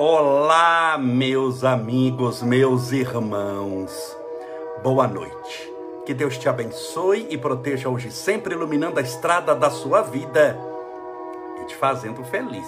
Olá, 0.00 0.96
meus 0.96 1.64
amigos, 1.64 2.40
meus 2.40 2.92
irmãos. 2.92 4.16
Boa 4.80 5.08
noite. 5.08 5.72
Que 6.06 6.14
Deus 6.14 6.38
te 6.38 6.48
abençoe 6.48 7.26
e 7.28 7.36
proteja 7.36 7.88
hoje, 7.88 8.12
sempre 8.12 8.54
iluminando 8.54 9.00
a 9.00 9.02
estrada 9.02 9.56
da 9.56 9.70
sua 9.70 10.02
vida 10.02 10.56
e 11.60 11.64
te 11.64 11.74
fazendo 11.74 12.22
feliz. 12.22 12.64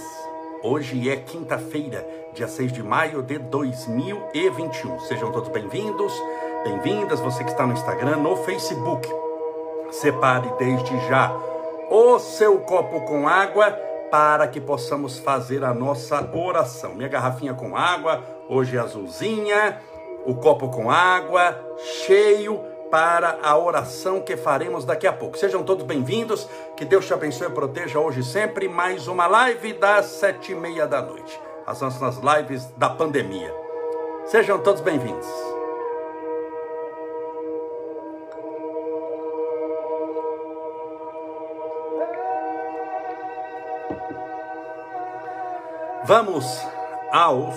Hoje 0.61 1.09
é 1.09 1.19
quinta-feira, 1.19 2.05
dia 2.35 2.49
6 2.49 2.73
de 2.73 2.83
maio 2.83 3.23
de 3.23 3.39
2021. 3.39 4.99
Sejam 4.99 5.31
todos 5.31 5.51
bem-vindos, 5.51 6.13
bem-vindas, 6.65 7.21
você 7.21 7.45
que 7.45 7.51
está 7.53 7.65
no 7.65 7.75
Instagram, 7.75 8.17
no 8.17 8.39
Facebook. 8.39 9.09
Separe 9.93 10.53
desde 10.59 10.99
já 11.07 11.33
o 11.89 12.19
seu 12.19 12.59
copo 12.59 13.03
com 13.03 13.29
água 13.29 13.71
para 14.11 14.49
que 14.49 14.61
possamos 14.61 15.19
fazer 15.19 15.65
a 15.65 15.73
nossa 15.73 16.29
oração. 16.35 16.95
Minha 16.95 17.09
garrafinha 17.09 17.55
com 17.55 17.77
água, 17.77 18.23
hoje 18.49 18.79
azulzinha, 18.79 19.81
o 20.27 20.35
copo 20.35 20.69
com 20.69 20.91
água, 20.91 21.57
cheio 22.05 22.61
para 22.91 23.39
a 23.43 23.57
oração 23.57 24.21
que 24.21 24.37
faremos 24.37 24.85
daqui 24.85 25.07
a 25.07 25.13
pouco. 25.13 25.39
Sejam 25.39 25.63
todos 25.63 25.85
bem-vindos, 25.85 26.49
que 26.77 26.85
Deus 26.85 27.07
te 27.07 27.15
abençoe 27.15 27.47
e 27.47 27.51
proteja 27.51 28.01
hoje 28.01 28.23
sempre. 28.25 28.69
Mais 28.69 29.07
uma 29.07 29.27
live 29.27 29.75
das 29.75 30.07
sete 30.07 30.53
e 30.53 30.55
meia 30.55 30.87
da 30.87 31.01
noite, 31.01 31.41
as 31.67 31.81
nossas 31.81 32.19
lives 32.19 32.67
da 32.77 32.91
pandemia. 32.91 33.55
Sejam 34.27 34.59
todos 34.59 34.81
bem-vindos. 34.81 35.60
Vamos 46.11 46.61
aos 47.13 47.55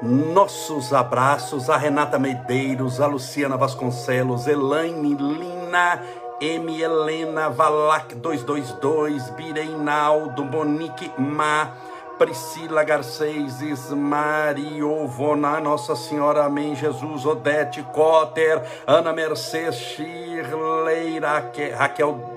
nossos 0.00 0.92
abraços 0.92 1.68
a 1.68 1.76
Renata 1.76 2.16
Medeiros, 2.16 3.00
a 3.00 3.08
Luciana 3.08 3.56
Vasconcelos, 3.56 4.46
Elaine 4.46 5.16
Lina, 5.16 6.00
M. 6.40 6.80
Helena, 6.80 7.48
Valac 7.48 8.14
222, 8.14 9.30
Bireinaldo, 9.30 10.44
Monique 10.44 11.10
Ma, 11.18 11.72
Priscila 12.16 12.84
Garcês, 12.84 13.90
Mariovona, 13.90 15.58
Nossa 15.58 15.96
Senhora, 15.96 16.44
Amém, 16.44 16.76
Jesus, 16.76 17.26
Odete 17.26 17.82
Cotter, 17.92 18.62
Ana 18.86 19.12
Mercedes, 19.12 19.74
Shirley, 19.74 21.18
Raquel 21.18 22.33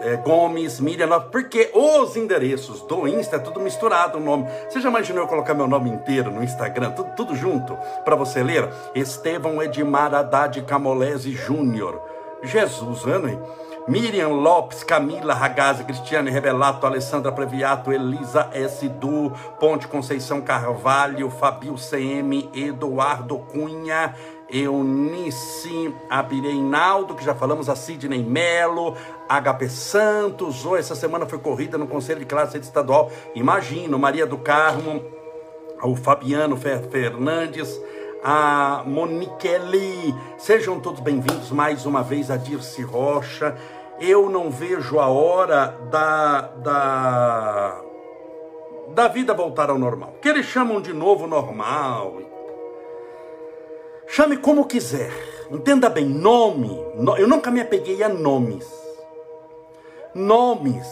é, 0.00 0.16
Gomes, 0.16 0.80
Miriam, 0.80 1.20
porque 1.30 1.70
os 1.74 2.16
endereços 2.16 2.82
do 2.82 3.06
Insta 3.06 3.36
é 3.36 3.38
tudo 3.38 3.60
misturado 3.60 4.18
o 4.18 4.20
nome. 4.20 4.48
Você 4.68 4.80
já 4.80 4.88
imaginou 4.88 5.24
eu 5.24 5.28
colocar 5.28 5.54
meu 5.54 5.66
nome 5.66 5.90
inteiro 5.90 6.30
no 6.30 6.42
Instagram, 6.42 6.90
tudo, 6.92 7.10
tudo 7.16 7.34
junto, 7.34 7.76
para 8.04 8.16
você 8.16 8.42
ler? 8.42 8.68
Estevão 8.94 9.62
Edmar 9.62 10.14
Haddad 10.14 10.60
Camolese 10.62 11.32
Júnior. 11.32 12.00
Jesus, 12.42 13.04
né? 13.04 13.38
Miriam 13.88 14.30
Lopes, 14.30 14.82
Camila 14.82 15.32
Ragazzi, 15.32 15.84
Cristiane 15.84 16.28
Revelato, 16.28 16.86
Alessandra 16.86 17.30
Previato, 17.30 17.92
Elisa 17.92 18.50
S. 18.52 18.88
Du, 18.88 19.32
Ponte 19.60 19.86
Conceição 19.86 20.40
Carvalho, 20.40 21.30
Fabio 21.30 21.76
CM, 21.76 22.50
Eduardo 22.52 23.38
Cunha, 23.38 24.12
Eunice 24.50 25.94
Abireinaldo, 26.10 27.14
que 27.14 27.24
já 27.24 27.34
falamos, 27.34 27.68
a 27.68 27.76
Sidney 27.76 28.24
Melo, 28.24 28.96
HP 29.28 29.68
Santos, 29.68 30.64
ou 30.64 30.76
essa 30.76 30.94
semana 30.94 31.26
foi 31.26 31.38
corrida 31.38 31.76
no 31.76 31.86
Conselho 31.86 32.20
de 32.20 32.26
Classe 32.26 32.58
Estadual, 32.58 33.10
imagino, 33.34 33.98
Maria 33.98 34.26
do 34.26 34.38
Carmo, 34.38 35.02
o 35.82 35.96
Fabiano 35.96 36.56
Fernandes, 36.56 37.80
a 38.22 38.82
Moniquele, 38.86 40.14
sejam 40.38 40.80
todos 40.80 41.00
bem-vindos 41.00 41.50
mais 41.50 41.86
uma 41.86 42.02
vez 42.02 42.30
a 42.30 42.36
Dirce 42.36 42.82
Rocha, 42.82 43.56
eu 44.00 44.28
não 44.28 44.50
vejo 44.50 44.98
a 44.98 45.08
hora 45.08 45.76
da, 45.90 46.40
da, 46.40 47.80
da 48.88 49.08
vida 49.08 49.32
voltar 49.32 49.70
ao 49.70 49.78
normal. 49.78 50.14
Que 50.20 50.28
eles 50.28 50.46
chamam 50.46 50.80
de 50.80 50.92
novo 50.92 51.26
normal. 51.26 52.20
Chame 54.06 54.36
como 54.36 54.66
quiser. 54.66 55.10
Entenda 55.50 55.88
bem, 55.88 56.04
nome. 56.04 56.78
Eu 57.18 57.26
nunca 57.26 57.50
me 57.50 57.60
apeguei 57.60 58.02
a 58.02 58.08
nomes. 58.08 58.85
Nomes 60.16 60.86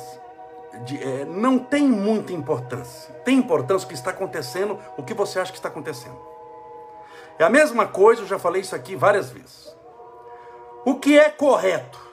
de, 0.84 1.02
é, 1.02 1.24
não 1.24 1.58
tem 1.58 1.88
muita 1.88 2.32
importância. 2.32 3.12
Tem 3.24 3.36
importância 3.38 3.86
o 3.86 3.88
que 3.88 3.94
está 3.94 4.10
acontecendo, 4.10 4.78
o 4.96 5.02
que 5.02 5.14
você 5.14 5.40
acha 5.40 5.52
que 5.52 5.58
está 5.58 5.68
acontecendo. 5.68 6.18
É 7.38 7.44
a 7.44 7.50
mesma 7.50 7.86
coisa, 7.86 8.22
eu 8.22 8.26
já 8.26 8.38
falei 8.38 8.62
isso 8.62 8.76
aqui 8.76 8.94
várias 8.94 9.30
vezes. 9.30 9.74
O 10.84 10.96
que 10.96 11.18
é 11.18 11.30
correto? 11.30 12.04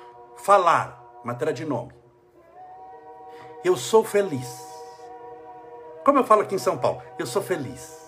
falar, 0.41 1.21
matéria 1.23 1.53
de 1.53 1.65
nome. 1.65 1.93
Eu 3.63 3.77
sou 3.77 4.03
feliz. 4.03 4.67
Como 6.03 6.17
eu 6.17 6.23
falo 6.23 6.41
aqui 6.41 6.55
em 6.55 6.59
São 6.59 6.77
Paulo, 6.77 7.01
eu 7.19 7.27
sou 7.27 7.41
feliz. 7.41 7.99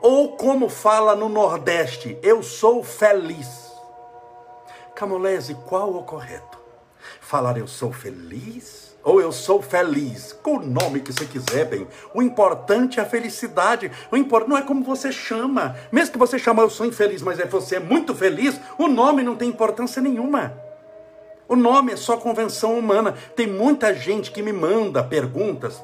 Ou 0.00 0.36
como 0.36 0.68
fala 0.68 1.14
no 1.14 1.28
Nordeste, 1.28 2.18
eu 2.22 2.42
sou 2.42 2.82
feliz. 2.82 3.72
Camolese, 4.94 5.54
qual 5.66 5.94
o 5.94 6.04
correto? 6.04 6.58
Falar 7.20 7.58
eu 7.58 7.66
sou 7.66 7.92
feliz 7.92 8.94
ou 9.02 9.20
eu 9.20 9.30
sou 9.30 9.60
feliz? 9.60 10.32
Com 10.32 10.56
o 10.56 10.66
nome 10.66 11.00
que 11.00 11.12
você 11.12 11.26
quiser, 11.26 11.66
bem. 11.66 11.86
O 12.14 12.22
importante 12.22 12.98
é 12.98 13.02
a 13.02 13.06
felicidade. 13.06 13.90
O 14.10 14.16
importante 14.16 14.50
não 14.50 14.58
é 14.58 14.62
como 14.62 14.82
você 14.82 15.12
chama. 15.12 15.76
Mesmo 15.92 16.12
que 16.12 16.18
você 16.18 16.38
chama 16.38 16.62
eu 16.62 16.70
sou 16.70 16.86
infeliz, 16.86 17.22
mas 17.22 17.38
é 17.38 17.46
você 17.46 17.76
é 17.76 17.80
muito 17.80 18.14
feliz, 18.14 18.58
o 18.78 18.88
nome 18.88 19.22
não 19.22 19.36
tem 19.36 19.48
importância 19.48 20.00
nenhuma. 20.00 20.54
O 21.46 21.54
nome 21.54 21.92
é 21.92 21.96
só 21.96 22.16
convenção 22.16 22.78
humana. 22.78 23.14
Tem 23.36 23.46
muita 23.46 23.94
gente 23.94 24.30
que 24.30 24.42
me 24.42 24.52
manda 24.52 25.04
perguntas. 25.04 25.82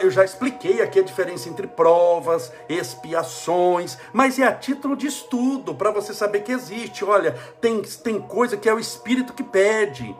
Eu 0.00 0.10
já 0.10 0.24
expliquei 0.24 0.82
aqui 0.82 0.98
a 0.98 1.02
diferença 1.02 1.48
entre 1.48 1.66
provas, 1.66 2.52
expiações, 2.68 3.96
mas 4.12 4.36
é 4.36 4.44
a 4.44 4.52
título 4.52 4.96
de 4.96 5.06
estudo, 5.06 5.76
para 5.76 5.92
você 5.92 6.12
saber 6.12 6.40
que 6.40 6.50
existe. 6.50 7.04
Olha, 7.04 7.36
tem, 7.60 7.80
tem 7.82 8.20
coisa 8.20 8.56
que 8.56 8.68
é 8.68 8.74
o 8.74 8.80
Espírito 8.80 9.32
que 9.32 9.44
pede. 9.44 10.14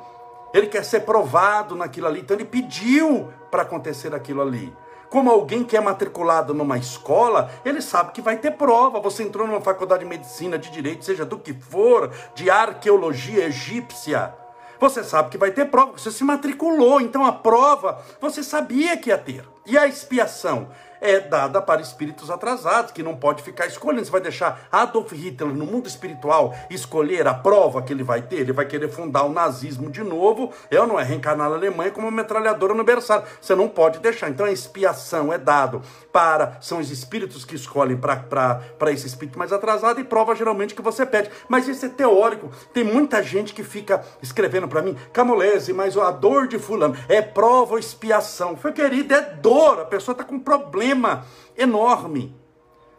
Ele 0.56 0.68
quer 0.68 0.84
ser 0.84 1.00
provado 1.00 1.76
naquilo 1.76 2.06
ali, 2.06 2.20
então 2.20 2.34
ele 2.34 2.46
pediu 2.46 3.30
para 3.50 3.60
acontecer 3.60 4.14
aquilo 4.14 4.40
ali. 4.40 4.74
Como 5.10 5.30
alguém 5.30 5.62
que 5.62 5.76
é 5.76 5.80
matriculado 5.80 6.54
numa 6.54 6.78
escola, 6.78 7.50
ele 7.62 7.82
sabe 7.82 8.12
que 8.12 8.22
vai 8.22 8.38
ter 8.38 8.52
prova. 8.52 8.98
Você 9.00 9.22
entrou 9.22 9.46
numa 9.46 9.60
faculdade 9.60 10.02
de 10.02 10.08
medicina, 10.08 10.58
de 10.58 10.70
direito, 10.70 11.04
seja 11.04 11.26
do 11.26 11.38
que 11.38 11.52
for, 11.52 12.10
de 12.34 12.48
arqueologia 12.48 13.44
egípcia 13.44 14.34
você 14.78 15.02
sabe 15.02 15.30
que 15.30 15.38
vai 15.38 15.50
ter 15.50 15.66
prova, 15.66 15.92
você 15.92 16.10
se 16.10 16.22
matriculou, 16.22 17.00
então 17.00 17.24
a 17.24 17.32
prova 17.32 18.02
você 18.20 18.42
sabia 18.42 18.96
que 18.96 19.10
ia 19.10 19.18
ter. 19.18 19.44
E 19.64 19.76
a 19.76 19.86
expiação? 19.86 20.68
É 21.00 21.20
dada 21.20 21.60
para 21.60 21.80
espíritos 21.80 22.30
atrasados, 22.30 22.92
que 22.92 23.02
não 23.02 23.16
pode 23.16 23.42
ficar 23.42 23.66
escolhendo. 23.66 24.04
Você 24.04 24.10
vai 24.10 24.20
deixar 24.20 24.68
Adolf 24.70 25.12
Hitler 25.12 25.54
no 25.54 25.66
mundo 25.66 25.86
espiritual 25.86 26.54
escolher 26.70 27.26
a 27.26 27.34
prova 27.34 27.82
que 27.82 27.92
ele 27.92 28.02
vai 28.02 28.22
ter? 28.22 28.36
Ele 28.36 28.52
vai 28.52 28.66
querer 28.66 28.88
fundar 28.88 29.24
o 29.24 29.32
nazismo 29.32 29.90
de 29.90 30.02
novo, 30.02 30.52
é 30.70 30.80
ou 30.80 30.86
não 30.86 30.98
é? 30.98 31.02
Reencarnar 31.02 31.48
na 31.48 31.56
Alemanha 31.56 31.90
como 31.90 32.06
uma 32.06 32.16
metralhadora 32.16 32.74
no 32.74 32.84
berçário. 32.84 33.26
Você 33.40 33.54
não 33.54 33.68
pode 33.68 33.98
deixar. 33.98 34.30
Então 34.30 34.46
a 34.46 34.52
expiação 34.52 35.32
é 35.32 35.38
dado 35.38 35.82
para, 36.12 36.58
são 36.60 36.78
os 36.78 36.90
espíritos 36.90 37.44
que 37.44 37.54
escolhem 37.54 37.96
para 37.96 38.92
esse 38.92 39.06
espírito 39.06 39.38
mais 39.38 39.52
atrasado 39.52 40.00
e 40.00 40.04
prova 40.04 40.34
geralmente 40.34 40.74
que 40.74 40.82
você 40.82 41.04
pede. 41.04 41.30
Mas 41.48 41.68
isso 41.68 41.86
é 41.86 41.88
teórico. 41.88 42.50
Tem 42.72 42.84
muita 42.84 43.22
gente 43.22 43.52
que 43.52 43.62
fica 43.62 44.02
escrevendo 44.22 44.68
para 44.68 44.82
mim, 44.82 44.96
Camolese, 45.12 45.72
mas 45.72 45.96
a 45.96 46.10
dor 46.10 46.46
de 46.46 46.58
fulano 46.58 46.96
é 47.08 47.20
prova 47.22 47.72
ou 47.72 47.78
expiação. 47.78 48.56
Foi 48.56 48.72
querido, 48.72 49.14
é 49.14 49.20
dor. 49.20 49.80
A 49.80 49.84
pessoa 49.84 50.12
está 50.12 50.24
com 50.24 50.38
problema 50.38 50.85
problema 50.86 51.26
enorme. 51.56 52.34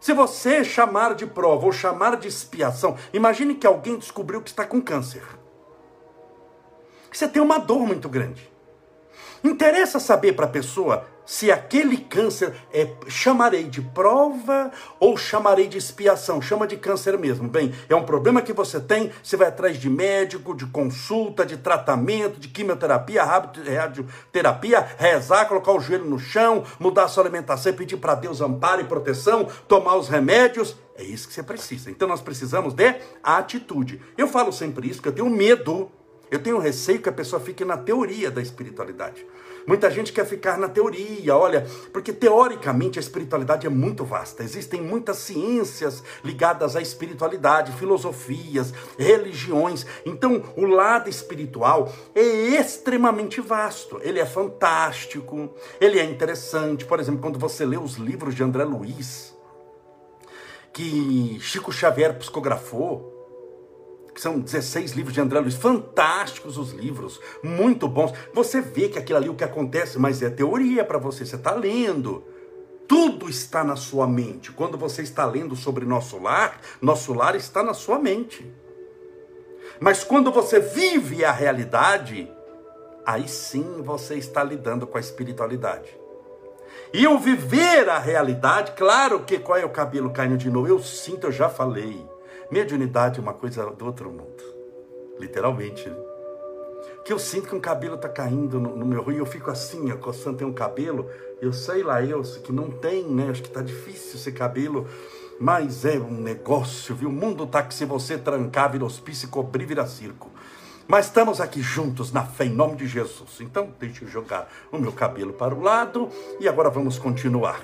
Se 0.00 0.12
você 0.12 0.62
chamar 0.62 1.14
de 1.14 1.26
prova 1.26 1.66
ou 1.66 1.72
chamar 1.72 2.16
de 2.16 2.28
expiação, 2.28 2.96
imagine 3.12 3.54
que 3.54 3.66
alguém 3.66 3.96
descobriu 3.96 4.42
que 4.42 4.50
está 4.50 4.64
com 4.64 4.80
câncer. 4.80 5.22
Você 7.10 7.26
tem 7.26 7.42
uma 7.42 7.58
dor 7.58 7.80
muito 7.80 8.08
grande. 8.08 8.50
Interessa 9.42 10.00
saber 10.00 10.32
para 10.34 10.46
a 10.46 10.48
pessoa 10.48 11.06
se 11.28 11.52
aquele 11.52 11.98
câncer 11.98 12.54
é 12.72 12.88
chamarei 13.06 13.64
de 13.64 13.82
prova 13.82 14.72
ou 14.98 15.14
chamarei 15.14 15.68
de 15.68 15.76
expiação, 15.76 16.40
chama 16.40 16.66
de 16.66 16.78
câncer 16.78 17.18
mesmo. 17.18 17.46
Bem, 17.46 17.70
é 17.86 17.94
um 17.94 18.02
problema 18.02 18.40
que 18.40 18.54
você 18.54 18.80
tem, 18.80 19.12
você 19.22 19.36
vai 19.36 19.48
atrás 19.48 19.76
de 19.76 19.90
médico, 19.90 20.56
de 20.56 20.64
consulta, 20.64 21.44
de 21.44 21.58
tratamento, 21.58 22.40
de 22.40 22.48
quimioterapia, 22.48 23.22
radioterapia, 23.22 24.88
rezar, 24.96 25.44
colocar 25.44 25.72
o 25.72 25.80
joelho 25.80 26.06
no 26.06 26.18
chão, 26.18 26.64
mudar 26.80 27.04
a 27.04 27.08
sua 27.08 27.24
alimentação, 27.24 27.74
pedir 27.74 27.98
para 27.98 28.14
Deus 28.14 28.40
amparo 28.40 28.80
e 28.80 28.84
proteção, 28.84 29.48
tomar 29.68 29.96
os 29.96 30.08
remédios. 30.08 30.76
É 30.96 31.02
isso 31.02 31.28
que 31.28 31.34
você 31.34 31.42
precisa. 31.42 31.90
Então 31.90 32.08
nós 32.08 32.22
precisamos 32.22 32.72
de 32.72 32.94
atitude. 33.22 34.00
Eu 34.16 34.28
falo 34.28 34.50
sempre 34.50 34.88
isso 34.88 34.96
porque 34.96 35.10
eu 35.10 35.24
tenho 35.24 35.36
medo 35.36 35.92
Eu 36.30 36.38
tenho 36.38 36.58
receio 36.58 37.00
que 37.00 37.08
a 37.08 37.12
pessoa 37.12 37.40
fique 37.40 37.64
na 37.64 37.76
teoria 37.76 38.30
da 38.30 38.42
espiritualidade. 38.42 39.24
Muita 39.68 39.90
gente 39.90 40.14
quer 40.14 40.24
ficar 40.24 40.56
na 40.56 40.66
teoria, 40.66 41.36
olha, 41.36 41.66
porque 41.92 42.10
teoricamente 42.10 42.98
a 42.98 43.02
espiritualidade 43.02 43.66
é 43.66 43.70
muito 43.70 44.02
vasta. 44.02 44.42
Existem 44.42 44.80
muitas 44.80 45.18
ciências 45.18 46.02
ligadas 46.24 46.74
à 46.74 46.80
espiritualidade, 46.80 47.72
filosofias, 47.72 48.72
religiões. 48.98 49.84
Então, 50.06 50.42
o 50.56 50.64
lado 50.64 51.10
espiritual 51.10 51.92
é 52.14 52.22
extremamente 52.22 53.42
vasto. 53.42 54.00
Ele 54.02 54.18
é 54.18 54.24
fantástico, 54.24 55.54
ele 55.78 55.98
é 55.98 56.04
interessante. 56.04 56.86
Por 56.86 56.98
exemplo, 56.98 57.20
quando 57.20 57.38
você 57.38 57.66
lê 57.66 57.76
os 57.76 57.96
livros 57.96 58.34
de 58.34 58.42
André 58.42 58.64
Luiz, 58.64 59.36
que 60.72 61.38
Chico 61.40 61.70
Xavier 61.70 62.18
psicografou, 62.18 63.17
que 64.18 64.22
são 64.22 64.40
16 64.40 64.94
livros 64.94 65.14
de 65.14 65.20
André 65.20 65.38
Luiz, 65.38 65.54
fantásticos 65.54 66.58
os 66.58 66.72
livros, 66.72 67.20
muito 67.40 67.86
bons. 67.86 68.12
Você 68.34 68.60
vê 68.60 68.88
que 68.88 68.98
aquilo 68.98 69.16
ali 69.16 69.28
o 69.28 69.34
que 69.36 69.44
acontece, 69.44 69.96
mas 69.96 70.20
é 70.20 70.28
teoria 70.28 70.84
para 70.84 70.98
você, 70.98 71.24
você 71.24 71.36
está 71.36 71.54
lendo. 71.54 72.24
Tudo 72.88 73.30
está 73.30 73.62
na 73.62 73.76
sua 73.76 74.08
mente. 74.08 74.50
Quando 74.50 74.76
você 74.76 75.02
está 75.02 75.24
lendo 75.24 75.54
sobre 75.54 75.84
nosso 75.84 76.18
lar, 76.18 76.60
nosso 76.82 77.14
lar 77.14 77.36
está 77.36 77.62
na 77.62 77.72
sua 77.72 77.96
mente. 78.00 78.44
Mas 79.78 80.02
quando 80.02 80.32
você 80.32 80.58
vive 80.58 81.24
a 81.24 81.30
realidade, 81.30 82.28
aí 83.06 83.28
sim 83.28 83.82
você 83.82 84.16
está 84.16 84.42
lidando 84.42 84.84
com 84.84 84.96
a 84.96 85.00
espiritualidade. 85.00 85.96
E 86.92 87.04
eu 87.04 87.16
viver 87.20 87.88
a 87.88 88.00
realidade, 88.00 88.72
claro 88.72 89.20
que 89.20 89.38
qual 89.38 89.58
é 89.58 89.64
o 89.64 89.70
cabelo 89.70 90.10
caindo 90.10 90.36
de 90.36 90.50
novo? 90.50 90.66
Eu 90.66 90.80
sinto, 90.80 91.28
eu 91.28 91.32
já 91.32 91.48
falei. 91.48 92.17
Mediunidade 92.50 93.18
é 93.18 93.22
uma 93.22 93.34
coisa 93.34 93.64
do 93.66 93.84
outro 93.84 94.10
mundo. 94.10 94.42
Literalmente, 95.18 95.88
né? 95.88 95.96
Que 97.04 97.12
eu 97.12 97.18
sinto 97.18 97.48
que 97.48 97.54
um 97.54 97.60
cabelo 97.60 97.94
está 97.94 98.08
caindo 98.08 98.60
no, 98.60 98.76
no, 98.76 98.84
meu 98.84 99.02
rio, 99.02 99.18
eu 99.18 99.26
fico 99.26 99.50
assim, 99.50 99.88
coçando, 99.96 100.38
tem 100.38 100.46
um 100.46 100.52
cabelo, 100.52 101.08
eu 101.40 101.52
sei 101.52 101.82
lá, 101.82 102.02
eu, 102.02 102.22
que 102.22 102.52
não 102.52 102.70
tem, 102.70 103.04
né? 103.04 103.30
Acho 103.30 103.42
que 103.42 103.48
está 103.48 103.62
difícil 103.62 104.16
esse 104.16 104.32
cabelo, 104.32 104.86
mas 105.40 105.84
é 105.84 105.98
um 105.98 106.20
negócio, 106.20 106.94
viu? 106.94 107.08
O 107.08 107.12
mundo 107.12 107.46
tá 107.46 107.62
que 107.62 107.74
se 107.74 107.84
você 107.84 108.18
trancar, 108.18 108.70
vira 108.70 108.84
hospício, 108.84 109.28
cobrir, 109.28 109.66
vira 109.66 109.86
circo. 109.86 110.30
Mas 110.86 111.06
estamos 111.06 111.40
aqui 111.40 111.60
juntos 111.60 112.12
na 112.12 112.24
fé, 112.24 112.46
em 112.46 112.50
nome 112.50 112.76
de 112.76 112.86
Jesus. 112.86 113.40
Então, 113.40 113.74
deixe 113.78 114.04
eu 114.04 114.08
jogar 114.08 114.50
o 114.72 114.78
meu 114.78 114.92
cabelo 114.92 115.34
para 115.34 115.54
o 115.54 115.60
lado 115.60 116.08
e 116.40 116.48
agora 116.48 116.70
vamos 116.70 116.98
continuar. 116.98 117.62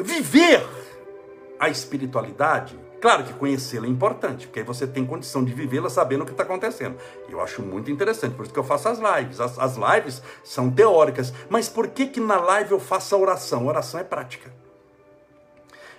Viver 0.00 0.64
a 1.58 1.68
espiritualidade 1.68 2.78
Claro 3.00 3.24
que 3.24 3.32
conhecê-la 3.34 3.86
é 3.86 3.90
importante, 3.90 4.46
porque 4.46 4.60
aí 4.60 4.64
você 4.64 4.86
tem 4.86 5.04
condição 5.04 5.44
de 5.44 5.52
vivê-la 5.52 5.90
sabendo 5.90 6.22
o 6.22 6.24
que 6.24 6.32
está 6.32 6.44
acontecendo. 6.44 6.96
Eu 7.28 7.40
acho 7.40 7.62
muito 7.62 7.90
interessante, 7.90 8.34
por 8.34 8.44
isso 8.44 8.52
que 8.52 8.58
eu 8.58 8.64
faço 8.64 8.88
as 8.88 8.98
lives. 8.98 9.40
As, 9.40 9.58
as, 9.58 9.76
lives 9.76 10.22
são 10.42 10.70
teóricas, 10.70 11.32
mas 11.50 11.68
por 11.68 11.88
que 11.88 12.06
que 12.06 12.20
na 12.20 12.40
live 12.40 12.72
eu 12.72 12.80
faço 12.80 13.14
a 13.14 13.18
oração? 13.18 13.64
A 13.64 13.68
oração 13.68 14.00
é 14.00 14.04
prática. 14.04 14.50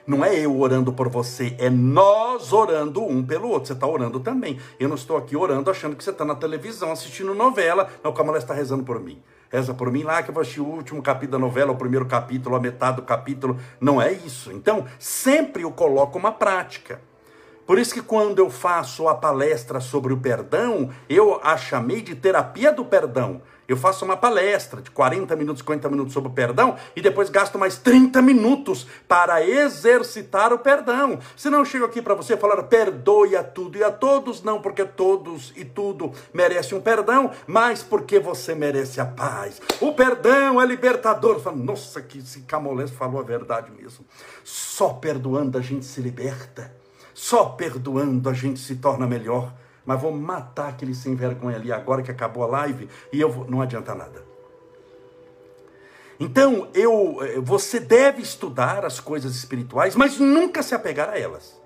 Não 0.08 0.24
é 0.24 0.34
eu 0.40 0.58
orando 0.58 0.94
por 0.94 1.10
você, 1.10 1.54
é 1.60 1.70
nós 1.70 2.54
orando 2.54 3.04
um 3.04 3.24
pelo 3.24 3.50
outro. 3.50 3.68
Você 3.68 3.74
está 3.74 3.86
orando 3.86 4.22
também. 4.22 4.58
Eu 4.80 4.88
não 4.88 4.96
estou 4.96 5.18
aqui 5.18 5.36
orando 5.36 5.70
achando 5.70 5.98
que 5.98 6.04
você 6.04 6.12
está 6.12 6.24
na 6.24 6.34
televisão 6.34 6.94
assistindo 6.94 7.36
novela. 7.36 7.90
Não, 8.02 8.14
como 8.14 8.30
ela 8.30 8.38
está 8.38 8.54
rezando 8.54 8.86
por 8.86 9.02
mim. 9.02 9.22
Reza 9.50 9.74
por 9.74 9.92
mim 9.92 10.04
lá 10.04 10.22
que 10.22 10.30
eu 10.30 10.34
vou 10.34 10.42
assistir 10.42 10.62
o 10.62 10.66
último 10.66 11.02
capítulo 11.02 11.34
da 11.34 11.40
novela, 11.40 11.72
o 11.72 11.78
primeiro 11.78 12.06
capítulo, 12.06 12.56
a 12.56 12.60
metade 12.60 12.98
do 12.98 13.04
capítulo. 13.04 13.58
Não 13.80 14.02
é 14.02 14.12
isso. 14.12 14.52
Então, 14.52 14.86
sempre 15.00 15.64
eu 15.64 15.72
coloco 15.72 16.18
uma 16.18 16.32
prática. 16.32 17.00
Por 17.66 17.78
isso 17.78 17.94
que 17.94 18.02
quando 18.02 18.40
eu 18.40 18.50
faço 18.50 19.10
a 19.10 19.16
palestra 19.16 19.82
sobre 19.82 20.14
o 20.14 20.18
perdão, 20.18 20.90
eu 21.10 21.40
a 21.44 21.58
chamei 21.58 22.02
de 22.02 22.16
terapia 22.16 22.72
do 22.72 22.86
perdão. 22.86 23.42
Eu 23.68 23.76
faço 23.76 24.06
uma 24.06 24.16
palestra 24.16 24.82
de 24.82 24.90
40 24.90 25.36
minutos, 25.36 25.60
50 25.60 25.90
minutos 25.90 26.14
sobre 26.14 26.30
o 26.30 26.34
perdão 26.34 26.78
e 26.96 27.02
depois 27.02 27.30
gasto 27.30 27.60
mais 27.60 27.78
30 27.78 28.22
minutos 28.22 28.88
para 29.08 29.46
exercitar 29.46 30.54
o 30.54 30.60
perdão. 30.60 31.20
Se 31.36 31.50
não 31.50 31.66
chego 31.66 31.84
aqui 31.84 32.02
para 32.02 32.14
você 32.14 32.38
falar 32.38 32.64
perdoe 32.64 33.36
a 33.36 33.44
tudo 33.44 33.78
e 33.78 33.84
a 33.84 33.92
todos, 33.92 34.42
não 34.42 34.62
porque 34.62 34.86
todos 34.86 35.52
e 35.56 35.66
tudo 35.66 36.14
merecem 36.34 36.78
um 36.78 36.82
perdão, 36.82 37.32
mas 37.46 37.84
porque 37.84 38.20
você 38.20 38.56
merece 38.56 39.02
a 39.02 39.06
paz. 39.06 39.62
O 39.82 39.92
perdão 39.94 40.62
é 40.62 40.66
libertador. 40.66 41.40
Falo, 41.40 41.58
Nossa, 41.58 42.02
que 42.02 42.20
esse 42.20 42.42
Camolés 42.42 42.90
falou 42.90 43.20
a 43.20 43.24
verdade 43.24 43.70
mesmo. 43.72 44.06
Só 44.46 44.94
perdoando 44.94 45.58
a 45.58 45.62
gente 45.62 45.86
se 45.86 46.00
liberta. 46.00 46.74
Só 47.14 47.46
perdoando 47.46 48.30
a 48.30 48.34
gente 48.34 48.60
se 48.60 48.76
torna 48.76 49.06
melhor 49.06 49.52
mas 49.88 50.02
vou 50.02 50.12
matar 50.12 50.68
aquele 50.68 50.94
sem 50.94 51.16
vergonha 51.16 51.56
ali 51.56 51.72
agora 51.72 52.04
que 52.04 52.12
acabou 52.12 52.44
a 52.44 52.48
live 52.48 52.90
e 53.10 53.22
eu 53.22 53.32
vou, 53.32 53.50
não 53.50 53.62
adianta 53.62 53.96
nada. 53.96 54.22
Então, 56.20 56.68
eu, 56.74 57.20
você 57.42 57.80
deve 57.80 58.22
estudar 58.22 58.84
as 58.84 59.00
coisas 59.00 59.34
espirituais, 59.34 59.96
mas 59.96 60.20
nunca 60.20 60.62
se 60.62 60.76
apegar 60.76 61.10
a 61.10 61.18
elas. 61.18 61.58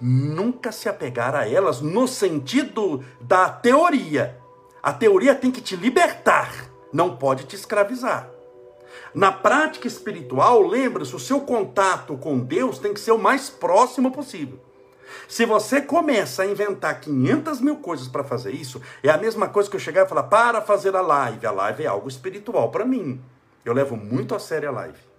Nunca 0.00 0.70
se 0.70 0.88
apegar 0.88 1.34
a 1.34 1.48
elas 1.48 1.80
no 1.80 2.06
sentido 2.06 3.04
da 3.20 3.48
teoria. 3.48 4.38
A 4.80 4.92
teoria 4.92 5.34
tem 5.34 5.50
que 5.50 5.60
te 5.60 5.74
libertar, 5.74 6.70
não 6.92 7.16
pode 7.16 7.44
te 7.46 7.56
escravizar. 7.56 8.30
Na 9.12 9.32
prática 9.32 9.88
espiritual, 9.88 10.62
lembre-se, 10.62 11.16
o 11.16 11.18
seu 11.18 11.40
contato 11.40 12.16
com 12.16 12.38
Deus 12.38 12.78
tem 12.78 12.94
que 12.94 13.00
ser 13.00 13.10
o 13.10 13.18
mais 13.18 13.50
próximo 13.50 14.12
possível. 14.12 14.69
Se 15.28 15.44
você 15.46 15.80
começa 15.80 16.42
a 16.42 16.46
inventar 16.46 17.00
500 17.00 17.60
mil 17.60 17.76
coisas 17.76 18.08
para 18.08 18.24
fazer 18.24 18.54
isso, 18.54 18.80
é 19.02 19.10
a 19.10 19.18
mesma 19.18 19.48
coisa 19.48 19.68
que 19.68 19.76
eu 19.76 19.80
chegar 19.80 20.04
e 20.04 20.08
falar 20.08 20.24
para 20.24 20.60
fazer 20.60 20.94
a 20.94 21.00
live. 21.00 21.46
A 21.46 21.50
live 21.50 21.84
é 21.84 21.86
algo 21.86 22.08
espiritual 22.08 22.70
para 22.70 22.84
mim. 22.84 23.20
Eu 23.64 23.72
levo 23.72 23.96
muito 23.96 24.34
a 24.34 24.38
sério 24.38 24.68
a 24.68 24.72
live. 24.72 25.10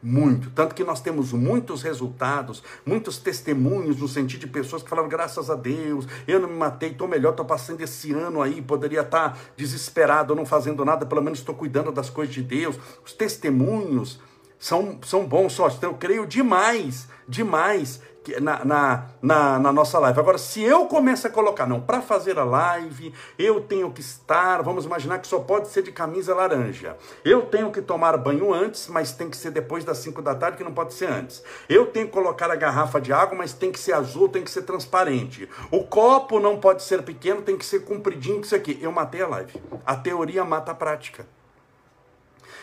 Muito. 0.00 0.50
Tanto 0.50 0.76
que 0.76 0.84
nós 0.84 1.00
temos 1.00 1.32
muitos 1.32 1.82
resultados, 1.82 2.62
muitos 2.86 3.18
testemunhos 3.18 3.96
no 3.96 4.06
sentido 4.06 4.40
de 4.40 4.46
pessoas 4.46 4.80
que 4.80 4.88
falaram: 4.88 5.08
graças 5.08 5.50
a 5.50 5.56
Deus, 5.56 6.06
eu 6.26 6.38
não 6.38 6.48
me 6.48 6.54
matei, 6.54 6.90
estou 6.90 7.08
melhor, 7.08 7.30
estou 7.30 7.44
passando 7.44 7.80
esse 7.80 8.12
ano 8.12 8.40
aí, 8.40 8.62
poderia 8.62 9.00
estar 9.00 9.32
tá 9.32 9.38
desesperado, 9.56 10.36
não 10.36 10.46
fazendo 10.46 10.84
nada, 10.84 11.04
pelo 11.04 11.20
menos 11.20 11.40
estou 11.40 11.54
cuidando 11.54 11.90
das 11.90 12.08
coisas 12.08 12.32
de 12.32 12.42
Deus. 12.42 12.78
Os 13.04 13.12
testemunhos 13.12 14.20
são, 14.56 15.00
são 15.04 15.26
bons, 15.26 15.54
só. 15.54 15.66
Então, 15.68 15.90
eu 15.90 15.96
creio 15.96 16.26
demais, 16.26 17.08
demais 17.28 18.00
na, 18.40 18.64
na, 18.64 19.06
na, 19.20 19.58
na, 19.58 19.72
nossa 19.72 19.98
live. 19.98 20.18
Agora, 20.18 20.38
se 20.38 20.62
eu 20.62 20.86
começo 20.86 21.26
a 21.26 21.30
colocar, 21.30 21.66
não, 21.66 21.80
para 21.80 22.00
fazer 22.00 22.38
a 22.38 22.44
live, 22.44 23.12
eu 23.38 23.60
tenho 23.60 23.90
que 23.90 24.00
estar, 24.00 24.62
vamos 24.62 24.84
imaginar 24.84 25.18
que 25.18 25.26
só 25.26 25.38
pode 25.38 25.68
ser 25.68 25.82
de 25.82 25.92
camisa 25.92 26.34
laranja. 26.34 26.96
Eu 27.24 27.42
tenho 27.42 27.70
que 27.70 27.80
tomar 27.80 28.16
banho 28.16 28.52
antes, 28.52 28.88
mas 28.88 29.12
tem 29.12 29.30
que 29.30 29.36
ser 29.36 29.50
depois 29.50 29.84
das 29.84 29.98
5 29.98 30.20
da 30.22 30.34
tarde, 30.34 30.56
que 30.56 30.64
não 30.64 30.72
pode 30.72 30.94
ser 30.94 31.10
antes. 31.10 31.42
Eu 31.68 31.86
tenho 31.86 32.06
que 32.06 32.12
colocar 32.12 32.50
a 32.50 32.56
garrafa 32.56 33.00
de 33.00 33.12
água, 33.12 33.36
mas 33.36 33.52
tem 33.52 33.72
que 33.72 33.78
ser 33.78 33.92
azul, 33.92 34.28
tem 34.28 34.42
que 34.42 34.50
ser 34.50 34.62
transparente. 34.62 35.48
O 35.70 35.84
copo 35.84 36.40
não 36.40 36.58
pode 36.58 36.82
ser 36.82 37.02
pequeno, 37.02 37.42
tem 37.42 37.56
que 37.56 37.64
ser 37.64 37.80
compridinho, 37.80 38.40
isso 38.40 38.54
aqui. 38.54 38.78
Eu 38.80 38.92
matei 38.92 39.22
a 39.22 39.26
live. 39.26 39.52
A 39.84 39.96
teoria 39.96 40.44
mata 40.44 40.72
a 40.72 40.74
prática. 40.74 41.26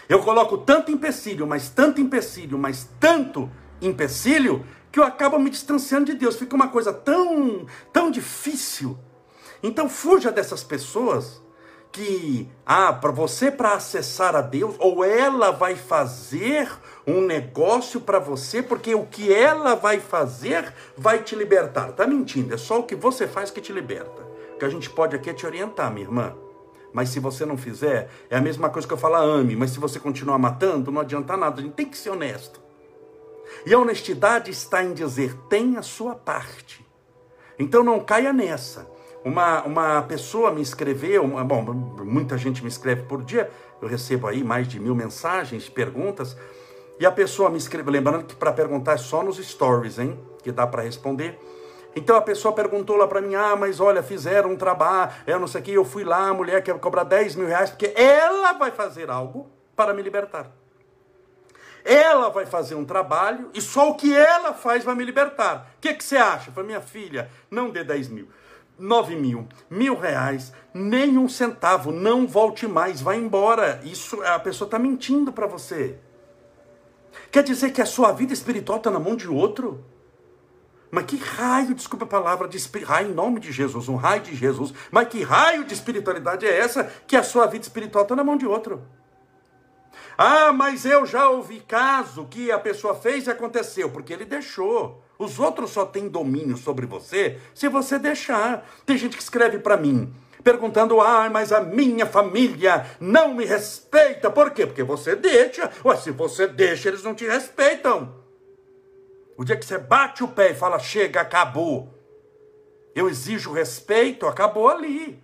Eu 0.07 0.19
coloco 0.19 0.57
tanto 0.57 0.91
empecilho, 0.91 1.47
mas 1.47 1.69
tanto 1.69 1.99
empecilho, 1.99 2.57
mas 2.57 2.87
tanto 2.99 3.49
empecilho, 3.81 4.63
que 4.95 4.99
eu 5.01 5.03
acabo 5.03 5.37
me 5.37 5.49
distanciando 5.49 6.05
de 6.05 6.13
Deus. 6.13 6.37
Fica 6.37 6.55
uma 6.55 6.69
coisa 6.69 6.93
tão, 6.93 7.65
tão 7.91 8.09
difícil. 8.09 8.97
Então 9.61 9.89
fuja 9.89 10.31
dessas 10.31 10.63
pessoas 10.63 11.43
que, 11.91 12.49
ah, 12.65 12.93
para 12.93 13.11
você 13.11 13.51
para 13.51 13.73
acessar 13.73 14.37
a 14.37 14.41
Deus, 14.41 14.73
ou 14.79 15.03
ela 15.03 15.51
vai 15.51 15.75
fazer 15.75 16.71
um 17.05 17.19
negócio 17.19 17.99
para 17.99 18.19
você, 18.19 18.63
porque 18.63 18.95
o 18.95 19.05
que 19.05 19.33
ela 19.33 19.75
vai 19.75 19.99
fazer 19.99 20.73
vai 20.97 21.21
te 21.21 21.35
libertar. 21.35 21.91
Tá 21.91 22.07
mentindo, 22.07 22.53
é 22.53 22.57
só 22.57 22.79
o 22.79 22.83
que 22.83 22.95
você 22.95 23.27
faz 23.27 23.51
que 23.51 23.59
te 23.59 23.73
liberta. 23.73 24.25
O 24.53 24.59
que 24.59 24.63
a 24.63 24.69
gente 24.69 24.89
pode 24.89 25.13
aqui 25.13 25.29
é 25.29 25.33
te 25.33 25.45
orientar, 25.45 25.91
minha 25.91 26.05
irmã. 26.05 26.33
Mas 26.93 27.09
se 27.09 27.19
você 27.19 27.45
não 27.45 27.57
fizer, 27.57 28.09
é 28.29 28.37
a 28.37 28.41
mesma 28.41 28.69
coisa 28.69 28.87
que 28.87 28.93
eu 28.93 28.97
falar 28.97 29.19
ame, 29.19 29.57
mas 29.57 29.71
se 29.71 29.79
você 29.79 29.99
continuar 29.99 30.37
matando, 30.37 30.89
não 30.89 31.01
adianta 31.01 31.35
nada. 31.35 31.59
A 31.59 31.63
gente 31.65 31.73
tem 31.73 31.85
que 31.85 31.97
ser 31.97 32.11
honesto. 32.11 32.64
E 33.65 33.73
a 33.73 33.79
honestidade 33.79 34.51
está 34.51 34.83
em 34.83 34.93
dizer: 34.93 35.33
tem 35.49 35.77
a 35.77 35.81
sua 35.81 36.15
parte. 36.15 36.85
Então 37.57 37.83
não 37.83 37.99
caia 37.99 38.33
nessa. 38.33 38.87
Uma, 39.23 39.63
uma 39.63 40.01
pessoa 40.03 40.51
me 40.51 40.61
escreveu, 40.61 41.27
bom, 41.43 41.63
muita 42.03 42.37
gente 42.37 42.61
me 42.61 42.69
escreve 42.69 43.03
por 43.03 43.23
dia, 43.23 43.49
eu 43.81 43.87
recebo 43.87 44.27
aí 44.27 44.43
mais 44.43 44.67
de 44.67 44.79
mil 44.79 44.93
mensagens, 44.93 45.67
perguntas, 45.67 46.37
e 46.99 47.07
a 47.07 47.11
pessoa 47.11 47.49
me 47.49 47.57
escreveu, 47.57 47.91
lembrando 47.91 48.25
que 48.25 48.35
para 48.35 48.53
perguntar 48.53 48.93
é 48.93 48.97
só 48.97 49.23
nos 49.23 49.37
stories, 49.37 49.97
hein, 49.97 50.19
que 50.43 50.51
dá 50.51 50.67
para 50.67 50.83
responder. 50.83 51.39
Então 51.95 52.15
a 52.15 52.21
pessoa 52.21 52.53
perguntou 52.53 52.97
lá 52.97 53.07
para 53.07 53.19
mim, 53.19 53.33
ah, 53.33 53.55
mas 53.55 53.79
olha, 53.79 54.03
fizeram 54.03 54.51
um 54.51 54.55
trabalho, 54.55 55.11
eu 55.25 55.39
não 55.39 55.47
sei 55.47 55.61
o 55.61 55.63
que, 55.63 55.71
eu 55.71 55.85
fui 55.85 56.03
lá, 56.03 56.27
a 56.27 56.33
mulher 56.33 56.61
quer 56.61 56.77
cobrar 56.77 57.03
10 57.03 57.35
mil 57.35 57.47
reais, 57.47 57.71
porque 57.71 57.93
ela 57.95 58.53
vai 58.53 58.69
fazer 58.69 59.09
algo 59.09 59.49
para 59.75 59.91
me 59.91 60.03
libertar. 60.03 60.51
Ela 61.85 62.29
vai 62.29 62.47
fazer 62.47 62.73
um 62.73 62.83
trabalho 62.83 63.51
e 63.53 63.61
só 63.61 63.91
o 63.91 63.95
que 63.95 64.11
ela 64.11 64.55
faz 64.55 64.83
vai 64.83 64.95
me 64.95 65.05
libertar. 65.05 65.71
O 65.77 65.79
que, 65.79 65.93
que 65.93 66.03
você 66.03 66.17
acha? 66.17 66.51
Falei, 66.51 66.69
minha 66.69 66.81
filha, 66.81 67.29
não 67.49 67.69
dê 67.69 67.83
10 67.83 68.09
mil. 68.09 68.27
nove 68.79 69.15
mil, 69.15 69.47
mil 69.69 69.95
reais, 69.95 70.51
nem 70.73 71.15
um 71.15 71.29
centavo, 71.29 71.91
não 71.91 72.25
volte 72.25 72.67
mais, 72.67 73.01
vai 73.01 73.17
embora. 73.17 73.79
Isso 73.83 74.19
a 74.23 74.39
pessoa 74.39 74.65
está 74.65 74.79
mentindo 74.79 75.31
para 75.31 75.45
você. 75.45 75.99
Quer 77.31 77.43
dizer 77.43 77.71
que 77.71 77.81
a 77.81 77.85
sua 77.85 78.11
vida 78.11 78.33
espiritual 78.33 78.79
está 78.79 78.89
na 78.89 78.99
mão 78.99 79.15
de 79.15 79.27
outro? 79.27 79.85
Mas 80.89 81.05
que 81.05 81.17
raio, 81.17 81.75
desculpa 81.75 82.05
a 82.05 82.07
palavra, 82.07 82.47
de 82.47 82.57
raio 82.79 83.11
em 83.11 83.13
nome 83.13 83.39
de 83.39 83.51
Jesus, 83.51 83.87
um 83.87 83.95
raio 83.95 84.23
de 84.23 84.35
Jesus. 84.35 84.73
Mas 84.89 85.07
que 85.07 85.21
raio 85.21 85.65
de 85.65 85.73
espiritualidade 85.73 86.47
é 86.47 86.57
essa 86.57 86.85
que 87.05 87.15
a 87.15 87.23
sua 87.23 87.45
vida 87.45 87.63
espiritual 87.63 88.03
está 88.03 88.15
na 88.15 88.23
mão 88.23 88.37
de 88.37 88.47
outro? 88.47 88.81
Ah, 90.17 90.53
mas 90.53 90.85
eu 90.85 91.05
já 91.05 91.29
ouvi 91.29 91.59
caso 91.59 92.25
que 92.25 92.51
a 92.51 92.59
pessoa 92.59 92.95
fez 92.95 93.27
e 93.27 93.31
aconteceu, 93.31 93.89
porque 93.89 94.13
ele 94.13 94.25
deixou. 94.25 95.03
Os 95.17 95.39
outros 95.39 95.71
só 95.71 95.85
têm 95.85 96.07
domínio 96.07 96.57
sobre 96.57 96.85
você 96.85 97.39
se 97.53 97.67
você 97.67 97.97
deixar. 97.97 98.67
Tem 98.85 98.97
gente 98.97 99.15
que 99.15 99.23
escreve 99.23 99.59
para 99.59 99.77
mim, 99.77 100.13
perguntando: 100.43 101.01
ah, 101.01 101.29
mas 101.29 101.51
a 101.51 101.61
minha 101.61 102.05
família 102.05 102.85
não 102.99 103.33
me 103.33 103.45
respeita. 103.45 104.29
Por 104.29 104.51
quê? 104.51 104.65
Porque 104.65 104.83
você 104.83 105.15
deixa. 105.15 105.69
Ué, 105.83 105.95
se 105.97 106.11
você 106.11 106.47
deixa, 106.47 106.89
eles 106.89 107.03
não 107.03 107.15
te 107.15 107.25
respeitam. 107.25 108.23
O 109.37 109.43
dia 109.43 109.57
que 109.57 109.65
você 109.65 109.77
bate 109.77 110.23
o 110.23 110.27
pé 110.29 110.51
e 110.51 110.55
fala: 110.55 110.79
chega, 110.79 111.21
acabou. 111.21 111.93
Eu 112.93 113.09
exijo 113.09 113.51
respeito, 113.51 114.25
acabou 114.25 114.69
ali. 114.69 115.21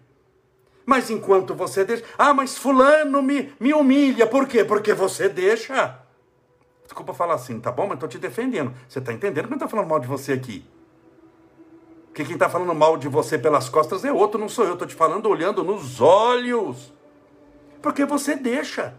Mas 0.86 1.10
enquanto 1.10 1.54
você 1.54 1.86
deixa. 1.86 2.04
Ah, 2.18 2.34
mas 2.34 2.58
Fulano 2.58 3.22
me, 3.22 3.54
me 3.60 3.74
humilha. 3.74 4.26
Por 4.28 4.48
quê? 4.48 4.64
Porque 4.64 4.94
você 4.94 5.30
deixa. 5.30 6.00
Desculpa 6.84 7.14
falar 7.14 7.36
assim, 7.36 7.60
tá 7.60 7.72
bom? 7.72 7.84
Mas 7.84 7.94
estou 7.94 8.10
te 8.10 8.18
defendendo. 8.18 8.74
Você 8.88 9.00
está 9.00 9.14
entendendo 9.14 9.46
que 9.46 9.52
não 9.52 9.58
está 9.58 9.68
falando 9.68 9.88
mal 9.88 10.00
de 10.00 10.08
você 10.08 10.34
aqui? 10.34 10.66
Porque 12.08 12.26
quem 12.26 12.34
está 12.34 12.50
falando 12.50 12.76
mal 12.76 12.98
de 12.98 13.08
você 13.08 13.38
pelas 13.38 13.70
costas 13.70 14.04
é 14.04 14.12
outro, 14.12 14.40
não 14.40 14.50
sou 14.50 14.66
eu. 14.66 14.74
Estou 14.74 14.88
te 14.88 14.96
falando 14.96 15.30
olhando 15.30 15.64
nos 15.64 16.02
olhos. 16.02 16.94
Porque 17.82 18.06
você 18.06 18.36
deixa. 18.36 18.94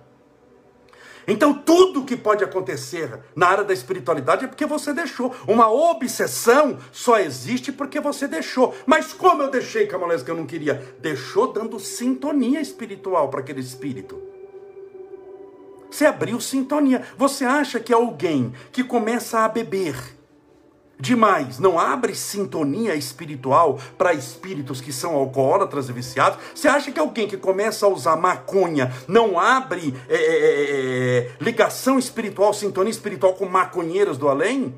Então, 1.26 1.54
tudo 1.54 2.04
que 2.04 2.16
pode 2.16 2.42
acontecer 2.42 3.20
na 3.34 3.46
área 3.48 3.64
da 3.64 3.72
espiritualidade 3.72 4.44
é 4.44 4.48
porque 4.48 4.66
você 4.66 4.92
deixou. 4.92 5.34
Uma 5.46 5.70
obsessão 5.70 6.78
só 6.90 7.18
existe 7.18 7.72
porque 7.72 8.00
você 8.00 8.26
deixou. 8.26 8.74
Mas 8.86 9.12
como 9.12 9.42
eu 9.42 9.50
deixei, 9.50 9.86
Camolés, 9.86 10.22
que 10.22 10.30
eu 10.30 10.36
não 10.36 10.46
queria? 10.46 10.94
Deixou 11.00 11.52
dando 11.52 11.78
sintonia 11.78 12.60
espiritual 12.60 13.28
para 13.28 13.40
aquele 13.40 13.60
espírito. 13.60 14.20
Você 15.90 16.06
abriu 16.06 16.40
sintonia. 16.40 17.02
Você 17.18 17.44
acha 17.44 17.78
que 17.78 17.92
alguém 17.92 18.52
que 18.72 18.82
começa 18.82 19.40
a 19.40 19.48
beber 19.48 20.21
demais, 21.02 21.58
não 21.58 21.80
abre 21.80 22.14
sintonia 22.14 22.94
espiritual 22.94 23.80
para 23.98 24.14
espíritos 24.14 24.80
que 24.80 24.92
são 24.92 25.16
alcoólatras 25.16 25.88
e 25.88 25.92
viciados? 25.92 26.38
Você 26.54 26.68
acha 26.68 26.92
que 26.92 27.00
alguém 27.00 27.26
que 27.26 27.36
começa 27.36 27.84
a 27.84 27.88
usar 27.88 28.16
maconha 28.16 28.94
não 29.08 29.36
abre 29.36 29.92
é, 30.08 30.14
é, 30.14 30.20
é, 30.20 31.18
é, 31.18 31.30
ligação 31.40 31.98
espiritual, 31.98 32.54
sintonia 32.54 32.92
espiritual 32.92 33.34
com 33.34 33.46
maconheiros 33.46 34.16
do 34.16 34.28
além? 34.28 34.72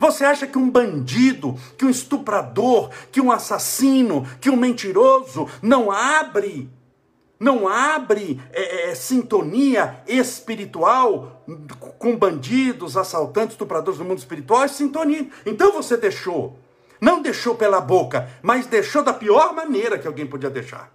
Você 0.00 0.24
acha 0.24 0.46
que 0.46 0.56
um 0.56 0.70
bandido, 0.70 1.54
que 1.76 1.84
um 1.84 1.90
estuprador, 1.90 2.88
que 3.12 3.20
um 3.20 3.30
assassino, 3.30 4.26
que 4.40 4.48
um 4.48 4.56
mentiroso 4.56 5.46
não 5.60 5.90
abre 5.90 6.70
não 7.38 7.68
abre 7.68 8.40
é, 8.52 8.90
é, 8.90 8.94
sintonia 8.94 10.02
espiritual 10.06 11.44
com 11.98 12.16
bandidos, 12.16 12.96
assaltantes, 12.96 13.52
estupradores 13.52 13.98
do 13.98 14.04
mundo 14.04 14.18
espiritual, 14.18 14.64
é 14.64 14.68
sintonia. 14.68 15.28
Então 15.46 15.72
você 15.72 15.96
deixou. 15.96 16.58
Não 17.00 17.22
deixou 17.22 17.54
pela 17.54 17.80
boca, 17.80 18.28
mas 18.42 18.66
deixou 18.66 19.04
da 19.04 19.12
pior 19.12 19.54
maneira 19.54 19.98
que 19.98 20.06
alguém 20.06 20.26
podia 20.26 20.50
deixar. 20.50 20.92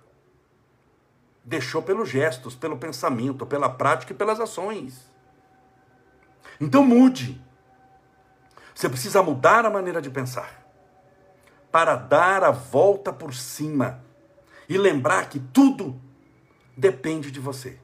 Deixou 1.45 1.81
pelos 1.81 2.09
gestos, 2.09 2.55
pelo 2.55 2.77
pensamento, 2.77 3.45
pela 3.45 3.69
prática 3.69 4.11
e 4.11 4.15
pelas 4.15 4.39
ações. 4.39 5.09
Então 6.59 6.83
mude. 6.83 7.41
Você 8.75 8.89
precisa 8.89 9.23
mudar 9.23 9.65
a 9.65 9.69
maneira 9.69 10.01
de 10.01 10.09
pensar 10.09 10.61
para 11.71 11.95
dar 11.95 12.43
a 12.43 12.51
volta 12.51 13.13
por 13.13 13.33
cima 13.33 14.03
e 14.67 14.77
lembrar 14.77 15.29
que 15.29 15.39
tudo 15.39 15.99
depende 16.75 17.31
de 17.31 17.39
você. 17.39 17.77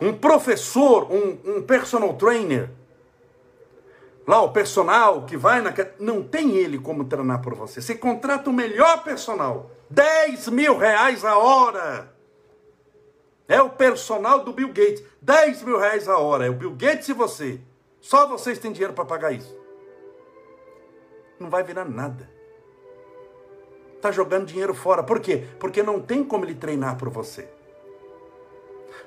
Um 0.00 0.12
professor, 0.12 1.10
um, 1.10 1.38
um 1.44 1.62
personal 1.62 2.14
trainer, 2.14 2.70
lá 4.26 4.42
o 4.42 4.52
personal 4.52 5.24
que 5.24 5.36
vai 5.36 5.60
na. 5.60 5.74
Não 5.98 6.22
tem 6.22 6.56
ele 6.56 6.78
como 6.78 7.04
treinar 7.04 7.42
por 7.42 7.54
você. 7.54 7.80
Você 7.80 7.94
contrata 7.94 8.48
o 8.48 8.52
melhor 8.52 9.02
personal, 9.02 9.70
10 9.90 10.48
mil 10.48 10.76
reais 10.76 11.24
a 11.24 11.36
hora. 11.36 12.14
É 13.48 13.60
o 13.62 13.70
personal 13.70 14.44
do 14.44 14.52
Bill 14.52 14.68
Gates, 14.68 15.02
10 15.22 15.62
mil 15.62 15.78
reais 15.78 16.06
a 16.06 16.18
hora. 16.18 16.46
É 16.46 16.50
o 16.50 16.54
Bill 16.54 16.72
Gates 16.72 17.08
e 17.08 17.12
você. 17.14 17.60
Só 18.00 18.28
vocês 18.28 18.58
têm 18.58 18.70
dinheiro 18.70 18.92
para 18.92 19.06
pagar 19.06 19.32
isso. 19.32 19.56
Não 21.40 21.48
vai 21.48 21.62
virar 21.62 21.84
nada. 21.84 22.30
Está 23.96 24.12
jogando 24.12 24.46
dinheiro 24.46 24.74
fora. 24.74 25.02
Por 25.02 25.18
quê? 25.18 25.44
Porque 25.58 25.82
não 25.82 26.00
tem 26.00 26.22
como 26.22 26.44
ele 26.44 26.54
treinar 26.54 26.96
por 26.96 27.08
você. 27.08 27.48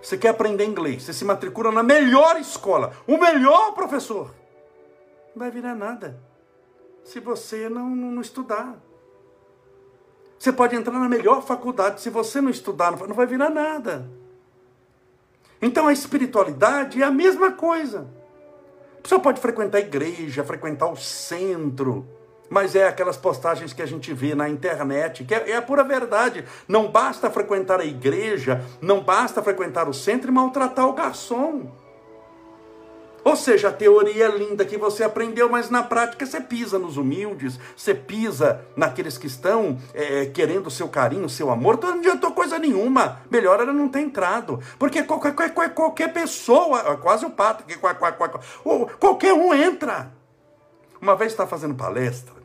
Você 0.01 0.17
quer 0.17 0.29
aprender 0.29 0.65
inglês, 0.65 1.03
você 1.03 1.13
se 1.13 1.25
matricula 1.25 1.71
na 1.71 1.83
melhor 1.83 2.39
escola, 2.39 2.93
o 3.07 3.17
melhor 3.17 3.73
professor. 3.73 4.33
Não 5.35 5.39
vai 5.39 5.49
virar 5.49 5.75
nada 5.75 6.19
se 7.03 7.19
você 7.19 7.67
não, 7.67 7.89
não, 7.89 8.21
estudar. 8.21 8.77
Você 10.37 10.51
pode 10.51 10.75
entrar 10.75 10.99
na 10.99 11.09
melhor 11.09 11.41
faculdade, 11.43 12.01
se 12.01 12.09
você 12.09 12.41
não 12.41 12.49
estudar, 12.49 12.91
não 12.91 13.15
vai 13.15 13.25
virar 13.25 13.49
nada. 13.49 14.09
Então 15.61 15.87
a 15.87 15.93
espiritualidade 15.93 17.01
é 17.01 17.05
a 17.05 17.11
mesma 17.11 17.51
coisa. 17.51 18.07
Pessoa 19.03 19.21
pode 19.21 19.39
frequentar 19.39 19.79
a 19.79 19.81
igreja, 19.81 20.43
frequentar 20.43 20.87
o 20.87 20.95
centro, 20.95 22.07
mas 22.51 22.75
é 22.75 22.85
aquelas 22.85 23.15
postagens 23.15 23.71
que 23.71 23.81
a 23.81 23.85
gente 23.85 24.13
vê 24.13 24.35
na 24.35 24.49
internet, 24.49 25.23
que 25.23 25.33
é, 25.33 25.51
é, 25.51 25.55
a 25.55 25.61
pura 25.61 25.85
verdade. 25.85 26.43
Não 26.67 26.91
basta 26.91 27.31
frequentar 27.31 27.79
a 27.79 27.85
igreja, 27.85 28.61
não 28.81 29.01
basta 29.01 29.41
frequentar 29.41 29.87
o 29.87 29.93
centro 29.93 30.29
e 30.29 30.33
maltratar 30.33 30.85
o 30.85 30.91
garçom. 30.91 31.71
Ou 33.23 33.35
seja, 33.37 33.69
a 33.69 33.71
teoria 33.71 34.25
é 34.25 34.37
linda 34.37 34.65
que 34.65 34.77
você 34.77 35.03
aprendeu, 35.03 35.47
mas 35.47 35.69
na 35.69 35.81
prática 35.81 36.25
você 36.25 36.41
pisa 36.41 36.77
nos 36.77 36.97
humildes, 36.97 37.57
você 37.77 37.93
pisa 37.95 38.65
naqueles 38.75 39.17
que 39.17 39.27
estão 39.27 39.79
é, 39.93 40.25
querendo 40.25 40.67
o 40.67 40.71
seu 40.71 40.89
carinho, 40.89 41.25
o 41.25 41.29
seu 41.29 41.49
amor. 41.49 41.75
Então 41.75 41.91
não 41.91 41.99
adiantou 41.99 42.31
coisa 42.31 42.59
nenhuma. 42.59 43.21
Melhor 43.29 43.61
era 43.61 43.71
não 43.71 43.87
ter 43.87 44.01
entrado. 44.01 44.59
Porque 44.77 45.03
qualquer, 45.03 45.33
qualquer, 45.35 45.73
qualquer 45.73 46.11
pessoa, 46.11 46.97
quase 46.97 47.25
o 47.25 47.29
pato, 47.29 47.63
que 47.63 47.77
qualquer 47.77 49.33
um 49.33 49.53
entra. 49.53 50.11
Uma 51.01 51.15
vez 51.15 51.31
está 51.31 51.47
fazendo 51.47 51.73
palestra, 51.73 52.40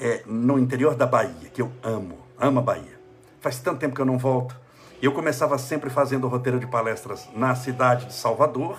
é, 0.00 0.22
no 0.26 0.58
interior 0.58 0.94
da 0.94 1.06
Bahia, 1.06 1.50
que 1.52 1.60
eu 1.60 1.70
amo, 1.82 2.18
amo 2.38 2.58
a 2.58 2.62
Bahia. 2.62 2.98
Faz 3.40 3.58
tanto 3.58 3.78
tempo 3.78 3.94
que 3.94 4.00
eu 4.00 4.06
não 4.06 4.18
volto. 4.18 4.56
Eu 5.02 5.12
começava 5.12 5.56
sempre 5.58 5.90
fazendo 5.90 6.26
roteiro 6.26 6.58
de 6.58 6.66
palestras 6.66 7.28
na 7.34 7.54
cidade 7.54 8.06
de 8.06 8.14
Salvador, 8.14 8.78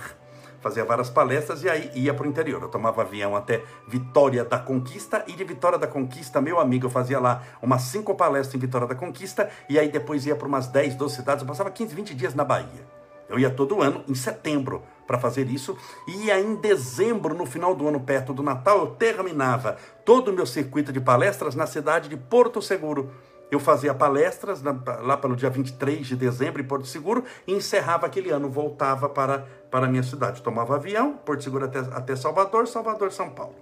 fazia 0.60 0.86
várias 0.86 1.10
palestras 1.10 1.64
e 1.64 1.70
aí 1.70 1.92
ia 1.96 2.14
para 2.14 2.26
o 2.26 2.30
interior. 2.30 2.62
Eu 2.62 2.70
tomava 2.70 3.02
avião 3.02 3.36
até 3.36 3.64
Vitória 3.88 4.44
da 4.44 4.60
Conquista 4.60 5.24
e 5.28 5.34
de 5.34 5.44
Vitória 5.44 5.78
da 5.78 5.88
Conquista, 5.88 6.42
meu 6.42 6.60
amigo, 6.60 6.88
eu 6.88 6.90
fazia 6.90 7.20
lá 7.20 7.44
umas 7.62 7.84
cinco 7.84 8.14
palestras 8.14 8.56
em 8.56 8.60
Vitória 8.60 8.88
da 8.88 8.96
Conquista 8.96 9.50
e 9.70 9.80
aí 9.80 9.90
depois 9.90 10.26
ia 10.26 10.36
para 10.36 10.48
umas 10.48 10.68
10, 10.68 10.96
12 10.96 11.16
cidades. 11.16 11.42
Eu 11.42 11.48
passava 11.48 11.72
15, 11.72 11.96
20 11.96 12.14
dias 12.14 12.36
na 12.36 12.44
Bahia. 12.44 12.86
Eu 13.28 13.40
ia 13.40 13.50
todo 13.50 13.82
ano, 13.82 14.04
em 14.08 14.16
setembro, 14.16 14.84
para 15.12 15.20
fazer 15.20 15.50
isso. 15.50 15.78
E 16.08 16.32
aí, 16.32 16.42
em 16.42 16.56
dezembro, 16.56 17.36
no 17.36 17.46
final 17.46 17.76
do 17.76 17.86
ano, 17.86 18.00
perto 18.00 18.34
do 18.34 18.42
Natal, 18.42 18.80
eu 18.80 18.88
terminava 18.88 19.76
todo 20.06 20.30
o 20.30 20.34
meu 20.34 20.46
circuito 20.46 20.94
de 20.94 21.02
palestras 21.02 21.54
na 21.54 21.68
cidade 21.68 22.08
de 22.08 22.16
Porto 22.16 22.62
Seguro. 22.62 23.12
Eu 23.52 23.60
fazia 23.60 23.94
palestras 23.94 24.64
lá 24.64 25.18
pelo 25.18 25.36
dia 25.36 25.50
23 25.50 26.08
de 26.08 26.16
dezembro 26.16 26.62
em 26.62 26.66
Porto 26.66 26.88
Seguro 26.88 27.26
e 27.46 27.54
encerrava 27.54 28.06
aquele 28.06 28.30
ano, 28.30 28.50
voltava 28.50 29.10
para, 29.10 29.46
para 29.70 29.86
a 29.86 29.90
minha 29.90 30.04
cidade. 30.04 30.42
Tomava 30.42 30.76
avião, 30.76 31.18
Porto 31.26 31.44
Seguro 31.44 31.66
até, 31.66 31.80
até 31.80 32.16
Salvador, 32.16 32.66
Salvador, 32.66 33.12
São 33.12 33.30
Paulo. 33.30 33.56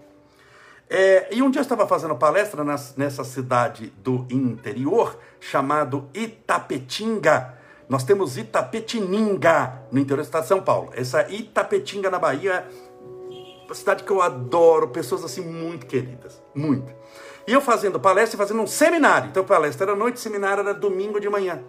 É, 0.87 1.33
e 1.33 1.41
um 1.41 1.49
dia 1.49 1.61
eu 1.61 1.63
estava 1.63 1.87
fazendo 1.87 2.15
palestra 2.15 2.63
nas, 2.63 2.95
nessa 2.95 3.23
cidade 3.23 3.87
do 3.97 4.27
interior, 4.29 5.17
chamado 5.39 6.07
Itapetinga, 6.13 7.57
nós 7.89 8.03
temos 8.03 8.37
Itapetininga, 8.37 9.81
no 9.91 9.99
interior 9.99 10.21
do 10.21 10.25
estado 10.25 10.43
de 10.43 10.47
São 10.47 10.61
Paulo. 10.61 10.91
Essa 10.93 11.27
Itapetinga, 11.27 12.11
na 12.11 12.19
Bahia, 12.19 12.67
uma 13.65 13.73
cidade 13.73 14.03
que 14.03 14.11
eu 14.11 14.21
adoro, 14.21 14.89
pessoas 14.89 15.23
assim 15.25 15.41
muito 15.41 15.87
queridas, 15.87 16.39
muito. 16.53 16.93
E 17.47 17.51
eu 17.51 17.59
fazendo 17.59 17.99
palestra 17.99 18.35
e 18.35 18.37
fazendo 18.37 18.61
um 18.61 18.67
seminário. 18.67 19.29
Então, 19.29 19.43
palestra 19.43 19.87
era 19.87 19.95
noite, 19.95 20.19
seminário 20.19 20.61
era 20.61 20.73
domingo 20.73 21.19
de 21.19 21.27
manhã. 21.27 21.63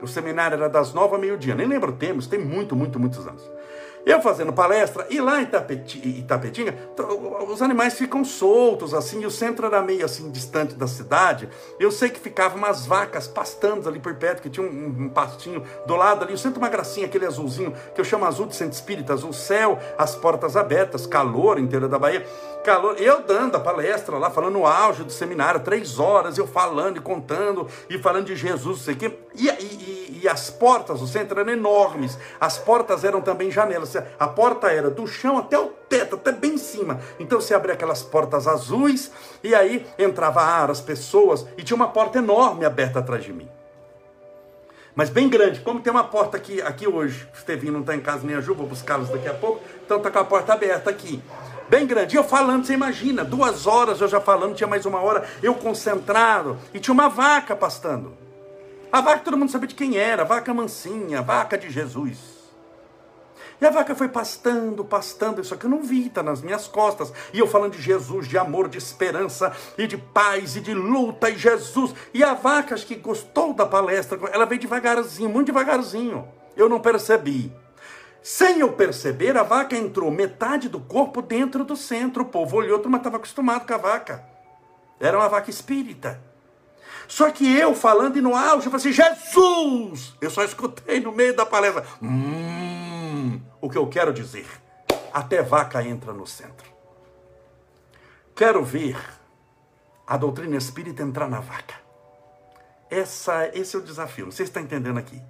O 0.00 0.06
seminário 0.06 0.54
era 0.54 0.68
das 0.68 0.94
nove 0.94 1.14
ao 1.14 1.20
meio-dia, 1.20 1.56
nem 1.56 1.66
lembro 1.66 1.90
o 1.90 1.96
termo, 1.96 2.22
tem 2.24 2.38
muito, 2.38 2.76
muito, 2.76 3.00
muitos 3.00 3.26
anos. 3.26 3.42
Eu 4.04 4.20
fazendo 4.20 4.52
palestra, 4.52 5.06
e 5.10 5.20
lá 5.20 5.40
em 5.40 5.48
Itapetinga, 6.18 6.74
os 7.48 7.62
animais 7.62 7.94
ficam 7.94 8.24
soltos, 8.24 8.94
assim, 8.94 9.20
e 9.20 9.26
o 9.26 9.30
centro 9.30 9.66
era 9.66 9.80
meio 9.80 10.04
assim, 10.04 10.28
distante 10.30 10.74
da 10.74 10.88
cidade. 10.88 11.48
Eu 11.78 11.90
sei 11.92 12.10
que 12.10 12.18
ficavam 12.18 12.58
umas 12.58 12.84
vacas 12.84 13.28
pastando 13.28 13.88
ali 13.88 14.00
por 14.00 14.14
perto, 14.16 14.42
que 14.42 14.50
tinha 14.50 14.66
um, 14.66 15.04
um 15.04 15.08
pastinho 15.08 15.62
do 15.86 15.94
lado 15.94 16.24
ali. 16.24 16.34
O 16.34 16.38
centro 16.38 16.58
uma 16.58 16.68
gracinha, 16.68 17.06
aquele 17.06 17.26
azulzinho, 17.26 17.72
que 17.94 18.00
eu 18.00 18.04
chamo 18.04 18.24
azul 18.24 18.46
de 18.46 18.56
centro 18.56 18.74
espírita, 18.74 19.12
azul 19.12 19.32
céu, 19.32 19.78
as 19.96 20.16
portas 20.16 20.56
abertas, 20.56 21.06
calor 21.06 21.58
inteiro 21.58 21.88
da 21.88 21.98
Bahia 21.98 22.26
calor. 22.62 22.96
Eu 22.98 23.22
dando 23.22 23.56
a 23.56 23.60
palestra 23.60 24.16
lá, 24.16 24.30
falando 24.30 24.54
no 24.54 24.66
auge 24.66 25.04
do 25.04 25.12
seminário, 25.12 25.60
três 25.60 25.98
horas, 25.98 26.38
eu 26.38 26.46
falando 26.46 26.96
e 26.96 27.00
contando, 27.00 27.68
e 27.90 27.98
falando 27.98 28.26
de 28.26 28.36
Jesus, 28.36 28.78
não 28.78 28.84
sei 28.84 28.94
o 28.94 28.96
quê. 28.96 29.18
E, 29.34 29.48
e, 29.48 30.20
e, 30.22 30.28
as 30.28 30.48
portas 30.48 31.00
do 31.00 31.06
centro 31.06 31.38
eram 31.38 31.52
enormes. 31.52 32.18
As 32.40 32.58
portas 32.58 33.04
eram 33.04 33.20
também 33.20 33.50
janelas. 33.50 33.94
A 34.18 34.28
porta 34.28 34.70
era 34.70 34.88
do 34.88 35.06
chão 35.06 35.38
até 35.38 35.58
o 35.58 35.68
teto, 35.88 36.14
até 36.14 36.32
bem 36.32 36.54
em 36.54 36.58
cima. 36.58 37.00
Então 37.18 37.40
você 37.40 37.54
abria 37.54 37.74
aquelas 37.74 38.02
portas 38.02 38.46
azuis, 38.46 39.10
e 39.42 39.54
aí 39.54 39.86
entrava 39.98 40.40
ar, 40.40 40.70
as 40.70 40.80
pessoas, 40.80 41.46
e 41.58 41.62
tinha 41.62 41.76
uma 41.76 41.88
porta 41.88 42.18
enorme 42.18 42.64
aberta 42.64 43.00
atrás 43.00 43.24
de 43.24 43.32
mim. 43.32 43.48
Mas 44.94 45.08
bem 45.08 45.26
grande, 45.26 45.60
como 45.60 45.80
tem 45.80 45.90
uma 45.90 46.04
porta 46.04 46.36
aqui, 46.36 46.60
aqui 46.60 46.86
hoje, 46.86 47.26
o 47.32 47.38
Estevinho 47.38 47.72
não 47.72 47.80
está 47.80 47.94
em 47.94 48.00
casa 48.00 48.26
nem 48.26 48.36
a 48.36 48.42
Ju, 48.42 48.54
vou 48.54 48.66
buscá-los 48.66 49.08
daqui 49.08 49.26
a 49.26 49.32
pouco, 49.32 49.62
então 49.82 49.96
está 49.96 50.10
com 50.10 50.18
a 50.18 50.24
porta 50.24 50.52
aberta 50.52 50.90
aqui 50.90 51.22
bem 51.72 51.86
grande. 51.86 52.14
E 52.14 52.18
eu 52.18 52.24
falando, 52.24 52.66
você 52.66 52.74
imagina, 52.74 53.24
duas 53.24 53.66
horas 53.66 53.98
eu 53.98 54.06
já 54.06 54.20
falando, 54.20 54.54
tinha 54.54 54.66
mais 54.66 54.84
uma 54.84 55.00
hora, 55.00 55.26
eu 55.42 55.54
concentrado, 55.54 56.58
e 56.74 56.78
tinha 56.78 56.92
uma 56.92 57.08
vaca 57.08 57.56
pastando. 57.56 58.12
A 58.92 59.00
vaca 59.00 59.20
todo 59.20 59.38
mundo 59.38 59.50
sabia 59.50 59.68
de 59.68 59.74
quem 59.74 59.96
era, 59.96 60.22
vaca 60.22 60.52
mansinha, 60.52 61.22
vaca 61.22 61.56
de 61.56 61.70
Jesus. 61.70 62.18
E 63.58 63.64
a 63.64 63.70
vaca 63.70 63.94
foi 63.94 64.08
pastando, 64.08 64.84
pastando, 64.84 65.40
isso 65.40 65.54
aqui 65.54 65.64
eu 65.64 65.70
não 65.70 65.82
vi, 65.82 66.08
está 66.08 66.22
nas 66.22 66.42
minhas 66.42 66.68
costas. 66.68 67.10
E 67.32 67.38
eu 67.38 67.46
falando 67.46 67.72
de 67.72 67.80
Jesus, 67.80 68.28
de 68.28 68.36
amor, 68.36 68.68
de 68.68 68.76
esperança, 68.76 69.50
e 69.78 69.86
de 69.86 69.96
paz, 69.96 70.56
e 70.56 70.60
de 70.60 70.74
luta, 70.74 71.30
e 71.30 71.38
Jesus. 71.38 71.94
E 72.12 72.22
a 72.22 72.34
vaca, 72.34 72.74
acho 72.74 72.86
que 72.86 72.96
gostou 72.96 73.54
da 73.54 73.64
palestra, 73.64 74.18
ela 74.30 74.44
veio 74.44 74.60
devagarzinho, 74.60 75.30
muito 75.30 75.46
devagarzinho. 75.46 76.28
Eu 76.54 76.68
não 76.68 76.80
percebi. 76.80 77.50
Sem 78.22 78.60
eu 78.60 78.72
perceber, 78.72 79.36
a 79.36 79.42
vaca 79.42 79.76
entrou 79.76 80.10
metade 80.10 80.68
do 80.68 80.80
corpo 80.80 81.20
dentro 81.20 81.64
do 81.64 81.76
centro. 81.76 82.22
O 82.22 82.28
povo 82.28 82.56
olhou, 82.56 82.80
mas 82.86 83.00
estava 83.00 83.16
acostumado 83.16 83.66
com 83.66 83.74
a 83.74 83.78
vaca. 83.78 84.24
Era 85.00 85.18
uma 85.18 85.28
vaca 85.28 85.50
espírita. 85.50 86.22
Só 87.08 87.30
que 87.30 87.52
eu 87.52 87.74
falando 87.74 88.16
e 88.16 88.20
no 88.20 88.36
auge, 88.36 88.66
eu 88.66 88.70
falei 88.70 88.76
assim, 88.76 88.92
Jesus! 88.92 90.14
Eu 90.20 90.30
só 90.30 90.44
escutei 90.44 91.00
no 91.00 91.10
meio 91.10 91.34
da 91.34 91.44
palestra. 91.44 91.84
Hum, 92.00 93.40
o 93.60 93.68
que 93.68 93.76
eu 93.76 93.88
quero 93.88 94.12
dizer. 94.12 94.46
Até 95.12 95.42
vaca 95.42 95.82
entra 95.82 96.12
no 96.12 96.26
centro. 96.26 96.70
Quero 98.34 98.64
ver 98.64 98.96
a 100.06 100.16
doutrina 100.16 100.56
espírita 100.56 101.02
entrar 101.02 101.28
na 101.28 101.40
vaca. 101.40 101.74
Essa, 102.88 103.48
esse 103.52 103.74
é 103.74 103.78
o 103.78 103.82
desafio. 103.82 104.26
Você 104.26 104.44
está 104.44 104.60
entendendo 104.60 104.98
aqui? 104.98 105.20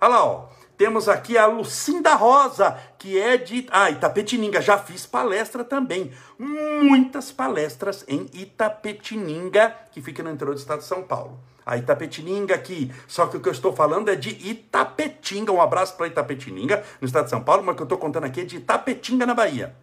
Olha 0.00 0.10
lá, 0.10 0.24
ó. 0.24 0.48
Temos 0.82 1.08
aqui 1.08 1.38
a 1.38 1.46
Lucinda 1.46 2.12
Rosa, 2.16 2.76
que 2.98 3.16
é 3.16 3.36
de 3.36 3.68
ah, 3.70 3.88
Itapetininga. 3.88 4.60
Já 4.60 4.76
fiz 4.76 5.06
palestra 5.06 5.62
também. 5.62 6.10
Muitas 6.36 7.30
palestras 7.30 8.04
em 8.08 8.28
Itapetininga, 8.32 9.76
que 9.92 10.02
fica 10.02 10.24
no 10.24 10.30
interior 10.32 10.54
do 10.54 10.58
estado 10.58 10.80
de 10.80 10.86
São 10.86 11.04
Paulo. 11.04 11.38
A 11.64 11.76
Itapetininga 11.76 12.56
aqui. 12.56 12.90
Só 13.06 13.28
que 13.28 13.36
o 13.36 13.40
que 13.40 13.48
eu 13.48 13.52
estou 13.52 13.72
falando 13.72 14.08
é 14.08 14.16
de 14.16 14.30
Itapetinga. 14.30 15.52
Um 15.52 15.62
abraço 15.62 15.96
para 15.96 16.08
Itapetininga, 16.08 16.82
no 17.00 17.06
estado 17.06 17.26
de 17.26 17.30
São 17.30 17.44
Paulo, 17.44 17.62
mas 17.62 17.74
o 17.74 17.76
que 17.76 17.82
eu 17.82 17.84
estou 17.84 17.98
contando 17.98 18.24
aqui 18.24 18.40
é 18.40 18.44
de 18.44 18.56
Itapetinga, 18.56 19.24
na 19.24 19.34
Bahia. 19.34 19.76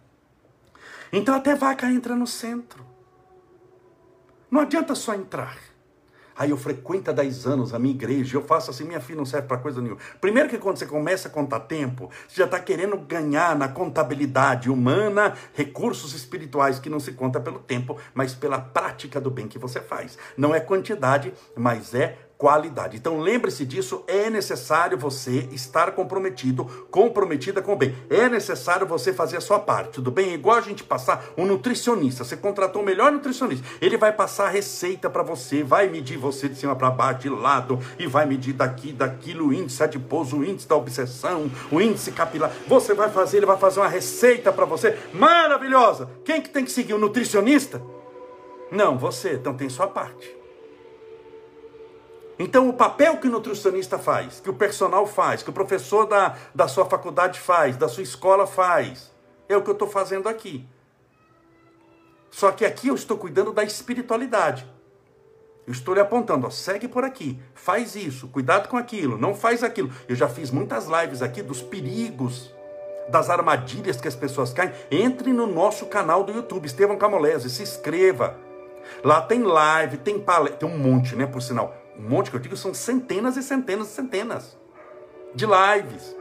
Então 1.10 1.34
até 1.34 1.54
vaca 1.54 1.90
entra 1.90 2.14
no 2.14 2.26
centro. 2.26 2.84
Não 4.50 4.60
adianta 4.60 4.94
só 4.94 5.14
entrar. 5.14 5.56
Aí 6.40 6.48
eu 6.48 6.56
frequento 6.56 7.10
há 7.10 7.12
10 7.12 7.46
anos 7.46 7.74
a 7.74 7.78
minha 7.78 7.94
igreja, 7.94 8.38
eu 8.38 8.42
faço 8.42 8.70
assim, 8.70 8.84
minha 8.84 8.98
filha 8.98 9.18
não 9.18 9.26
serve 9.26 9.46
para 9.46 9.58
coisa 9.58 9.78
nenhuma. 9.82 10.00
Primeiro 10.22 10.48
que 10.48 10.56
quando 10.56 10.78
você 10.78 10.86
começa 10.86 11.28
a 11.28 11.30
contar 11.30 11.60
tempo, 11.60 12.08
você 12.26 12.36
já 12.36 12.46
está 12.46 12.58
querendo 12.58 12.96
ganhar 12.96 13.54
na 13.54 13.68
contabilidade 13.68 14.70
humana 14.70 15.34
recursos 15.52 16.14
espirituais 16.14 16.78
que 16.78 16.88
não 16.88 16.98
se 16.98 17.12
conta 17.12 17.38
pelo 17.38 17.58
tempo, 17.58 17.98
mas 18.14 18.34
pela 18.34 18.58
prática 18.58 19.20
do 19.20 19.30
bem 19.30 19.48
que 19.48 19.58
você 19.58 19.82
faz. 19.82 20.16
Não 20.34 20.54
é 20.54 20.60
quantidade, 20.60 21.34
mas 21.54 21.92
é 21.92 22.16
qualidade. 22.40 22.96
Então 22.96 23.20
lembre-se 23.20 23.66
disso, 23.66 24.02
é 24.06 24.30
necessário 24.30 24.96
você 24.96 25.46
estar 25.52 25.92
comprometido, 25.92 26.64
comprometida 26.90 27.60
com 27.60 27.74
o 27.74 27.76
bem. 27.76 27.94
É 28.08 28.30
necessário 28.30 28.86
você 28.86 29.12
fazer 29.12 29.36
a 29.36 29.42
sua 29.42 29.58
parte, 29.58 29.92
tudo 29.92 30.10
bem? 30.10 30.30
É 30.30 30.34
igual 30.34 30.56
a 30.56 30.62
gente 30.62 30.82
passar 30.82 31.22
um 31.36 31.44
nutricionista, 31.44 32.24
você 32.24 32.38
contratou 32.38 32.80
o 32.80 32.84
melhor 32.84 33.12
nutricionista, 33.12 33.66
ele 33.78 33.98
vai 33.98 34.10
passar 34.10 34.46
a 34.46 34.48
receita 34.48 35.10
para 35.10 35.22
você, 35.22 35.62
vai 35.62 35.90
medir 35.90 36.16
você 36.16 36.48
de 36.48 36.56
cima 36.56 36.74
para 36.74 36.90
baixo, 36.90 37.20
de 37.20 37.28
lado, 37.28 37.78
e 37.98 38.06
vai 38.06 38.24
medir 38.24 38.54
daqui, 38.54 38.90
daquilo, 38.90 39.48
o 39.48 39.52
índice 39.52 39.82
adiposo, 39.82 40.38
o 40.38 40.44
índice 40.44 40.66
da 40.66 40.76
obsessão, 40.76 41.50
o 41.70 41.78
índice 41.78 42.10
capilar. 42.10 42.50
Você 42.66 42.94
vai 42.94 43.10
fazer, 43.10 43.36
ele 43.36 43.46
vai 43.46 43.58
fazer 43.58 43.80
uma 43.80 43.88
receita 43.88 44.50
para 44.50 44.64
você 44.64 44.98
maravilhosa. 45.12 46.08
Quem 46.24 46.40
que 46.40 46.48
tem 46.48 46.64
que 46.64 46.72
seguir 46.72 46.94
o 46.94 46.98
nutricionista? 46.98 47.82
Não, 48.72 48.96
você, 48.96 49.34
então 49.34 49.52
tem 49.52 49.68
sua 49.68 49.86
parte. 49.86 50.39
Então, 52.42 52.70
o 52.70 52.72
papel 52.72 53.18
que 53.18 53.28
o 53.28 53.30
nutricionista 53.30 53.98
faz, 53.98 54.40
que 54.40 54.48
o 54.48 54.54
personal 54.54 55.06
faz, 55.06 55.42
que 55.42 55.50
o 55.50 55.52
professor 55.52 56.06
da, 56.06 56.38
da 56.54 56.66
sua 56.66 56.86
faculdade 56.86 57.38
faz, 57.38 57.76
da 57.76 57.86
sua 57.86 58.02
escola 58.02 58.46
faz, 58.46 59.12
é 59.46 59.54
o 59.54 59.60
que 59.60 59.68
eu 59.68 59.74
estou 59.74 59.86
fazendo 59.86 60.26
aqui. 60.26 60.66
Só 62.30 62.50
que 62.50 62.64
aqui 62.64 62.88
eu 62.88 62.94
estou 62.94 63.18
cuidando 63.18 63.52
da 63.52 63.62
espiritualidade. 63.62 64.66
Eu 65.66 65.72
estou 65.74 65.92
lhe 65.92 66.00
apontando, 66.00 66.46
ó, 66.46 66.50
segue 66.50 66.88
por 66.88 67.04
aqui, 67.04 67.38
faz 67.52 67.94
isso, 67.94 68.26
cuidado 68.28 68.70
com 68.70 68.78
aquilo, 68.78 69.18
não 69.18 69.34
faz 69.34 69.62
aquilo. 69.62 69.92
Eu 70.08 70.16
já 70.16 70.26
fiz 70.26 70.50
muitas 70.50 70.86
lives 70.86 71.20
aqui 71.20 71.42
dos 71.42 71.60
perigos, 71.60 72.50
das 73.10 73.28
armadilhas 73.28 74.00
que 74.00 74.08
as 74.08 74.16
pessoas 74.16 74.50
caem. 74.50 74.72
Entre 74.90 75.30
no 75.30 75.46
nosso 75.46 75.84
canal 75.84 76.24
do 76.24 76.32
YouTube, 76.32 76.64
Estevão 76.64 76.96
Camolese, 76.96 77.50
se 77.50 77.62
inscreva. 77.62 78.38
Lá 79.04 79.20
tem 79.20 79.42
live, 79.42 79.98
tem 79.98 80.18
palestra, 80.18 80.60
tem 80.60 80.68
um 80.70 80.78
monte, 80.78 81.14
né, 81.14 81.26
por 81.26 81.42
sinal 81.42 81.79
um 82.00 82.08
monte 82.08 82.30
que 82.30 82.36
eu 82.36 82.40
digo 82.40 82.56
são 82.56 82.72
centenas 82.72 83.36
e 83.36 83.42
centenas 83.42 83.88
e 83.88 83.90
centenas 83.90 84.58
de 85.34 85.44
lives, 85.44 86.16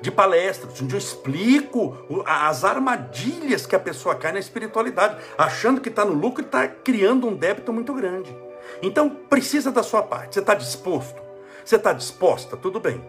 de 0.00 0.10
palestras, 0.10 0.80
onde 0.80 0.94
eu 0.94 0.98
explico 0.98 1.96
as 2.26 2.64
armadilhas 2.64 3.66
que 3.66 3.76
a 3.76 3.78
pessoa 3.78 4.14
cai 4.14 4.32
na 4.32 4.38
espiritualidade, 4.38 5.22
achando 5.36 5.80
que 5.80 5.90
está 5.90 6.04
no 6.04 6.14
lucro 6.14 6.42
e 6.42 6.46
está 6.46 6.66
criando 6.66 7.26
um 7.26 7.36
débito 7.36 7.72
muito 7.72 7.92
grande. 7.92 8.34
Então 8.82 9.10
precisa 9.10 9.70
da 9.70 9.82
sua 9.82 10.02
parte. 10.02 10.34
Você 10.34 10.40
está 10.40 10.54
disposto? 10.54 11.22
Você 11.62 11.76
está 11.76 11.92
disposta? 11.92 12.56
Tudo 12.56 12.80
bem. 12.80 13.04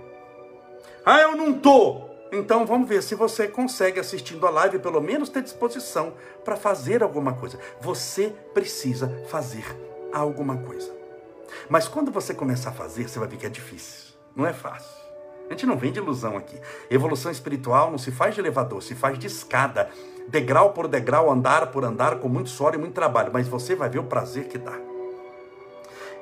Ah, 1.06 1.22
eu 1.22 1.38
não 1.38 1.52
estou. 1.52 2.10
Então 2.34 2.66
vamos 2.66 2.88
ver 2.88 3.02
se 3.02 3.16
você 3.16 3.48
consegue, 3.48 4.00
assistindo 4.00 4.46
a 4.46 4.50
live, 4.50 4.80
pelo 4.80 5.00
menos 5.00 5.30
ter 5.30 5.42
disposição 5.42 6.14
para 6.44 6.58
fazer 6.58 7.02
alguma 7.02 7.34
coisa. 7.34 7.58
Você 7.80 8.34
precisa 8.54 9.10
fazer 9.30 9.66
alguma 10.12 10.58
coisa. 10.58 11.05
Mas 11.70 11.88
quando 11.88 12.12
você 12.12 12.34
começar 12.34 12.70
a 12.70 12.74
fazer, 12.74 13.08
você 13.08 13.20
vai 13.20 13.28
ver 13.28 13.38
que 13.38 13.46
é 13.46 13.50
difícil. 13.50 14.16
Não 14.36 14.46
é 14.46 14.54
fácil. 14.54 15.06
A 15.48 15.54
gente 15.54 15.66
não 15.66 15.78
vem 15.78 15.92
de 15.92 16.00
ilusão 16.00 16.36
aqui. 16.36 16.60
Evolução 16.90 17.32
espiritual 17.32 17.92
não 17.92 17.98
se 17.98 18.12
faz 18.12 18.34
de 18.34 18.42
elevador, 18.42 18.82
se 18.82 18.96
faz 18.96 19.18
de 19.18 19.28
escada. 19.28 19.90
Degrau 20.28 20.74
por 20.74 20.88
degrau, 20.88 21.32
andar 21.32 21.68
por 21.68 21.86
andar, 21.86 22.20
com 22.20 22.28
muito 22.28 22.50
suor 22.50 22.74
e 22.74 22.78
muito 22.78 22.94
trabalho. 22.94 23.30
Mas 23.32 23.48
você 23.48 23.76
vai 23.76 23.90
ver 23.90 24.00
o 24.00 24.04
prazer 24.04 24.48
que 24.48 24.58
dá. 24.58 24.78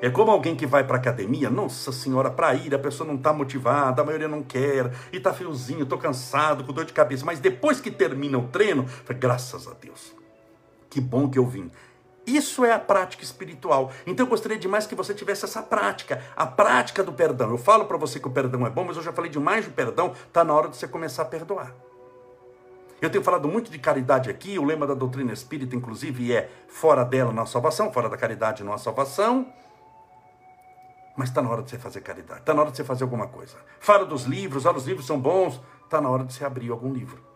É 0.02 0.10
como 0.10 0.30
alguém 0.30 0.54
que 0.54 0.66
vai 0.66 0.84
para 0.84 0.98
academia, 0.98 1.48
nossa 1.48 1.90
senhora, 1.90 2.30
para 2.30 2.52
ir, 2.54 2.74
a 2.74 2.78
pessoa 2.78 3.06
não 3.06 3.14
está 3.14 3.32
motivada, 3.32 4.02
a 4.02 4.04
maioria 4.04 4.28
não 4.28 4.42
quer, 4.42 4.92
e 5.10 5.16
está 5.16 5.32
friozinho, 5.32 5.84
estou 5.84 5.96
cansado, 5.96 6.62
com 6.62 6.74
dor 6.74 6.84
de 6.84 6.92
cabeça. 6.92 7.24
Mas 7.24 7.40
depois 7.40 7.80
que 7.80 7.90
termina 7.90 8.36
o 8.36 8.48
treino, 8.48 8.84
graças 9.18 9.66
a 9.66 9.72
Deus, 9.72 10.14
que 10.90 11.00
bom 11.00 11.30
que 11.30 11.38
eu 11.38 11.46
vim. 11.46 11.70
Isso 12.26 12.64
é 12.64 12.72
a 12.72 12.78
prática 12.78 13.22
espiritual. 13.22 13.92
Então 14.06 14.24
eu 14.24 14.30
gostaria 14.30 14.58
demais 14.58 14.86
que 14.86 14.94
você 14.94 15.14
tivesse 15.14 15.44
essa 15.44 15.62
prática, 15.62 16.22
a 16.34 16.46
prática 16.46 17.02
do 17.02 17.12
perdão. 17.12 17.50
Eu 17.50 17.58
falo 17.58 17.84
para 17.84 17.96
você 17.96 18.18
que 18.18 18.26
o 18.26 18.30
perdão 18.30 18.66
é 18.66 18.70
bom, 18.70 18.84
mas 18.84 18.96
eu 18.96 19.02
já 19.02 19.12
falei 19.12 19.30
demais 19.30 19.66
do 19.66 19.72
perdão, 19.72 20.12
está 20.12 20.42
na 20.42 20.54
hora 20.54 20.68
de 20.68 20.76
você 20.76 20.88
começar 20.88 21.22
a 21.22 21.26
perdoar. 21.26 21.74
Eu 23.00 23.10
tenho 23.10 23.22
falado 23.22 23.46
muito 23.46 23.70
de 23.70 23.78
caridade 23.78 24.30
aqui, 24.30 24.58
o 24.58 24.64
lema 24.64 24.86
da 24.86 24.94
doutrina 24.94 25.32
espírita, 25.32 25.76
inclusive, 25.76 26.32
é 26.32 26.50
fora 26.68 27.04
dela 27.04 27.32
não 27.32 27.42
há 27.42 27.46
salvação, 27.46 27.92
fora 27.92 28.08
da 28.08 28.16
caridade 28.16 28.64
não 28.64 28.72
há 28.72 28.78
salvação. 28.78 29.52
Mas 31.14 31.28
está 31.28 31.42
na 31.42 31.50
hora 31.50 31.62
de 31.62 31.70
você 31.70 31.78
fazer 31.78 32.00
caridade, 32.00 32.40
está 32.40 32.54
na 32.54 32.62
hora 32.62 32.70
de 32.70 32.76
você 32.78 32.84
fazer 32.84 33.04
alguma 33.04 33.26
coisa. 33.26 33.56
Fala 33.78 34.06
dos 34.06 34.24
livros, 34.24 34.64
olha, 34.64 34.78
os 34.78 34.86
livros 34.86 35.06
são 35.06 35.20
bons, 35.20 35.60
está 35.84 36.00
na 36.00 36.08
hora 36.08 36.24
de 36.24 36.32
você 36.32 36.44
abrir 36.44 36.70
algum 36.70 36.92
livro. 36.92 37.33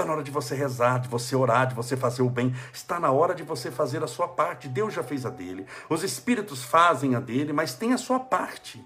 Está 0.00 0.06
na 0.06 0.14
hora 0.14 0.22
de 0.22 0.30
você 0.30 0.54
rezar, 0.54 0.98
de 0.98 1.08
você 1.10 1.36
orar, 1.36 1.66
de 1.66 1.74
você 1.74 1.94
fazer 1.94 2.22
o 2.22 2.30
bem. 2.30 2.54
Está 2.72 2.98
na 2.98 3.10
hora 3.10 3.34
de 3.34 3.42
você 3.42 3.70
fazer 3.70 4.02
a 4.02 4.06
sua 4.06 4.26
parte. 4.26 4.66
Deus 4.66 4.94
já 4.94 5.02
fez 5.02 5.26
a 5.26 5.28
dele. 5.28 5.66
Os 5.90 6.02
espíritos 6.02 6.64
fazem 6.64 7.14
a 7.14 7.20
dele, 7.20 7.52
mas 7.52 7.74
tem 7.74 7.92
a 7.92 7.98
sua 7.98 8.18
parte. 8.18 8.82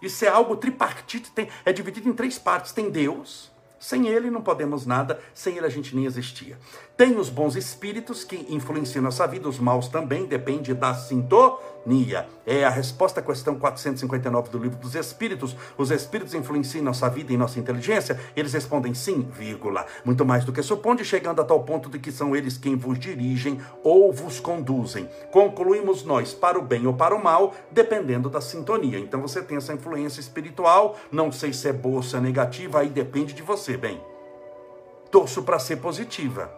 Isso 0.00 0.24
é 0.24 0.28
algo 0.28 0.56
tripartite, 0.56 1.30
tem, 1.32 1.50
é 1.66 1.72
dividido 1.72 2.08
em 2.08 2.14
três 2.14 2.38
partes. 2.38 2.72
Tem 2.72 2.88
Deus, 2.88 3.52
sem 3.78 4.08
ele 4.08 4.30
não 4.30 4.42
podemos 4.42 4.86
nada, 4.86 5.20
sem 5.34 5.56
ele 5.56 5.66
a 5.66 5.70
gente 5.70 5.94
nem 5.94 6.04
existia. 6.04 6.58
Tem 6.96 7.16
os 7.16 7.28
bons 7.28 7.54
espíritos 7.54 8.24
que 8.24 8.46
influenciam 8.48 9.02
nossa 9.02 9.26
vida, 9.26 9.48
os 9.48 9.58
maus 9.58 9.88
também, 9.88 10.26
depende 10.26 10.74
da 10.74 10.94
sintonia. 10.94 12.26
É 12.44 12.64
a 12.64 12.70
resposta 12.70 13.20
à 13.20 13.22
questão 13.22 13.56
459 13.56 14.50
do 14.50 14.58
livro 14.58 14.78
dos 14.78 14.94
Espíritos. 14.94 15.56
Os 15.76 15.90
espíritos 15.90 16.34
influenciam 16.34 16.84
nossa 16.84 17.08
vida 17.08 17.32
e 17.32 17.36
nossa 17.36 17.60
inteligência? 17.60 18.18
Eles 18.34 18.52
respondem 18.52 18.94
sim, 18.94 19.28
vírgula. 19.32 19.86
Muito 20.04 20.24
mais 20.24 20.44
do 20.44 20.52
que 20.52 20.62
suponde, 20.62 21.04
chegando 21.04 21.40
a 21.40 21.44
tal 21.44 21.62
ponto 21.62 21.88
de 21.88 21.98
que 21.98 22.10
são 22.10 22.34
eles 22.34 22.58
quem 22.58 22.74
vos 22.74 22.98
dirigem 22.98 23.60
ou 23.84 24.12
vos 24.12 24.40
conduzem. 24.40 25.08
Concluímos 25.30 26.04
nós 26.04 26.34
para 26.34 26.58
o 26.58 26.62
bem 26.62 26.86
ou 26.86 26.94
para 26.94 27.14
o 27.14 27.22
mal, 27.22 27.54
dependendo 27.70 28.28
da 28.28 28.40
sintonia. 28.40 28.98
Então 28.98 29.20
você 29.20 29.40
tem 29.40 29.56
essa 29.56 29.72
influência 29.72 30.20
espiritual, 30.20 30.96
não 31.12 31.30
sei 31.30 31.52
se 31.52 31.68
é 31.68 31.72
boa 31.72 31.96
ou 31.96 32.02
se 32.02 32.16
é 32.16 32.20
negativa, 32.20 32.80
aí 32.80 32.88
depende 32.88 33.34
de 33.34 33.42
você, 33.42 33.67
bem. 33.76 34.02
Torço 35.10 35.42
para 35.42 35.58
ser 35.58 35.76
positiva. 35.76 36.52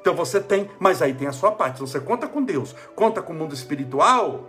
Então 0.00 0.14
você 0.14 0.40
tem, 0.40 0.70
mas 0.78 1.02
aí 1.02 1.14
tem 1.14 1.26
a 1.26 1.32
sua 1.32 1.52
parte. 1.52 1.80
Você 1.80 1.98
conta 2.00 2.28
com 2.28 2.42
Deus, 2.42 2.74
conta 2.94 3.20
com 3.20 3.32
o 3.32 3.36
mundo 3.36 3.54
espiritual, 3.54 4.44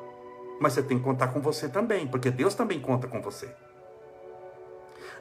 mas 0.59 0.73
você 0.73 0.83
tem 0.83 0.97
que 0.97 1.03
contar 1.03 1.29
com 1.29 1.41
você 1.41 1.67
também, 1.67 2.07
porque 2.07 2.29
Deus 2.29 2.53
também 2.53 2.79
conta 2.79 3.07
com 3.07 3.21
você. 3.21 3.49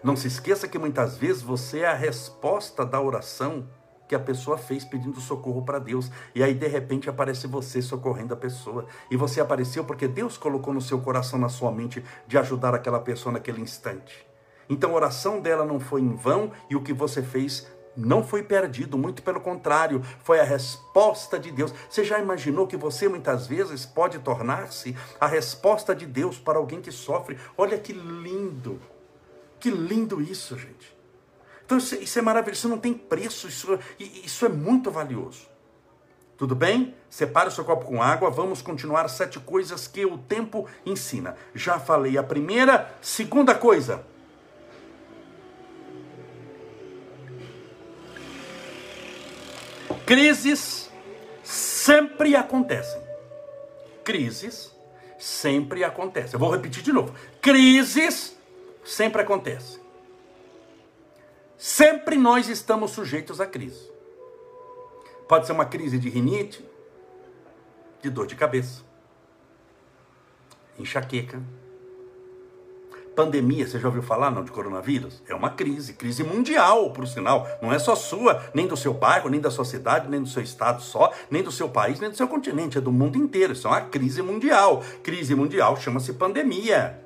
Não 0.03 0.15
se 0.15 0.29
esqueça 0.29 0.69
que 0.69 0.79
muitas 0.79 1.17
vezes 1.17 1.43
você 1.43 1.81
é 1.81 1.87
a 1.87 1.95
resposta 1.95 2.85
da 2.85 3.01
oração 3.01 3.67
que 4.09 4.15
a 4.15 4.21
pessoa 4.21 4.57
fez 4.57 4.85
pedindo 4.85 5.21
socorro 5.21 5.63
para 5.63 5.79
Deus. 5.79 6.11
E 6.35 6.43
aí 6.43 6.55
de 6.55 6.67
repente 6.67 7.09
aparece 7.09 7.47
você 7.47 7.83
socorrendo 7.83 8.35
a 8.35 8.37
pessoa. 8.37 8.87
E 9.11 9.17
você 9.17 9.41
apareceu 9.41 9.85
porque 9.85 10.07
Deus 10.07 10.39
colocou 10.39 10.73
no 10.73 10.81
seu 10.81 11.01
coração, 11.01 11.39
na 11.39 11.49
sua 11.49 11.73
mente, 11.73 12.05
de 12.27 12.39
ajudar 12.39 12.75
aquela 12.75 13.01
pessoa 13.01 13.33
naquele 13.33 13.61
instante. 13.61 14.27
Então 14.69 14.91
a 14.91 14.95
oração 14.95 15.41
dela 15.41 15.65
não 15.65 15.79
foi 15.79 16.01
em 16.01 16.15
vão 16.15 16.51
e 16.69 16.77
o 16.77 16.83
que 16.83 16.93
você 16.93 17.23
fez 17.23 17.67
não 17.97 18.23
foi 18.23 18.43
perdido, 18.43 18.99
muito 18.99 19.23
pelo 19.23 19.41
contrário, 19.41 20.03
foi 20.23 20.39
a 20.39 20.45
resposta 20.45 21.39
de 21.39 21.51
Deus. 21.51 21.73
Você 21.89 22.05
já 22.05 22.19
imaginou 22.19 22.67
que 22.67 22.77
você 22.77 23.09
muitas 23.09 23.47
vezes 23.47 23.87
pode 23.87 24.19
tornar-se 24.19 24.95
a 25.19 25.27
resposta 25.27 25.95
de 25.95 26.05
Deus 26.05 26.39
para 26.39 26.59
alguém 26.59 26.81
que 26.81 26.93
sofre? 26.93 27.39
Olha 27.57 27.79
que 27.79 27.93
lindo, 27.93 28.81
que 29.59 29.71
lindo 29.71 30.21
isso, 30.21 30.59
gente. 30.59 30.95
Então 31.65 31.79
isso, 31.79 31.95
isso 31.97 32.19
é 32.19 32.23
maravilhoso, 32.23 32.61
isso 32.61 32.69
não 32.69 32.79
tem 32.79 32.93
preço, 32.93 33.49
isso, 33.49 33.79
isso 33.99 34.45
é 34.45 34.49
muito 34.49 34.91
valioso. 34.91 35.49
Tudo 36.37 36.55
bem? 36.55 36.95
Separe 37.09 37.49
o 37.49 37.51
seu 37.51 37.65
copo 37.65 37.87
com 37.87 38.03
água. 38.03 38.29
Vamos 38.29 38.61
continuar 38.61 39.09
sete 39.09 39.41
coisas 39.41 39.89
que 39.89 40.05
o 40.05 40.19
tempo 40.19 40.69
ensina. 40.85 41.35
Já 41.55 41.81
falei 41.81 42.19
a 42.19 42.23
primeira. 42.23 42.95
Segunda 43.01 43.55
coisa 43.55 44.05
Crises 50.07 50.89
sempre 51.43 52.37
acontecem. 52.37 53.03
Crises 54.05 54.73
sempre 55.19 55.83
acontecem. 55.83 56.35
Eu 56.35 56.39
vou 56.39 56.51
repetir 56.51 56.81
de 56.83 56.93
novo. 56.93 57.13
Crises 57.43 58.37
sempre 58.85 59.23
acontecem. 59.23 59.81
Sempre 61.59 62.17
nós 62.17 62.49
estamos 62.49 62.93
sujeitos 62.93 63.41
a 63.41 63.47
crise. 63.47 63.91
Pode 65.29 65.47
ser 65.47 65.53
uma 65.53 65.67
crise 65.67 65.99
de 65.99 66.09
rinite, 66.09 66.65
de 68.01 68.09
dor 68.09 68.29
de 68.29 68.37
cabeça, 68.37 68.85
enxaqueca, 70.79 71.43
Pandemia, 73.17 73.67
você 73.67 73.81
já 73.81 73.89
ouviu 73.89 74.03
falar 74.03 74.31
não 74.31 74.45
de 74.45 74.53
coronavírus? 74.53 75.23
É 75.27 75.35
uma 75.35 75.49
crise, 75.49 75.95
crise 75.95 76.23
mundial, 76.23 76.91
por 76.91 77.09
sinal. 77.09 77.49
Não 77.63 77.73
é 77.73 77.79
só 77.79 77.97
sua, 77.97 78.45
nem 78.53 78.67
do 78.67 78.77
seu 78.77 78.93
bairro, 78.93 79.31
nem 79.31 79.41
da 79.41 79.51
sua 79.51 79.65
cidade, 79.65 80.07
nem 80.07 80.21
do 80.21 80.29
seu 80.29 80.43
estado 80.43 80.83
só, 80.83 81.11
nem 81.31 81.43
do 81.43 81.51
seu 81.51 81.67
país, 81.67 81.99
nem 81.99 82.11
do 82.11 82.17
seu 82.17 82.29
continente, 82.29 82.77
é 82.77 82.81
do 82.81 82.93
mundo 82.93 83.17
inteiro. 83.17 83.55
Isso 83.55 83.67
é 83.67 83.71
uma 83.71 83.81
crise 83.81 84.21
mundial. 84.21 84.83
Crise 85.03 85.35
mundial 85.35 85.79
chama-se 85.79 86.13
pandemia. 86.13 87.01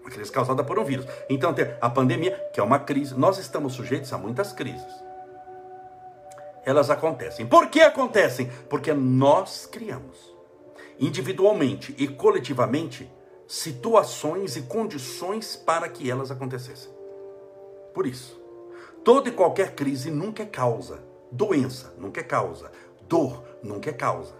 Uma 0.00 0.10
crise 0.10 0.32
causada 0.32 0.64
por 0.64 0.78
um 0.78 0.84
vírus. 0.84 1.04
Então 1.28 1.54
a 1.78 1.90
pandemia, 1.90 2.32
que 2.50 2.58
é 2.58 2.62
uma 2.62 2.78
crise. 2.78 3.14
Nós 3.14 3.36
estamos 3.36 3.74
sujeitos 3.74 4.10
a 4.14 4.16
muitas 4.16 4.50
crises. 4.50 4.92
Elas 6.64 6.88
acontecem. 6.88 7.46
Por 7.46 7.66
que 7.66 7.82
acontecem? 7.82 8.50
Porque 8.70 8.94
nós 8.94 9.66
criamos, 9.70 10.16
individualmente 10.98 11.94
e 11.98 12.08
coletivamente, 12.08 13.10
situações 13.50 14.54
e 14.54 14.62
condições 14.62 15.56
para 15.56 15.88
que 15.88 16.08
elas 16.08 16.30
acontecessem. 16.30 16.88
Por 17.92 18.06
isso, 18.06 18.40
toda 19.02 19.28
e 19.28 19.32
qualquer 19.32 19.74
crise 19.74 20.08
nunca 20.08 20.44
é 20.44 20.46
causa, 20.46 21.02
doença 21.32 21.92
nunca 21.98 22.20
é 22.20 22.22
causa, 22.22 22.70
dor 23.08 23.42
nunca 23.60 23.90
é 23.90 23.92
causa. 23.92 24.32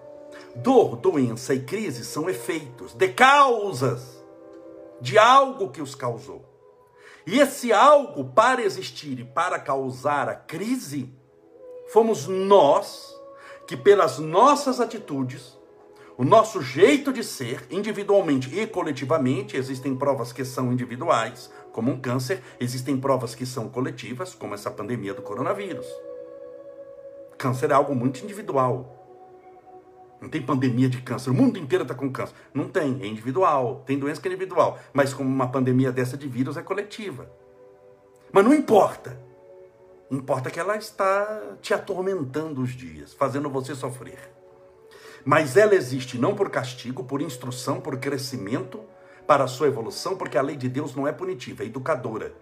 Dor, 0.55 0.94
doença 0.94 1.53
e 1.53 1.61
crise 1.61 2.05
são 2.05 2.31
efeitos 2.31 2.94
de 2.94 3.09
causas 3.09 4.25
de 5.01 5.18
algo 5.18 5.70
que 5.70 5.83
os 5.83 5.96
causou. 5.96 6.44
E 7.27 7.40
esse 7.40 7.73
algo, 7.73 8.27
para 8.27 8.62
existir 8.62 9.18
e 9.18 9.25
para 9.25 9.59
causar 9.59 10.29
a 10.29 10.37
crise, 10.37 11.12
fomos 11.88 12.29
nós 12.29 13.12
que, 13.66 13.77
pelas 13.77 14.20
nossas 14.20 14.81
atitudes, 14.81 15.59
o 16.21 16.25
nosso 16.27 16.61
jeito 16.61 17.15
de 17.15 17.25
ser, 17.25 17.67
individualmente 17.71 18.55
e 18.55 18.67
coletivamente, 18.67 19.57
existem 19.57 19.97
provas 19.97 20.35
que 20.35 20.45
são 20.45 20.71
individuais, 20.71 21.51
como 21.73 21.91
um 21.91 21.99
câncer, 21.99 22.43
existem 22.61 22.95
provas 23.01 23.35
que 23.35 23.47
são 23.47 23.71
coletivas, 23.71 24.35
como 24.35 24.53
essa 24.53 24.71
pandemia 24.71 25.15
do 25.15 25.23
coronavírus. 25.23 25.87
Câncer 27.39 27.71
é 27.71 27.73
algo 27.73 27.95
muito 27.95 28.23
individual. 28.23 28.95
Não 30.21 30.29
tem 30.29 30.43
pandemia 30.43 30.91
de 30.91 31.01
câncer, 31.01 31.31
o 31.31 31.35
mundo 31.35 31.59
inteiro 31.59 31.85
está 31.85 31.95
com 31.95 32.13
câncer. 32.13 32.35
Não 32.53 32.69
tem, 32.69 33.01
é 33.01 33.07
individual, 33.07 33.83
tem 33.87 33.99
doença 33.99 34.21
que 34.21 34.29
é 34.29 34.31
individual, 34.31 34.79
mas 34.93 35.15
como 35.15 35.27
uma 35.27 35.49
pandemia 35.49 35.91
dessa 35.91 36.19
de 36.19 36.29
vírus 36.29 36.59
é 36.59 36.63
coletiva. 36.63 37.33
Mas 38.31 38.45
não 38.45 38.53
importa. 38.53 39.19
Importa 40.11 40.51
que 40.51 40.61
ela 40.61 40.77
está 40.77 41.57
te 41.63 41.73
atormentando 41.73 42.61
os 42.61 42.73
dias, 42.73 43.15
fazendo 43.15 43.49
você 43.49 43.75
sofrer. 43.75 44.39
Mas 45.25 45.57
ela 45.57 45.75
existe 45.75 46.19
não 46.19 46.35
por 46.35 46.51
castigo, 46.51 47.05
por 47.05 47.21
instrução, 47.21 47.81
por 47.81 47.99
crescimento, 47.99 48.81
para 49.27 49.45
a 49.45 49.49
sua 49.49 49.69
evolução, 49.69 50.17
porque 50.17 50.39
a 50.39 50.43
lei 50.43 50.57
de 50.57 50.69
Deus 50.69 50.95
não 50.95 51.07
é 51.07 51.13
punitiva, 51.13 51.63
é 51.63 51.67
educadora. 51.67 52.35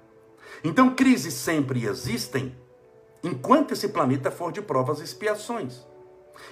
Então, 0.64 0.94
crises 0.94 1.34
sempre 1.34 1.84
existem 1.84 2.56
enquanto 3.22 3.72
esse 3.72 3.88
planeta 3.88 4.30
for 4.30 4.52
de 4.52 4.62
provas 4.62 5.00
e 5.00 5.04
expiações. 5.04 5.86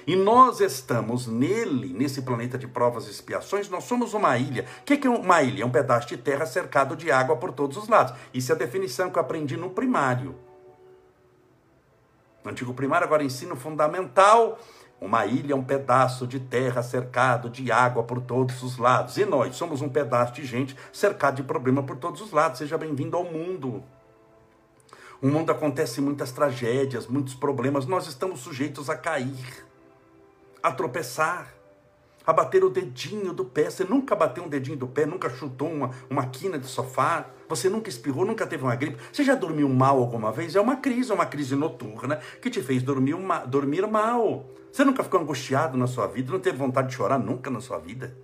E 0.06 0.16
nós 0.16 0.60
estamos 0.60 1.26
nele, 1.26 1.92
nesse 1.92 2.22
planeta 2.22 2.58
de 2.58 2.66
provas 2.66 3.06
e 3.06 3.10
expiações, 3.10 3.68
nós 3.68 3.84
somos 3.84 4.14
uma 4.14 4.36
ilha. 4.36 4.64
O 4.80 4.84
que 4.84 5.06
é 5.06 5.10
uma 5.10 5.42
ilha? 5.42 5.62
É 5.62 5.66
um 5.66 5.70
pedaço 5.70 6.08
de 6.08 6.16
terra 6.16 6.46
cercado 6.46 6.96
de 6.96 7.10
água 7.10 7.36
por 7.36 7.52
todos 7.52 7.76
os 7.76 7.88
lados. 7.88 8.14
Isso 8.32 8.52
é 8.52 8.54
a 8.54 8.58
definição 8.58 9.10
que 9.10 9.18
eu 9.18 9.22
aprendi 9.22 9.56
no 9.56 9.70
primário. 9.70 10.34
No 12.44 12.50
antigo 12.50 12.74
primário, 12.74 13.06
agora 13.06 13.24
ensino 13.24 13.56
fundamental, 13.56 14.58
uma 15.00 15.26
ilha 15.26 15.52
é 15.52 15.56
um 15.56 15.62
pedaço 15.62 16.26
de 16.26 16.40
terra 16.40 16.82
cercado 16.82 17.50
de 17.50 17.70
água 17.70 18.02
por 18.02 18.20
todos 18.20 18.62
os 18.62 18.78
lados. 18.78 19.18
E 19.18 19.26
nós 19.26 19.54
somos 19.54 19.82
um 19.82 19.88
pedaço 19.88 20.32
de 20.32 20.44
gente 20.44 20.76
cercado 20.92 21.36
de 21.36 21.42
problema 21.42 21.82
por 21.82 21.96
todos 21.96 22.20
os 22.20 22.32
lados. 22.32 22.58
Seja 22.58 22.78
bem-vindo 22.78 23.16
ao 23.16 23.24
mundo. 23.24 23.84
O 25.20 25.28
mundo 25.28 25.50
acontece 25.50 26.00
muitas 26.00 26.32
tragédias, 26.32 27.06
muitos 27.06 27.34
problemas. 27.34 27.86
Nós 27.86 28.06
estamos 28.06 28.40
sujeitos 28.40 28.88
a 28.88 28.96
cair, 28.96 29.66
a 30.62 30.72
tropeçar, 30.72 31.55
a 32.26 32.32
bater 32.32 32.64
o 32.64 32.68
dedinho 32.68 33.32
do 33.32 33.44
pé. 33.44 33.70
Você 33.70 33.84
nunca 33.84 34.16
bateu 34.16 34.44
um 34.44 34.48
dedinho 34.48 34.76
do 34.76 34.88
pé, 34.88 35.06
nunca 35.06 35.30
chutou 35.30 35.70
uma, 35.70 35.90
uma 36.10 36.26
quina 36.26 36.58
de 36.58 36.66
sofá, 36.66 37.30
você 37.48 37.68
nunca 37.68 37.88
espirrou, 37.88 38.24
nunca 38.24 38.46
teve 38.46 38.64
uma 38.64 38.74
gripe. 38.74 38.98
Você 39.12 39.22
já 39.22 39.34
dormiu 39.34 39.68
mal 39.68 39.98
alguma 39.98 40.32
vez? 40.32 40.56
É 40.56 40.60
uma 40.60 40.76
crise, 40.76 41.12
é 41.12 41.14
uma 41.14 41.26
crise 41.26 41.54
noturna 41.54 42.16
que 42.42 42.50
te 42.50 42.60
fez 42.60 42.82
dormir, 42.82 43.16
dormir 43.46 43.86
mal. 43.86 44.44
Você 44.72 44.84
nunca 44.84 45.04
ficou 45.04 45.20
angustiado 45.20 45.78
na 45.78 45.86
sua 45.86 46.06
vida? 46.06 46.32
Não 46.32 46.40
teve 46.40 46.58
vontade 46.58 46.88
de 46.88 46.94
chorar 46.94 47.18
nunca 47.18 47.48
na 47.48 47.60
sua 47.60 47.78
vida? 47.78 48.16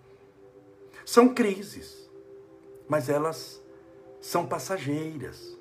São 1.04 1.28
crises, 1.28 2.10
mas 2.88 3.08
elas 3.08 3.62
são 4.20 4.46
passageiras. 4.46 5.56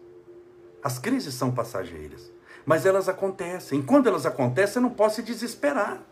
As 0.83 0.97
crises 0.97 1.33
são 1.35 1.51
passageiras, 1.51 2.31
mas 2.65 2.85
elas 2.85 3.07
acontecem. 3.07 3.81
Quando 3.81 4.07
elas 4.07 4.25
acontecem, 4.25 4.73
você 4.73 4.79
não 4.79 4.89
pode 4.89 5.13
se 5.13 5.21
desesperar. 5.21 6.03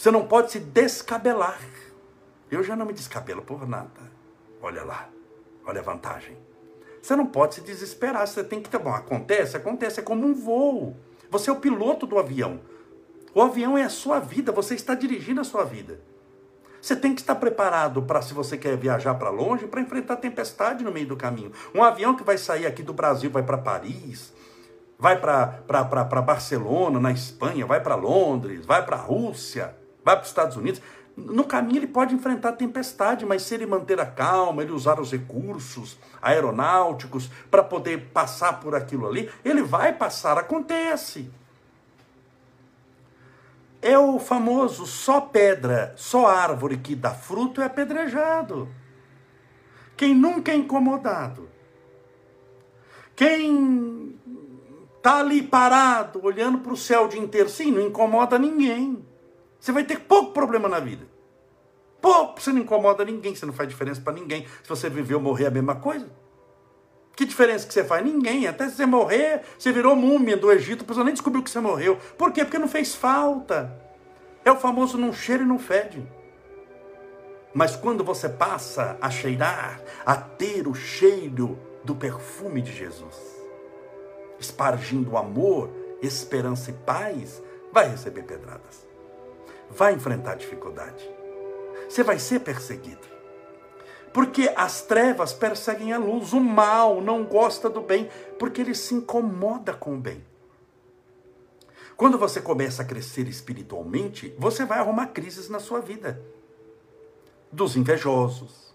Você 0.00 0.10
não 0.10 0.26
pode 0.26 0.50
se 0.50 0.58
descabelar. 0.58 1.60
Eu 2.50 2.64
já 2.64 2.74
não 2.74 2.86
me 2.86 2.92
descabelo 2.94 3.42
por 3.42 3.68
nada. 3.68 4.00
Olha 4.62 4.82
lá, 4.82 5.10
olha 5.66 5.80
a 5.80 5.84
vantagem. 5.84 6.38
Você 7.02 7.14
não 7.14 7.26
pode 7.26 7.56
se 7.56 7.60
desesperar, 7.60 8.26
você 8.26 8.42
tem 8.42 8.62
que. 8.62 8.78
Bom, 8.78 8.94
acontece, 8.94 9.58
acontece, 9.58 10.00
é 10.00 10.02
como 10.02 10.26
um 10.26 10.32
voo. 10.32 10.96
Você 11.28 11.50
é 11.50 11.52
o 11.52 11.60
piloto 11.60 12.06
do 12.06 12.18
avião. 12.18 12.62
O 13.34 13.42
avião 13.42 13.76
é 13.76 13.82
a 13.82 13.90
sua 13.90 14.18
vida, 14.18 14.50
você 14.50 14.74
está 14.74 14.94
dirigindo 14.94 15.42
a 15.42 15.44
sua 15.44 15.64
vida. 15.64 16.00
Você 16.80 16.96
tem 16.96 17.14
que 17.14 17.20
estar 17.20 17.34
preparado 17.34 18.00
para, 18.00 18.22
se 18.22 18.32
você 18.32 18.56
quer 18.56 18.78
viajar 18.78 19.16
para 19.16 19.28
longe, 19.28 19.66
para 19.66 19.82
enfrentar 19.82 20.16
tempestade 20.16 20.82
no 20.82 20.90
meio 20.90 21.08
do 21.08 21.16
caminho. 21.16 21.52
Um 21.74 21.84
avião 21.84 22.16
que 22.16 22.24
vai 22.24 22.38
sair 22.38 22.64
aqui 22.64 22.82
do 22.82 22.94
Brasil, 22.94 23.30
vai 23.30 23.42
para 23.42 23.58
Paris, 23.58 24.32
vai 24.98 25.20
para 25.20 26.22
Barcelona, 26.22 26.98
na 26.98 27.12
Espanha, 27.12 27.66
vai 27.66 27.82
para 27.82 27.96
Londres, 27.96 28.64
vai 28.64 28.82
para 28.82 28.96
a 28.96 29.00
Rússia, 29.00 29.78
vai 30.10 30.16
para 30.16 30.22
os 30.22 30.28
Estados 30.28 30.56
Unidos. 30.56 30.82
No 31.16 31.44
caminho 31.44 31.78
ele 31.78 31.86
pode 31.86 32.14
enfrentar 32.14 32.52
tempestade, 32.52 33.26
mas 33.26 33.42
se 33.42 33.54
ele 33.54 33.66
manter 33.66 34.00
a 34.00 34.06
calma, 34.06 34.62
ele 34.62 34.72
usar 34.72 35.00
os 35.00 35.12
recursos 35.12 35.98
aeronáuticos 36.20 37.30
para 37.50 37.62
poder 37.62 38.10
passar 38.12 38.60
por 38.60 38.74
aquilo 38.74 39.06
ali, 39.06 39.30
ele 39.44 39.62
vai 39.62 39.92
passar. 39.92 40.38
Acontece. 40.38 41.30
É 43.82 43.98
o 43.98 44.18
famoso 44.18 44.86
só 44.86 45.20
pedra, 45.20 45.94
só 45.96 46.26
árvore 46.26 46.76
que 46.76 46.94
dá 46.94 47.14
fruto 47.14 47.62
é 47.62 47.64
apedrejado. 47.64 48.68
Quem 49.96 50.14
nunca 50.14 50.52
é 50.52 50.54
incomodado, 50.54 51.48
quem 53.14 54.18
está 54.96 55.18
ali 55.18 55.42
parado, 55.42 56.24
olhando 56.24 56.58
para 56.58 56.72
o 56.72 56.76
céu 56.76 57.04
o 57.04 57.08
dia 57.08 57.20
inteiro, 57.20 57.48
sim, 57.48 57.70
não 57.70 57.82
incomoda 57.82 58.38
ninguém. 58.38 59.04
Você 59.60 59.72
vai 59.72 59.84
ter 59.84 60.00
pouco 60.00 60.32
problema 60.32 60.68
na 60.68 60.80
vida. 60.80 61.06
Pouco, 62.00 62.40
você 62.40 62.50
não 62.50 62.62
incomoda 62.62 63.04
ninguém, 63.04 63.34
você 63.34 63.44
não 63.44 63.52
faz 63.52 63.68
diferença 63.68 64.00
para 64.00 64.14
ninguém. 64.14 64.46
Se 64.62 64.68
você 64.68 64.88
viveu 64.88 65.18
ou 65.18 65.22
morrer, 65.22 65.44
é 65.44 65.48
a 65.48 65.50
mesma 65.50 65.76
coisa. 65.76 66.10
Que 67.14 67.26
diferença 67.26 67.66
que 67.66 67.74
você 67.74 67.84
faz? 67.84 68.02
Ninguém. 68.02 68.46
Até 68.46 68.66
se 68.68 68.76
você 68.76 68.86
morrer, 68.86 69.42
você 69.58 69.70
virou 69.70 69.94
múmia 69.94 70.36
do 70.38 70.50
Egito, 70.50 70.82
a 70.82 70.86
pessoa 70.86 71.04
nem 71.04 71.12
descobriu 71.12 71.42
que 71.42 71.50
você 71.50 71.60
morreu. 71.60 71.98
Por 72.16 72.32
quê? 72.32 72.42
Porque 72.42 72.58
não 72.58 72.68
fez 72.68 72.94
falta. 72.94 73.78
É 74.42 74.50
o 74.50 74.56
famoso 74.56 74.96
não 74.96 75.12
cheira 75.12 75.42
e 75.42 75.46
não 75.46 75.58
fede. 75.58 76.02
Mas 77.52 77.76
quando 77.76 78.02
você 78.02 78.28
passa 78.28 78.96
a 79.00 79.10
cheirar, 79.10 79.82
a 80.06 80.16
ter 80.16 80.66
o 80.66 80.74
cheiro 80.74 81.58
do 81.84 81.94
perfume 81.94 82.62
de 82.62 82.72
Jesus, 82.72 83.16
espargindo 84.38 85.16
amor, 85.18 85.68
esperança 86.00 86.70
e 86.70 86.74
paz, 86.74 87.42
vai 87.72 87.88
receber 87.88 88.22
pedradas. 88.22 88.89
Vai 89.70 89.94
enfrentar 89.94 90.34
dificuldade. 90.34 91.08
Você 91.88 92.02
vai 92.02 92.18
ser 92.18 92.40
perseguido. 92.40 93.08
Porque 94.12 94.52
as 94.56 94.82
trevas 94.82 95.32
perseguem 95.32 95.92
a 95.92 95.98
luz, 95.98 96.32
o 96.32 96.40
mal 96.40 97.00
não 97.00 97.24
gosta 97.24 97.70
do 97.70 97.80
bem, 97.80 98.08
porque 98.38 98.60
ele 98.60 98.74
se 98.74 98.94
incomoda 98.94 99.72
com 99.72 99.94
o 99.94 100.00
bem. 100.00 100.24
Quando 101.96 102.18
você 102.18 102.40
começa 102.40 102.82
a 102.82 102.84
crescer 102.84 103.28
espiritualmente, 103.28 104.34
você 104.38 104.64
vai 104.64 104.78
arrumar 104.78 105.08
crises 105.08 105.48
na 105.48 105.60
sua 105.60 105.80
vida. 105.80 106.20
Dos 107.52 107.76
invejosos, 107.76 108.74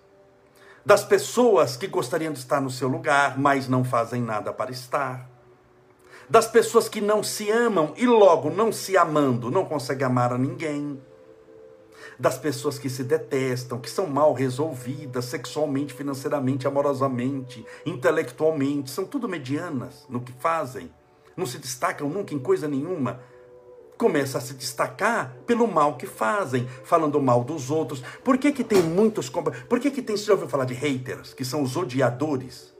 das 0.85 1.03
pessoas 1.03 1.75
que 1.75 1.87
gostariam 1.87 2.31
de 2.31 2.39
estar 2.39 2.61
no 2.61 2.69
seu 2.69 2.87
lugar, 2.87 3.37
mas 3.37 3.67
não 3.67 3.83
fazem 3.83 4.21
nada 4.21 4.53
para 4.53 4.71
estar. 4.71 5.27
Das 6.29 6.47
pessoas 6.47 6.89
que 6.89 7.01
não 7.01 7.21
se 7.21 7.49
amam 7.51 7.93
e 7.95 8.05
logo 8.07 8.49
não 8.49 8.71
se 8.71 8.97
amando 8.97 9.51
não 9.51 9.65
conseguem 9.65 10.05
amar 10.05 10.33
a 10.33 10.37
ninguém 10.37 10.99
das 12.19 12.37
pessoas 12.37 12.79
que 12.79 12.89
se 12.89 13.03
detestam, 13.03 13.79
que 13.79 13.89
são 13.89 14.07
mal 14.07 14.33
resolvidas 14.33 15.25
sexualmente, 15.25 15.93
financeiramente, 15.93 16.67
amorosamente, 16.67 17.65
intelectualmente, 17.85 18.89
são 18.89 19.05
tudo 19.05 19.27
medianas 19.27 20.05
no 20.09 20.21
que 20.21 20.31
fazem, 20.33 20.89
não 21.35 21.45
se 21.45 21.57
destacam 21.57 22.09
nunca 22.09 22.33
em 22.33 22.39
coisa 22.39 22.67
nenhuma. 22.67 23.19
Começa 23.97 24.37
a 24.37 24.41
se 24.41 24.53
destacar 24.53 25.37
pelo 25.45 25.67
mal 25.67 25.95
que 25.95 26.05
fazem, 26.05 26.67
falando 26.83 27.21
mal 27.21 27.43
dos 27.45 27.71
outros. 27.71 28.03
Por 28.23 28.37
que, 28.37 28.51
que 28.51 28.63
tem 28.63 28.81
muitos. 28.81 29.29
Por 29.29 29.79
que, 29.79 29.89
que 29.89 30.01
tem. 30.01 30.17
Você 30.17 30.25
já 30.25 30.33
ouviu 30.33 30.49
falar 30.49 30.65
de 30.65 30.73
haters, 30.73 31.33
que 31.33 31.45
são 31.45 31.63
os 31.63 31.77
odiadores? 31.77 32.73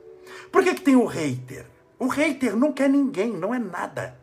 Por 0.51 0.61
que, 0.61 0.75
que 0.75 0.81
tem 0.81 0.97
o 0.97 1.05
hater? 1.05 1.67
O 1.99 2.07
hater 2.07 2.55
não 2.55 2.71
quer 2.71 2.89
ninguém, 2.89 3.31
não 3.31 3.53
é 3.53 3.59
nada. 3.59 4.17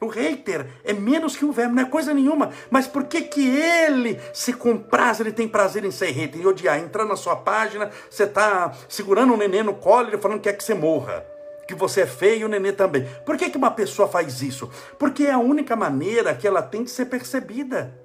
O 0.00 0.08
hater 0.08 0.66
é 0.82 0.92
menos 0.92 1.36
que 1.36 1.44
um 1.44 1.52
verme, 1.52 1.76
não 1.76 1.82
é 1.82 1.86
coisa 1.86 2.12
nenhuma. 2.12 2.50
Mas 2.68 2.88
por 2.88 3.04
que 3.04 3.20
que 3.22 3.48
ele 3.48 4.20
se 4.34 4.52
compraz, 4.52 5.20
ele 5.20 5.30
tem 5.30 5.46
prazer 5.46 5.84
em 5.84 5.92
ser 5.92 6.10
hater, 6.10 6.40
em 6.40 6.46
odiar? 6.46 6.80
Entrar 6.80 7.04
na 7.04 7.14
sua 7.14 7.36
página, 7.36 7.88
você 8.10 8.24
está 8.24 8.72
segurando 8.88 9.32
um 9.32 9.36
nenê 9.36 9.62
no 9.62 9.74
colo, 9.74 10.08
ele 10.08 10.18
falando 10.18 10.40
que 10.40 10.50
quer 10.50 10.56
que 10.56 10.64
você 10.64 10.74
morra. 10.74 11.24
Que 11.68 11.74
você 11.74 12.00
é 12.00 12.06
feio 12.06 12.40
e 12.40 12.44
o 12.44 12.48
nenê 12.48 12.72
também. 12.72 13.06
Por 13.24 13.36
que, 13.36 13.48
que 13.48 13.56
uma 13.56 13.70
pessoa 13.70 14.08
faz 14.08 14.42
isso? 14.42 14.68
Porque 14.98 15.24
é 15.24 15.30
a 15.30 15.38
única 15.38 15.76
maneira 15.76 16.34
que 16.34 16.48
ela 16.48 16.62
tem 16.62 16.82
de 16.82 16.90
ser 16.90 17.06
percebida. 17.06 17.96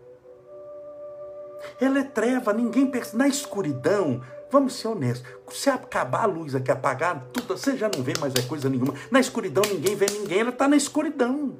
Ela 1.81 1.99
é 1.99 2.03
treva, 2.03 2.53
ninguém 2.53 2.85
percebe. 2.85 3.17
Na 3.17 3.27
escuridão, 3.27 4.21
vamos 4.51 4.75
ser 4.75 4.87
honestos. 4.87 5.27
Se 5.51 5.69
acabar 5.69 6.23
a 6.23 6.25
luz 6.25 6.55
aqui, 6.55 6.71
apagar 6.71 7.27
tudo, 7.33 7.57
você 7.57 7.77
já 7.77 7.89
não 7.93 8.03
vê 8.03 8.13
mais 8.19 8.33
é 8.35 8.41
coisa 8.41 8.69
nenhuma. 8.69 8.93
Na 9.11 9.19
escuridão 9.19 9.63
ninguém 9.67 9.95
vê 9.95 10.05
ninguém, 10.11 10.39
ela 10.39 10.49
está 10.49 10.67
na 10.67 10.75
escuridão. 10.75 11.57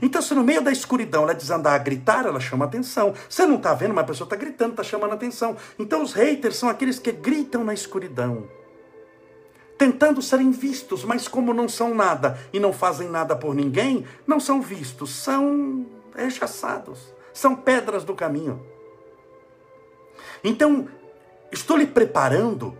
Então, 0.00 0.20
se 0.20 0.34
no 0.34 0.42
meio 0.42 0.62
da 0.62 0.72
escuridão 0.72 1.22
ela 1.22 1.34
desandar 1.34 1.74
a 1.74 1.78
gritar, 1.78 2.26
ela 2.26 2.40
chama 2.40 2.64
atenção. 2.64 3.14
Você 3.28 3.46
não 3.46 3.56
está 3.56 3.74
vendo, 3.74 3.94
mas 3.94 4.04
a 4.04 4.08
pessoa 4.08 4.26
está 4.26 4.36
gritando, 4.36 4.70
está 4.72 4.82
chamando 4.82 5.12
atenção. 5.12 5.56
Então, 5.78 6.02
os 6.02 6.12
haters 6.12 6.56
são 6.56 6.68
aqueles 6.68 6.98
que 6.98 7.12
gritam 7.12 7.62
na 7.64 7.74
escuridão, 7.74 8.48
tentando 9.78 10.22
serem 10.22 10.50
vistos, 10.50 11.04
mas 11.04 11.28
como 11.28 11.52
não 11.52 11.68
são 11.68 11.94
nada 11.94 12.38
e 12.52 12.58
não 12.58 12.72
fazem 12.72 13.08
nada 13.08 13.36
por 13.36 13.54
ninguém, 13.54 14.04
não 14.26 14.40
são 14.40 14.60
vistos, 14.60 15.10
são 15.10 15.86
rechaçados, 16.14 17.14
são 17.32 17.54
pedras 17.54 18.04
do 18.04 18.14
caminho. 18.14 18.64
Então, 20.42 20.88
estou 21.54 21.76
lhe 21.76 21.86
preparando 21.86 22.76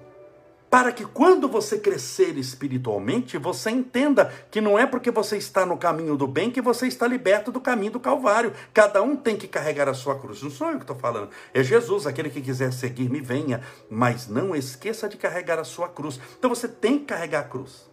para 0.74 0.90
que 0.90 1.04
quando 1.04 1.46
você 1.46 1.78
crescer 1.78 2.36
espiritualmente, 2.36 3.38
você 3.38 3.70
entenda 3.70 4.32
que 4.50 4.60
não 4.60 4.76
é 4.76 4.84
porque 4.84 5.08
você 5.08 5.36
está 5.36 5.64
no 5.64 5.78
caminho 5.78 6.16
do 6.16 6.26
bem 6.26 6.50
que 6.50 6.60
você 6.60 6.88
está 6.88 7.06
liberto 7.06 7.52
do 7.52 7.60
caminho 7.60 7.92
do 7.92 8.00
Calvário. 8.00 8.52
Cada 8.72 9.00
um 9.00 9.14
tem 9.14 9.36
que 9.36 9.46
carregar 9.46 9.88
a 9.88 9.94
sua 9.94 10.18
cruz. 10.18 10.42
Não 10.42 10.50
sou 10.50 10.68
eu 10.70 10.78
que 10.78 10.82
estou 10.82 10.96
falando, 10.96 11.30
é 11.54 11.62
Jesus. 11.62 12.08
Aquele 12.08 12.28
que 12.28 12.40
quiser 12.40 12.72
seguir-me, 12.72 13.20
venha, 13.20 13.62
mas 13.88 14.26
não 14.26 14.54
esqueça 14.54 15.08
de 15.08 15.16
carregar 15.16 15.60
a 15.60 15.64
sua 15.64 15.88
cruz. 15.88 16.18
Então 16.36 16.50
você 16.50 16.66
tem 16.66 16.98
que 16.98 17.04
carregar 17.04 17.40
a 17.40 17.44
cruz. 17.44 17.88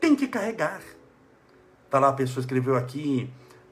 Tem 0.00 0.16
que 0.16 0.28
carregar. 0.28 0.80
Está 1.84 1.98
lá 1.98 2.08
a 2.08 2.14
pessoa 2.14 2.40
escreveu 2.40 2.74
aqui, 2.74 3.28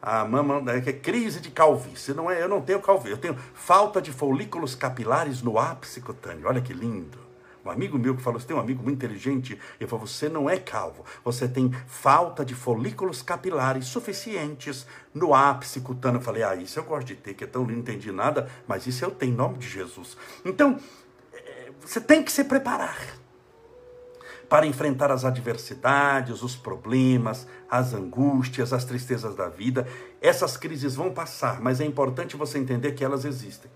a 0.09 0.25
mama, 0.25 0.59
né, 0.62 0.79
é 0.79 0.92
crise 0.92 1.38
de 1.38 1.51
calvície. 1.51 2.14
Não 2.14 2.31
é, 2.31 2.42
eu 2.42 2.49
não 2.49 2.62
tenho 2.62 2.81
calvície, 2.81 3.11
eu 3.11 3.18
tenho 3.18 3.37
falta 3.53 4.01
de 4.01 4.11
folículos 4.11 4.75
capilares 4.75 5.42
no 5.42 5.59
ápice 5.59 6.01
cutâneo. 6.01 6.49
Olha 6.49 6.62
que 6.62 6.73
lindo. 6.73 7.18
Um 7.62 7.71
amigo 7.71 7.99
meu 7.99 8.16
que 8.16 8.23
falou, 8.23 8.40
você 8.40 8.47
tem 8.47 8.57
um 8.57 8.61
amigo 8.61 8.83
muito 8.83 8.97
inteligente, 8.97 9.59
ele 9.79 9.90
falou, 9.90 10.07
você 10.07 10.27
não 10.31 10.49
é 10.49 10.57
calvo, 10.57 11.05
você 11.23 11.47
tem 11.47 11.71
falta 11.87 12.42
de 12.42 12.55
folículos 12.55 13.21
capilares 13.21 13.87
suficientes 13.87 14.87
no 15.12 15.35
ápice 15.35 15.81
cutâneo. 15.81 16.16
Eu 16.16 16.23
falei, 16.23 16.42
ah, 16.42 16.55
isso 16.55 16.79
eu 16.79 16.85
gosto 16.85 17.09
de 17.09 17.16
ter, 17.16 17.35
que 17.35 17.44
é 17.44 17.47
tão 17.47 17.62
lindo, 17.64 17.75
não 17.75 17.81
entendi 17.81 18.11
nada, 18.11 18.49
mas 18.66 18.87
isso 18.87 19.05
eu 19.05 19.11
tenho, 19.11 19.35
em 19.35 19.37
nome 19.37 19.59
de 19.59 19.68
Jesus. 19.68 20.16
Então, 20.42 20.79
eh, 21.35 21.71
você 21.85 22.01
tem 22.01 22.23
que 22.23 22.33
se 22.33 22.44
preparar 22.44 22.97
para 24.49 24.67
enfrentar 24.67 25.11
as 25.11 25.25
adversidades, 25.25 26.43
os 26.43 26.57
problemas, 26.57 27.47
as 27.71 27.93
angústias, 27.93 28.73
as 28.73 28.85
tristezas 28.85 29.35
da 29.35 29.49
vida. 29.49 29.87
Essas 30.21 30.57
crises 30.57 30.95
vão 30.95 31.11
passar, 31.11 31.61
mas 31.61 31.81
é 31.81 31.85
importante 31.85 32.37
você 32.37 32.59
entender 32.59 32.93
que 32.93 33.05
elas 33.05 33.25
existem 33.25 33.71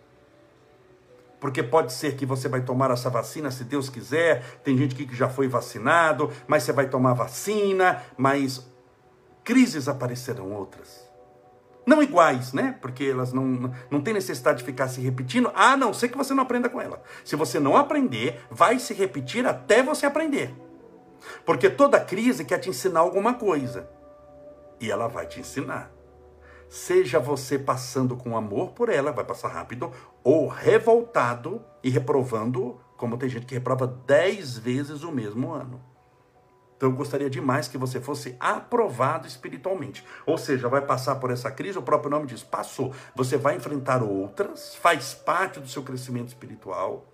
porque 1.42 1.60
pode 1.60 1.92
ser 1.92 2.14
que 2.14 2.24
você 2.24 2.48
vai 2.48 2.60
tomar 2.60 2.92
essa 2.92 3.10
vacina 3.10 3.50
se 3.50 3.64
Deus 3.64 3.88
quiser. 3.88 4.60
Tem 4.62 4.78
gente 4.78 4.94
que 4.94 5.12
já 5.12 5.28
foi 5.28 5.48
vacinado, 5.48 6.30
mas 6.46 6.62
você 6.62 6.72
vai 6.72 6.88
tomar 6.88 7.14
vacina, 7.14 8.00
mas 8.16 8.64
crises 9.42 9.88
aparecerão 9.88 10.52
outras. 10.52 11.01
Não 11.84 12.02
iguais, 12.02 12.52
né? 12.52 12.76
Porque 12.80 13.04
elas 13.04 13.32
não, 13.32 13.72
não 13.90 14.00
tem 14.00 14.14
necessidade 14.14 14.58
de 14.58 14.64
ficar 14.64 14.88
se 14.88 15.00
repetindo, 15.00 15.50
a 15.54 15.76
não 15.76 15.92
ser 15.92 16.08
que 16.08 16.16
você 16.16 16.32
não 16.32 16.42
aprenda 16.42 16.68
com 16.68 16.80
ela. 16.80 17.02
Se 17.24 17.34
você 17.34 17.58
não 17.58 17.76
aprender, 17.76 18.40
vai 18.50 18.78
se 18.78 18.94
repetir 18.94 19.46
até 19.46 19.82
você 19.82 20.06
aprender. 20.06 20.54
Porque 21.44 21.68
toda 21.68 22.00
crise 22.00 22.44
quer 22.44 22.58
te 22.58 22.70
ensinar 22.70 23.00
alguma 23.00 23.34
coisa. 23.34 23.88
E 24.80 24.90
ela 24.90 25.08
vai 25.08 25.26
te 25.26 25.40
ensinar. 25.40 25.90
Seja 26.68 27.18
você 27.18 27.58
passando 27.58 28.16
com 28.16 28.36
amor 28.36 28.70
por 28.72 28.88
ela, 28.88 29.12
vai 29.12 29.24
passar 29.24 29.48
rápido, 29.48 29.92
ou 30.24 30.48
revoltado 30.48 31.62
e 31.82 31.90
reprovando, 31.90 32.80
como 32.96 33.18
tem 33.18 33.28
gente 33.28 33.44
que 33.44 33.54
reprova 33.54 33.86
dez 33.86 34.56
vezes 34.56 35.02
o 35.02 35.12
mesmo 35.12 35.52
ano. 35.52 35.91
Então 36.82 36.90
eu 36.90 36.96
gostaria 36.96 37.30
demais 37.30 37.68
que 37.68 37.78
você 37.78 38.00
fosse 38.00 38.34
aprovado 38.40 39.24
espiritualmente. 39.28 40.04
Ou 40.26 40.36
seja, 40.36 40.68
vai 40.68 40.80
passar 40.80 41.14
por 41.14 41.30
essa 41.30 41.48
crise, 41.48 41.78
o 41.78 41.82
próprio 41.82 42.10
nome 42.10 42.26
diz, 42.26 42.42
passou. 42.42 42.92
Você 43.14 43.36
vai 43.36 43.54
enfrentar 43.54 44.02
outras, 44.02 44.74
faz 44.74 45.14
parte 45.14 45.60
do 45.60 45.68
seu 45.68 45.84
crescimento 45.84 46.30
espiritual, 46.30 47.06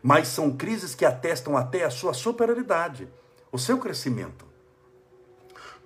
mas 0.00 0.28
são 0.28 0.56
crises 0.56 0.94
que 0.94 1.04
atestam 1.04 1.56
até 1.56 1.82
a 1.82 1.90
sua 1.90 2.14
superioridade, 2.14 3.08
o 3.50 3.58
seu 3.58 3.76
crescimento. 3.76 4.46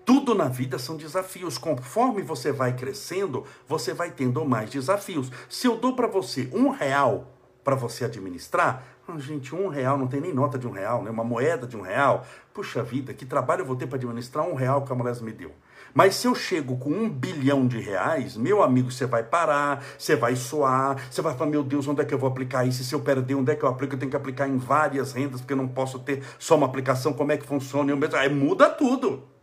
Tudo 0.04 0.34
na 0.34 0.48
vida 0.48 0.78
são 0.78 0.98
desafios. 0.98 1.56
Conforme 1.56 2.20
você 2.20 2.52
vai 2.52 2.76
crescendo, 2.76 3.46
você 3.66 3.94
vai 3.94 4.10
tendo 4.10 4.44
mais 4.44 4.68
desafios. 4.68 5.32
Se 5.48 5.66
eu 5.66 5.78
dou 5.78 5.96
para 5.96 6.06
você 6.06 6.50
um 6.52 6.68
real 6.68 7.32
para 7.64 7.74
você 7.74 8.04
administrar, 8.04 8.84
ah, 9.08 9.18
gente, 9.18 9.54
um 9.54 9.68
real 9.68 9.96
não 9.96 10.08
tem 10.08 10.20
nem 10.20 10.34
nota 10.34 10.58
de 10.58 10.66
um 10.66 10.70
real, 10.70 11.02
né? 11.02 11.10
Uma 11.10 11.22
moeda 11.22 11.66
de 11.66 11.76
um 11.76 11.80
real. 11.80 12.26
Puxa 12.52 12.82
vida, 12.82 13.14
que 13.14 13.24
trabalho 13.24 13.60
eu 13.60 13.66
vou 13.66 13.76
ter 13.76 13.86
para 13.86 13.96
administrar 13.96 14.44
um 14.44 14.54
real 14.54 14.82
que 14.82 14.92
a 14.92 14.94
mulher 14.96 15.14
me 15.22 15.32
deu. 15.32 15.52
Mas 15.94 16.16
se 16.16 16.26
eu 16.26 16.34
chego 16.34 16.76
com 16.76 16.90
um 16.90 17.08
bilhão 17.08 17.66
de 17.66 17.80
reais, 17.80 18.36
meu 18.36 18.62
amigo, 18.62 18.90
você 18.90 19.06
vai 19.06 19.22
parar, 19.22 19.82
você 19.96 20.16
vai 20.16 20.34
soar, 20.36 20.96
você 21.10 21.22
vai 21.22 21.34
falar, 21.34 21.50
meu 21.50 21.62
Deus, 21.62 21.86
onde 21.86 22.02
é 22.02 22.04
que 22.04 22.12
eu 22.12 22.18
vou 22.18 22.28
aplicar 22.28 22.66
isso? 22.66 22.82
Se 22.84 22.94
eu 22.94 23.00
perder, 23.00 23.34
onde 23.34 23.52
é 23.52 23.54
que 23.54 23.64
eu 23.64 23.68
aplico? 23.68 23.94
Eu 23.94 23.98
tenho 23.98 24.10
que 24.10 24.16
aplicar 24.16 24.48
em 24.48 24.58
várias 24.58 25.12
rendas, 25.12 25.40
porque 25.40 25.52
eu 25.52 25.56
não 25.56 25.68
posso 25.68 26.00
ter 26.00 26.22
só 26.38 26.56
uma 26.56 26.66
aplicação, 26.66 27.12
como 27.12 27.32
é 27.32 27.36
que 27.36 27.46
funciona? 27.46 27.90
Eu 27.90 27.96
mesmo... 27.96 28.16
Aí 28.16 28.28
muda 28.28 28.68
tudo. 28.68 29.35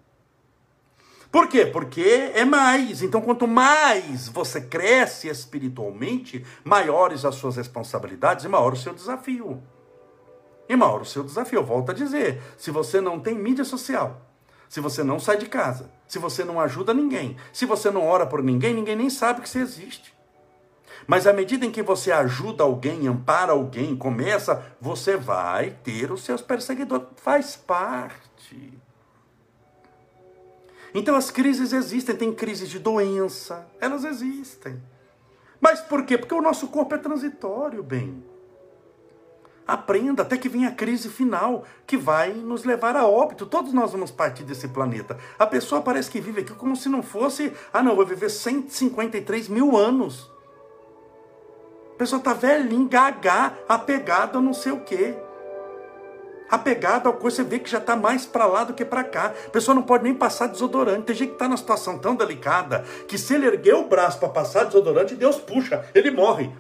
Por 1.33 1.47
quê? 1.47 1.65
Porque 1.65 2.31
é 2.35 2.45
mais. 2.45 3.01
Então, 3.01 3.19
quanto 3.19 3.47
mais 3.47 4.27
você 4.27 4.61
cresce 4.61 5.27
espiritualmente, 5.27 6.45
maiores 6.63 7.25
as 7.25 7.33
suas 7.33 7.55
responsabilidades 7.55 8.45
e 8.45 8.47
maior 8.47 8.73
o 8.73 8.77
seu 8.77 8.93
desafio. 8.93 9.59
E 10.69 10.75
maior 10.75 11.01
o 11.01 11.05
seu 11.05 11.23
desafio. 11.23 11.63
Volto 11.63 11.89
a 11.89 11.95
dizer: 11.95 12.39
se 12.55 12.69
você 12.69 13.01
não 13.01 13.19
tem 13.19 13.33
mídia 13.33 13.65
social, 13.65 14.21
se 14.69 14.79
você 14.79 15.03
não 15.03 15.17
sai 15.17 15.37
de 15.37 15.47
casa, 15.47 15.91
se 16.07 16.19
você 16.19 16.43
não 16.43 16.61
ajuda 16.61 16.93
ninguém, 16.93 17.35
se 17.51 17.65
você 17.65 17.89
não 17.89 18.05
ora 18.05 18.27
por 18.27 18.43
ninguém, 18.43 18.75
ninguém 18.75 18.95
nem 18.95 19.09
sabe 19.09 19.41
que 19.41 19.49
você 19.49 19.57
existe. 19.57 20.13
Mas 21.07 21.25
à 21.25 21.33
medida 21.33 21.65
em 21.65 21.71
que 21.71 21.81
você 21.81 22.11
ajuda 22.11 22.63
alguém, 22.63 23.07
ampara 23.07 23.53
alguém, 23.53 23.95
começa, 23.95 24.63
você 24.79 25.17
vai 25.17 25.71
ter 25.83 26.11
os 26.11 26.23
seus 26.23 26.43
perseguidores. 26.43 27.07
Faz 27.15 27.55
parte. 27.55 28.82
Então 30.93 31.15
as 31.15 31.31
crises 31.31 31.73
existem, 31.73 32.15
tem 32.15 32.33
crises 32.33 32.69
de 32.69 32.79
doença, 32.79 33.67
elas 33.79 34.03
existem. 34.03 34.81
Mas 35.59 35.81
por 35.81 36.05
quê? 36.05 36.17
Porque 36.17 36.35
o 36.35 36.41
nosso 36.41 36.67
corpo 36.67 36.93
é 36.93 36.97
transitório, 36.97 37.81
bem. 37.81 38.23
Aprenda 39.65 40.23
até 40.23 40.37
que 40.37 40.49
venha 40.49 40.67
a 40.67 40.73
crise 40.73 41.07
final, 41.07 41.63
que 41.87 41.95
vai 41.95 42.33
nos 42.33 42.65
levar 42.65 42.97
a 42.97 43.07
óbito. 43.07 43.45
Todos 43.45 43.71
nós 43.71 43.93
vamos 43.93 44.11
partir 44.11 44.43
desse 44.43 44.67
planeta. 44.67 45.17
A 45.39 45.47
pessoa 45.47 45.81
parece 45.81 46.11
que 46.11 46.19
vive 46.19 46.41
aqui 46.41 46.53
como 46.53 46.75
se 46.75 46.89
não 46.89 47.01
fosse. 47.01 47.53
Ah, 47.71 47.81
não, 47.81 47.95
vou 47.95 48.05
viver 48.05 48.29
153 48.29 49.47
mil 49.47 49.77
anos. 49.77 50.29
A 51.93 51.97
pessoa 51.97 52.19
está 52.19 52.33
velhinha, 52.33 52.85
gaga, 52.87 53.57
apegada 53.69 54.37
a 54.37 54.41
não 54.41 54.53
sei 54.53 54.73
o 54.73 54.81
quê. 54.81 55.15
Apegada 56.53 57.09
a 57.09 57.11
coisa, 57.11 57.37
você 57.37 57.43
vê 57.43 57.57
que 57.57 57.67
já 57.67 57.79
está 57.79 57.95
mais 57.95 58.27
para 58.27 58.45
lá 58.45 58.63
do 58.63 58.75
que 58.75 58.85
para 58.85 59.03
cá. 59.03 59.33
A 59.47 59.49
pessoa 59.49 59.73
não 59.73 59.81
pode 59.81 60.03
nem 60.03 60.13
passar 60.13 60.45
desodorante. 60.45 61.01
Tem 61.01 61.15
gente 61.15 61.29
que 61.29 61.33
está 61.33 61.47
numa 61.47 61.57
situação 61.57 61.97
tão 61.97 62.15
delicada 62.15 62.85
que 63.07 63.17
se 63.17 63.33
ele 63.33 63.47
erguer 63.47 63.73
o 63.73 63.87
braço 63.87 64.19
para 64.19 64.29
passar 64.29 64.65
desodorante, 64.65 65.15
Deus 65.15 65.37
puxa, 65.37 65.83
ele 65.95 66.11
morre. 66.11 66.51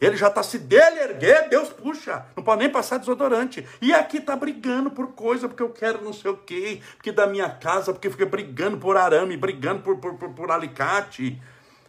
Ele 0.00 0.16
já 0.16 0.26
está 0.26 0.42
se 0.42 0.58
dele 0.58 0.98
erguer, 0.98 1.48
Deus 1.48 1.68
puxa. 1.68 2.26
Não 2.36 2.42
pode 2.42 2.58
nem 2.58 2.68
passar 2.68 2.98
desodorante. 2.98 3.64
E 3.80 3.94
aqui 3.94 4.16
está 4.16 4.34
brigando 4.34 4.90
por 4.90 5.12
coisa, 5.12 5.46
porque 5.46 5.62
eu 5.62 5.70
quero 5.70 6.02
não 6.02 6.12
sei 6.12 6.32
o 6.32 6.38
quê, 6.38 6.80
porque 6.96 7.12
da 7.12 7.28
minha 7.28 7.48
casa, 7.48 7.92
porque 7.92 8.10
fica 8.10 8.26
brigando 8.26 8.78
por 8.78 8.96
arame, 8.96 9.36
brigando 9.36 9.80
por, 9.80 9.96
por, 9.98 10.14
por, 10.14 10.30
por 10.30 10.50
alicate, 10.50 11.40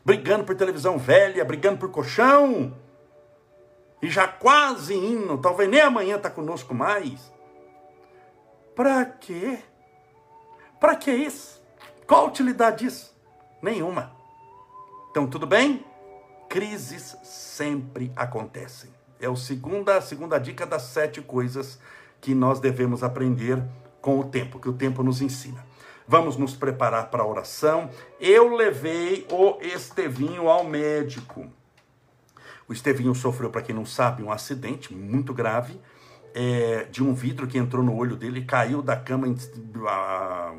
brigando 0.05 0.43
por 0.43 0.55
televisão 0.55 0.99
velha, 0.99 1.43
brigando 1.43 1.79
por 1.79 1.89
colchão. 1.89 2.77
E 3.99 4.11
já 4.11 4.27
quase 4.27 4.93
indo, 4.93 5.39
talvez 5.39 5.67
nem 5.67 5.81
amanhã 5.81 6.17
está 6.17 6.29
conosco 6.29 6.75
mais. 6.75 7.35
Para 8.77 9.03
quê? 9.03 9.59
Para 10.79 10.95
que 10.95 11.11
isso? 11.11 11.61
Qual 12.07 12.25
a 12.25 12.27
utilidade 12.29 12.85
disso? 12.85 13.13
Nenhuma. 13.61 14.15
Então, 15.11 15.27
tudo 15.27 15.45
bem? 15.45 15.83
crises 16.47 17.17
sempre 17.23 18.11
acontecem. 18.15 18.89
É 19.19 19.27
a 19.27 19.35
segunda, 19.35 19.97
a 19.97 20.01
segunda 20.01 20.37
dica 20.37 20.65
das 20.65 20.83
sete 20.83 21.21
coisas 21.21 21.79
que 22.21 22.33
nós 22.33 22.59
devemos 22.59 23.03
aprender 23.03 23.63
com 24.01 24.19
o 24.19 24.23
tempo, 24.23 24.59
que 24.59 24.69
o 24.69 24.73
tempo 24.73 25.03
nos 25.03 25.21
ensina. 25.21 25.65
Vamos 26.07 26.37
nos 26.37 26.55
preparar 26.55 27.09
para 27.09 27.23
a 27.23 27.27
oração. 27.27 27.89
Eu 28.19 28.55
levei 28.55 29.27
o 29.29 29.57
Estevinho 29.61 30.49
ao 30.49 30.63
médico. 30.63 31.47
O 32.67 32.73
Estevinho 32.73 33.13
sofreu, 33.13 33.49
para 33.49 33.61
quem 33.61 33.75
não 33.75 33.85
sabe, 33.85 34.23
um 34.23 34.31
acidente 34.31 34.93
muito 34.93 35.33
grave 35.33 35.79
é, 36.33 36.85
de 36.85 37.03
um 37.03 37.13
vidro 37.13 37.47
que 37.47 37.57
entrou 37.57 37.83
no 37.83 37.95
olho 37.95 38.15
dele, 38.15 38.43
caiu 38.43 38.81
da 38.81 38.95
cama, 38.95 39.27
a, 39.87 40.53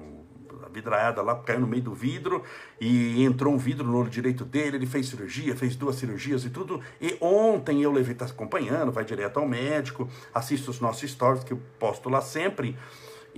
vidraiada 0.73 1.23
lá, 1.23 1.35
caiu 1.37 1.61
no 1.61 1.67
meio 1.67 1.83
do 1.83 1.95
vidro 1.95 2.43
e 2.81 3.25
entrou 3.25 3.53
um 3.53 3.59
vidro 3.59 3.87
no 3.87 3.97
olho 3.97 4.11
direito 4.11 4.45
dele. 4.45 4.77
Ele 4.77 4.87
fez 4.87 5.09
cirurgia, 5.09 5.57
fez 5.57 5.77
duas 5.77 5.97
cirurgias 5.97 6.45
e 6.45 6.51
tudo. 6.51 6.81
E 7.01 7.17
ontem 7.21 7.83
eu 7.83 7.93
levei, 7.93 8.15
tá 8.15 8.27
acompanhando, 8.27 8.93
vai 8.93 9.05
direto 9.05 9.39
ao 9.39 9.49
médico, 9.49 10.09
assiste 10.35 10.69
os 10.71 10.81
nossos 10.81 11.11
stories 11.11 11.45
que 11.45 11.53
eu 11.53 11.61
posto 11.79 12.09
lá 12.09 12.21
sempre. 12.21 12.77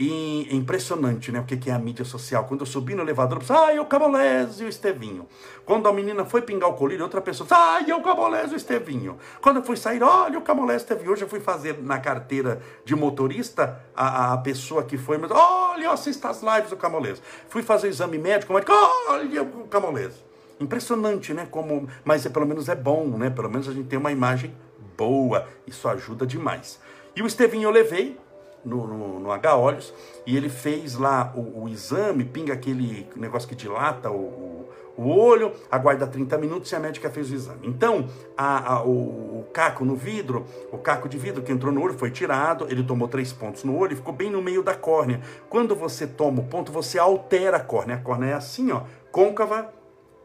E 0.02 0.48
é 0.50 0.54
impressionante, 0.54 1.30
né? 1.30 1.40
O 1.40 1.44
que 1.44 1.68
é 1.68 1.74
a 1.74 1.78
mídia 1.78 2.06
social. 2.06 2.46
Quando 2.46 2.60
eu 2.60 2.66
subi 2.66 2.94
no 2.94 3.02
elevador, 3.02 3.36
eu 3.36 3.40
pensei, 3.40 3.54
ai, 3.54 3.78
o 3.78 3.84
Cabolésio 3.84 4.64
e 4.64 4.66
o 4.66 4.68
Estevinho. 4.70 5.28
Quando 5.66 5.86
a 5.90 5.92
menina 5.92 6.24
foi 6.24 6.40
pingar 6.40 6.70
o 6.70 6.72
colírio, 6.72 7.04
outra 7.04 7.20
pessoa, 7.20 7.46
ai, 7.50 7.92
o 7.92 8.00
Cabolésio 8.00 8.52
e 8.52 8.54
o 8.54 8.56
Estevinho. 8.56 9.18
Quando 9.42 9.56
eu 9.56 9.62
fui 9.62 9.76
sair, 9.76 10.02
olha 10.02 10.38
o 10.38 10.42
Cabolésio 10.42 10.72
e 10.72 10.80
o 10.80 10.84
Estevinho. 10.84 11.12
Hoje 11.12 11.24
eu 11.24 11.28
fui 11.28 11.38
fazer 11.38 11.82
na 11.82 11.98
carteira 11.98 12.62
de 12.82 12.96
motorista, 12.96 13.78
a, 13.94 14.32
a 14.32 14.38
pessoa 14.38 14.82
que 14.84 14.96
foi, 14.96 15.18
mas, 15.18 15.30
olha, 15.30 15.84
eu 15.84 15.90
assisto 15.90 16.26
as 16.26 16.42
lives 16.42 16.70
do 16.70 16.78
Camolésio. 16.78 17.22
Fui 17.50 17.62
fazer 17.62 17.88
o 17.88 17.90
exame 17.90 18.16
médico, 18.16 18.54
mas, 18.54 18.64
olha 19.10 19.42
o 19.42 19.68
Camolésio. 19.68 20.24
Impressionante, 20.58 21.34
né? 21.34 21.46
Como, 21.50 21.86
mas 22.02 22.24
é, 22.24 22.30
pelo 22.30 22.46
menos 22.46 22.70
é 22.70 22.74
bom, 22.74 23.18
né? 23.18 23.28
Pelo 23.28 23.50
menos 23.50 23.68
a 23.68 23.72
gente 23.72 23.88
tem 23.88 23.98
uma 23.98 24.10
imagem 24.10 24.54
boa. 24.96 25.46
Isso 25.66 25.86
ajuda 25.86 26.26
demais. 26.26 26.80
E 27.14 27.22
o 27.22 27.26
Estevinho 27.26 27.64
eu 27.64 27.70
levei, 27.70 28.18
no, 28.64 28.86
no, 28.86 29.20
no 29.20 29.32
H-Olhos 29.32 29.92
e 30.26 30.36
ele 30.36 30.48
fez 30.48 30.96
lá 30.96 31.32
o, 31.34 31.62
o, 31.62 31.68
exame, 31.68 32.24
pinga 32.24 32.52
aquele 32.52 33.06
negócio 33.16 33.48
que 33.48 33.54
dilata 33.54 34.10
o, 34.10 34.14
o, 34.16 34.68
o, 34.96 35.08
olho, 35.08 35.52
aguarda 35.70 36.06
30 36.06 36.36
minutos 36.38 36.70
e 36.70 36.76
a 36.76 36.80
médica 36.80 37.10
fez 37.10 37.30
o 37.30 37.34
exame. 37.34 37.66
Então, 37.66 38.06
a, 38.36 38.74
a, 38.74 38.84
o, 38.84 39.46
caco 39.52 39.84
no 39.84 39.96
vidro, 39.96 40.44
o 40.70 40.78
caco 40.78 41.08
de 41.08 41.18
vidro 41.18 41.42
que 41.42 41.52
entrou 41.52 41.72
no 41.72 41.82
olho 41.82 41.94
foi 41.94 42.10
tirado, 42.10 42.66
ele 42.70 42.82
tomou 42.82 43.08
três 43.08 43.32
pontos 43.32 43.64
no 43.64 43.76
olho 43.76 43.92
e 43.94 43.96
ficou 43.96 44.14
bem 44.14 44.30
no 44.30 44.42
meio 44.42 44.62
da 44.62 44.74
córnea. 44.74 45.20
Quando 45.48 45.74
você 45.74 46.06
toma 46.06 46.40
o 46.40 46.44
ponto, 46.44 46.70
você 46.70 46.98
altera 46.98 47.56
a 47.56 47.60
córnea. 47.60 47.96
A 47.96 48.00
córnea 48.00 48.30
é 48.30 48.34
assim, 48.34 48.70
ó, 48.70 48.82
côncava, 49.10 49.72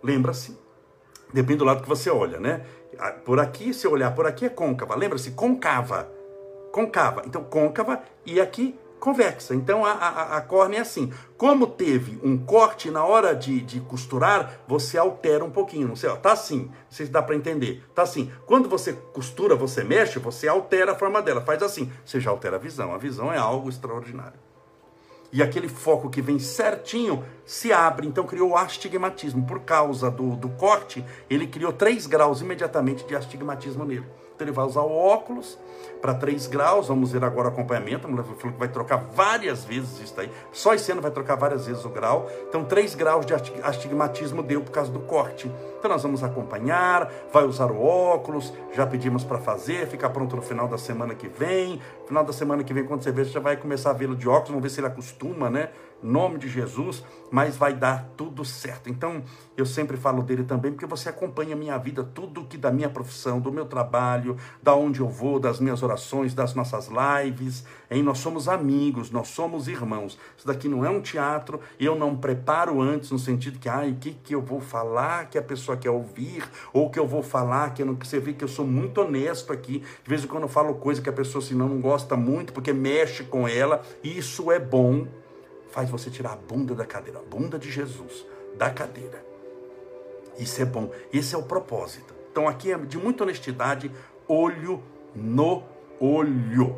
lembra-se, 0.04 0.58
depende 1.34 1.60
do 1.60 1.66
lado 1.66 1.82
que 1.82 1.90
você 1.90 2.10
olha, 2.10 2.40
né? 2.40 2.62
Por 3.26 3.40
aqui, 3.40 3.74
se 3.74 3.86
eu 3.86 3.92
olhar 3.92 4.14
por 4.16 4.26
aqui 4.26 4.46
é 4.46 4.50
côncava, 4.50 4.96
lembra-se, 4.96 5.32
concava 5.32 6.15
concava. 6.76 7.24
Então, 7.26 7.42
côncava 7.42 8.04
e 8.26 8.42
aqui 8.42 8.78
convexa. 9.00 9.56
Então, 9.56 9.86
a, 9.86 9.92
a, 9.94 10.38
a 10.38 10.42
córnea 10.42 10.80
é 10.80 10.82
assim. 10.82 11.14
Como 11.38 11.68
teve 11.68 12.20
um 12.22 12.38
corte 12.38 12.92
na 12.92 13.06
hora 13.06 13.34
de, 13.34 13.62
de 13.62 13.80
costurar, 13.80 14.60
você 14.68 14.98
altera 14.98 15.46
um 15.46 15.50
pouquinho. 15.50 15.88
Não 15.88 15.96
sei, 15.96 16.10
ó, 16.10 16.18
tá 16.18 16.34
assim. 16.34 16.66
Não 16.66 16.74
sei 16.90 17.06
se 17.06 17.12
dá 17.14 17.22
para 17.22 17.34
entender. 17.34 17.82
Tá 17.96 18.02
assim. 18.02 18.30
Quando 18.46 18.68
você 18.68 18.92
costura, 18.92 19.56
você 19.56 19.86
mexe, 19.86 20.20
você 20.20 20.50
altera 20.50 20.92
a 20.92 20.96
forma 20.96 21.22
dela. 21.22 21.40
Faz 21.40 21.64
assim. 21.64 21.90
Você 22.04 22.20
já 22.20 22.30
altera 22.30 22.58
a 22.58 22.60
visão. 22.60 22.94
A 22.94 22.98
visão 22.98 23.32
é 23.32 23.38
algo 23.38 23.70
extraordinário. 23.70 24.38
E 25.32 25.42
aquele 25.42 25.70
foco 25.70 26.10
que 26.10 26.22
vem 26.22 26.40
certinho 26.40 27.24
se 27.46 27.72
abre. 27.72 28.06
Então 28.06 28.26
criou 28.26 28.50
o 28.50 28.58
astigmatismo. 28.58 29.46
Por 29.46 29.62
causa 29.62 30.12
do, 30.12 30.36
do 30.36 30.50
corte, 30.50 31.06
ele 31.30 31.48
criou 31.48 31.72
3 31.72 32.06
graus 32.06 32.42
imediatamente 32.42 33.06
de 33.06 33.16
astigmatismo 33.16 33.86
nele. 33.86 34.06
Então 34.36 34.46
ele 34.46 34.52
vai 34.52 34.66
usar 34.66 34.82
o 34.82 34.94
óculos 34.94 35.58
para 36.02 36.14
3 36.14 36.48
graus. 36.48 36.90
Vamos 36.90 37.14
ver 37.14 37.24
agora 37.24 37.48
o 37.48 37.52
acompanhamento. 37.52 38.06
A 38.06 38.10
mulher 38.10 38.24
falou 38.24 38.54
que 38.54 38.60
vai 38.60 38.68
trocar 38.68 38.98
várias 38.98 39.64
vezes 39.64 40.00
isso 40.02 40.20
aí. 40.20 40.30
Só 40.52 40.74
esse 40.74 40.92
ano 40.92 41.02
vai 41.02 41.10
trocar 41.10 41.36
várias 41.36 41.66
vezes 41.66 41.84
o 41.86 41.90
grau. 41.90 42.30
Então, 42.50 42.64
3 42.66 42.96
graus 42.96 43.26
de 43.26 43.34
astigmatismo 43.64 44.44
deu 44.44 44.62
por 44.62 44.72
causa 44.72 44.92
do 44.92 45.00
corte. 45.00 45.50
Então, 45.80 45.90
nós 45.90 46.04
vamos 46.04 46.24
acompanhar, 46.24 47.12
vai 47.32 47.46
usar 47.46 47.72
o 47.72 47.82
óculos. 47.82 48.52
Já 48.74 48.86
pedimos 48.86 49.24
para 49.24 49.38
fazer, 49.38 49.88
fica 49.88 50.10
pronto 50.10 50.36
no 50.36 50.42
final 50.42 50.68
da 50.68 50.78
semana 50.78 51.16
que 51.16 51.28
vem. 51.28 51.82
Final 52.06 52.24
da 52.26 52.34
semana 52.34 52.64
que 52.64 52.74
vem, 52.74 52.86
quando 52.86 53.04
você 53.04 53.12
ver, 53.12 53.26
você 53.26 53.32
já 53.32 53.40
vai 53.40 53.56
começar 53.56 53.92
a 53.92 53.94
vê-lo 53.94 54.16
de 54.16 54.28
óculos. 54.28 54.50
Vamos 54.50 54.64
ver 54.64 54.70
se 54.70 54.82
ele 54.82 54.88
acostuma, 54.88 55.50
né? 55.50 55.70
Nome 56.06 56.38
de 56.38 56.48
Jesus, 56.48 57.04
mas 57.32 57.58
vai 57.58 57.74
dar 57.74 58.10
tudo 58.16 58.46
certo. 58.46 58.90
Então, 58.90 59.24
eu 59.58 59.66
sempre 59.66 59.98
falo 59.98 60.22
dele 60.22 60.44
também, 60.44 60.72
porque 60.72 60.86
você 60.86 61.10
acompanha 61.10 61.54
a 61.54 61.58
minha 61.58 61.78
vida, 61.78 62.04
tudo 62.04 62.46
que 62.46 62.58
da 62.58 62.72
minha 62.72 62.90
profissão, 62.90 63.40
do 63.40 63.52
meu 63.52 63.66
trabalho, 63.66 64.38
da 64.62 64.76
onde 64.76 65.00
eu 65.00 65.10
vou, 65.10 65.40
das 65.40 65.60
minhas 65.60 65.82
orações, 65.82 66.34
das 66.34 66.54
nossas 66.54 66.90
lives. 66.90 67.66
Hein? 67.90 68.04
Nós 68.04 68.20
somos 68.20 68.48
amigos, 68.48 69.12
nós 69.12 69.28
somos 69.30 69.68
irmãos. 69.68 70.18
Isso 70.38 70.48
daqui 70.48 70.68
não 70.68 70.86
é 70.86 70.90
um 70.90 71.02
teatro, 71.02 71.60
eu 71.80 71.96
não 71.96 72.16
preparo 72.16 72.82
antes, 72.82 73.12
no 73.12 73.20
sentido 73.20 73.60
que, 73.60 73.68
ai, 73.68 73.92
o 73.92 73.96
que, 73.96 74.12
que 74.12 74.36
eu 74.36 74.42
vou 74.42 74.62
falar 74.62 75.26
que 75.30 75.38
a 75.38 75.42
pessoa 75.42 75.76
quer 75.76 75.90
ouvir, 75.90 76.44
ou 76.72 76.90
que 76.90 77.00
eu 77.00 77.08
vou 77.08 77.24
falar 77.24 77.74
que 77.74 77.82
eu 77.82 77.86
não. 77.86 77.96
Você 77.96 78.20
vê 78.20 78.34
que 78.34 78.44
eu 78.44 78.48
sou 78.48 78.66
muito 78.66 79.02
honesto 79.02 79.52
aqui. 79.52 79.80
De 79.80 80.10
vez 80.10 80.24
em 80.24 80.28
quando 80.28 80.44
eu 80.44 80.50
falo 80.50 80.76
coisa 80.76 81.02
que 81.02 81.10
a 81.10 81.14
pessoa 81.14 81.44
assim, 81.44 81.56
não, 81.56 81.82
gosta 81.82 82.16
muito, 82.16 82.54
porque 82.54 82.72
mexe 82.72 83.24
com 83.24 83.48
ela, 83.48 83.82
e 84.04 84.18
isso 84.18 84.52
é 84.52 84.60
bom 84.60 85.08
faz 85.76 85.90
você 85.90 86.10
tirar 86.10 86.32
a 86.32 86.36
bunda 86.38 86.74
da 86.74 86.86
cadeira, 86.86 87.20
a 87.20 87.22
bunda 87.22 87.60
de 87.60 87.70
Jesus 87.70 88.26
da 88.58 88.70
cadeira. 88.70 89.22
Isso 90.40 90.62
é 90.62 90.66
bom, 90.66 90.90
esse 91.12 91.36
é 91.36 91.38
o 91.38 91.44
propósito. 91.44 92.16
Então 92.32 92.48
aqui 92.48 92.72
é 92.72 92.78
de 92.78 92.98
muita 92.98 93.24
honestidade, 93.24 93.92
olho 94.26 94.82
no 95.14 95.64
olho. 96.00 96.78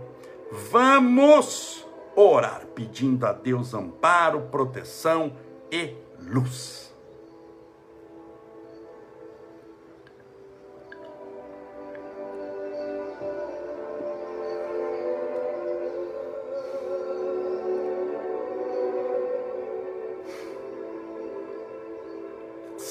Vamos 0.72 1.86
orar 2.16 2.66
pedindo 2.74 3.24
a 3.28 3.34
Deus 3.34 3.76
amparo, 3.76 4.48
proteção 4.50 5.32
e 5.72 5.94
luz. 6.20 6.92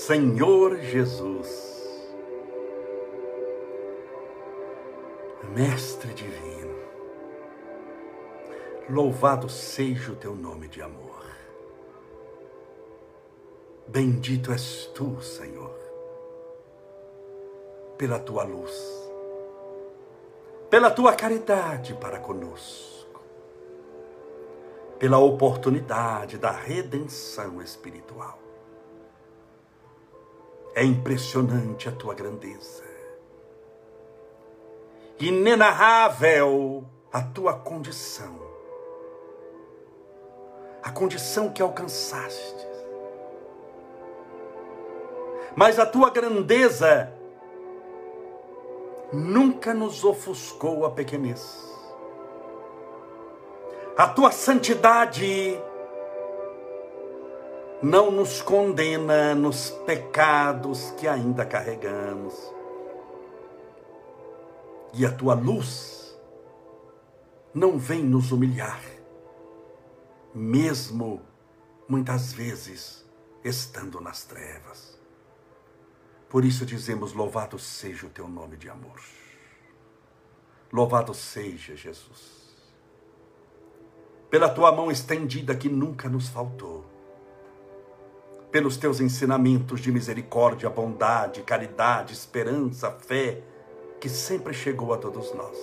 Senhor 0.07 0.77
Jesus, 0.77 1.49
Mestre 5.53 6.15
Divino, 6.15 6.77
louvado 8.89 9.49
seja 9.49 10.13
o 10.13 10.15
teu 10.15 10.37
nome 10.37 10.69
de 10.69 10.81
amor. 10.81 11.25
Bendito 13.89 14.53
és 14.53 14.89
tu, 14.95 15.21
Senhor, 15.21 15.75
pela 17.99 18.21
tua 18.21 18.45
luz, 18.45 19.11
pela 20.71 20.89
tua 20.89 21.17
caridade 21.17 21.95
para 21.95 22.21
conosco, 22.21 23.21
pela 25.01 25.19
oportunidade 25.19 26.39
da 26.39 26.53
redenção 26.53 27.61
espiritual. 27.61 28.46
É 30.77 30.85
impressionante 30.85 31.89
a 31.89 31.93
tua 31.93 32.15
grandeza. 32.15 32.85
Inenarrável 35.19 36.85
a 37.11 37.23
tua 37.23 37.55
condição. 37.55 38.39
A 40.83 40.91
condição 40.91 41.51
que 41.51 41.63
alcançaste. 41.63 42.69
Mas 45.57 45.79
a 45.79 45.87
tua 45.87 46.11
grandeza 46.11 47.11
nunca 49.11 49.73
nos 49.73 50.05
ofuscou 50.05 50.85
a 50.85 50.91
pequenez. 50.91 51.75
A 53.97 54.07
tua 54.09 54.31
santidade 54.31 55.59
não 57.87 58.11
nos 58.11 58.43
condena 58.43 59.33
nos 59.33 59.71
pecados 59.71 60.91
que 60.99 61.07
ainda 61.07 61.47
carregamos. 61.47 62.35
E 64.93 65.07
a 65.07 65.13
tua 65.13 65.35
luz 65.35 66.19
não 67.55 67.79
vem 67.79 68.03
nos 68.03 68.33
humilhar, 68.33 68.83
mesmo 70.35 71.23
muitas 71.89 72.33
vezes 72.33 73.07
estando 73.45 74.01
nas 74.01 74.25
trevas. 74.25 74.99
Por 76.29 76.45
isso 76.45 76.67
dizemos: 76.67 77.13
Louvado 77.13 77.57
seja 77.57 78.07
o 78.07 78.11
teu 78.11 78.27
nome 78.27 78.57
de 78.57 78.69
amor. 78.69 79.01
Louvado 80.73 81.15
seja 81.15 81.77
Jesus. 81.77 82.57
Pela 84.29 84.49
tua 84.49 84.73
mão 84.73 84.91
estendida 84.91 85.55
que 85.55 85.69
nunca 85.69 86.09
nos 86.09 86.29
faltou 86.29 86.96
pelos 88.51 88.77
teus 88.77 89.01
ensinamentos 89.01 89.81
de 89.81 89.91
misericórdia, 89.91 90.71
bondade, 90.71 91.43
caridade, 91.43 92.13
esperança, 92.13 92.91
fé, 92.91 93.41
que 94.01 94.09
sempre 94.09 94.55
chegou 94.55 94.93
a 94.93 94.97
todos 94.97 95.35
nós. 95.35 95.57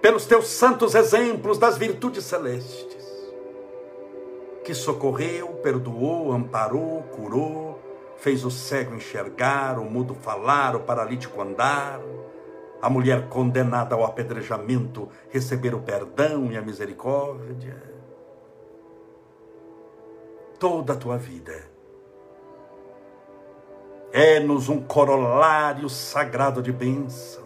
Pelos 0.00 0.26
teus 0.26 0.48
santos 0.48 0.94
exemplos 0.94 1.58
das 1.58 1.78
virtudes 1.78 2.24
celestes, 2.24 3.02
que 4.64 4.74
socorreu, 4.74 5.48
perdoou, 5.62 6.32
amparou, 6.32 7.02
curou, 7.04 7.80
fez 8.18 8.44
o 8.44 8.50
cego 8.50 8.94
enxergar, 8.94 9.78
o 9.78 9.84
mudo 9.84 10.14
falar, 10.14 10.76
o 10.76 10.80
paralítico 10.80 11.40
andar, 11.40 12.00
a 12.80 12.90
mulher 12.90 13.28
condenada 13.28 13.94
ao 13.94 14.04
apedrejamento 14.04 15.08
receber 15.30 15.74
o 15.74 15.80
perdão 15.80 16.50
e 16.50 16.56
a 16.56 16.62
misericórdia 16.62 17.91
toda 20.62 20.92
a 20.92 20.96
tua 20.96 21.18
vida. 21.18 21.68
É-nos 24.12 24.68
um 24.68 24.80
corolário 24.80 25.88
sagrado 25.88 26.62
de 26.62 26.70
bênçãos. 26.70 27.42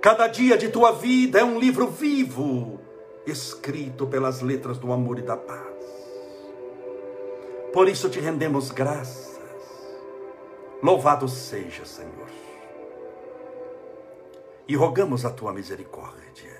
Cada 0.00 0.26
dia 0.26 0.58
de 0.58 0.68
tua 0.68 0.90
vida 0.90 1.38
é 1.38 1.44
um 1.44 1.56
livro 1.56 1.86
vivo, 1.86 2.80
escrito 3.24 4.08
pelas 4.08 4.40
letras 4.40 4.76
do 4.76 4.92
amor 4.92 5.20
e 5.20 5.22
da 5.22 5.36
paz. 5.36 5.84
Por 7.72 7.88
isso 7.88 8.10
te 8.10 8.18
rendemos 8.18 8.72
graças. 8.72 9.38
Louvado 10.82 11.28
seja, 11.28 11.84
Senhor. 11.84 12.28
E 14.66 14.74
rogamos 14.74 15.24
a 15.24 15.30
tua 15.30 15.52
misericórdia 15.52 16.59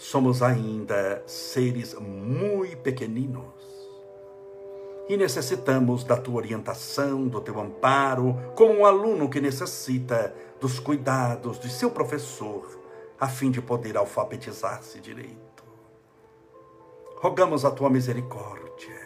somos 0.00 0.42
ainda 0.42 1.22
seres 1.26 1.92
muito 1.92 2.78
pequeninos 2.78 3.60
e 5.06 5.14
necessitamos 5.14 6.04
da 6.04 6.16
tua 6.16 6.36
orientação, 6.36 7.28
do 7.28 7.38
teu 7.38 7.60
amparo, 7.60 8.34
como 8.56 8.78
um 8.78 8.86
aluno 8.86 9.28
que 9.28 9.42
necessita 9.42 10.34
dos 10.58 10.80
cuidados 10.80 11.60
de 11.60 11.68
seu 11.68 11.90
professor, 11.90 12.80
a 13.20 13.28
fim 13.28 13.50
de 13.50 13.60
poder 13.60 13.98
alfabetizar-se 13.98 15.00
direito. 15.00 15.62
Rogamos 17.16 17.66
a 17.66 17.70
tua 17.70 17.90
misericórdia 17.90 18.98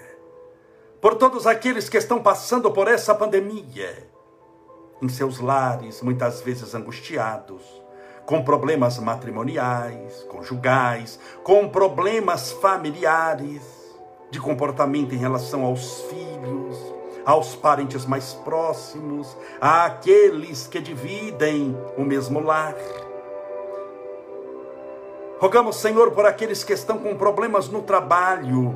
por 1.00 1.16
todos 1.16 1.44
aqueles 1.44 1.88
que 1.88 1.96
estão 1.96 2.22
passando 2.22 2.70
por 2.70 2.86
essa 2.86 3.12
pandemia, 3.16 4.08
em 5.02 5.08
seus 5.08 5.40
lares, 5.40 6.00
muitas 6.02 6.40
vezes 6.40 6.72
angustiados 6.72 7.83
com 8.26 8.42
problemas 8.42 8.98
matrimoniais, 8.98 10.22
conjugais, 10.24 11.18
com 11.42 11.68
problemas 11.68 12.52
familiares, 12.52 13.62
de 14.30 14.40
comportamento 14.40 15.14
em 15.14 15.18
relação 15.18 15.64
aos 15.64 16.02
filhos, 16.02 16.76
aos 17.24 17.54
parentes 17.54 18.04
mais 18.04 18.34
próximos, 18.34 19.36
àqueles 19.60 20.66
que 20.66 20.80
dividem 20.80 21.76
o 21.96 22.02
mesmo 22.02 22.40
lar. 22.40 22.74
Rogamos, 25.38 25.76
Senhor, 25.76 26.10
por 26.12 26.26
aqueles 26.26 26.64
que 26.64 26.72
estão 26.72 26.98
com 26.98 27.16
problemas 27.16 27.68
no 27.68 27.82
trabalho, 27.82 28.74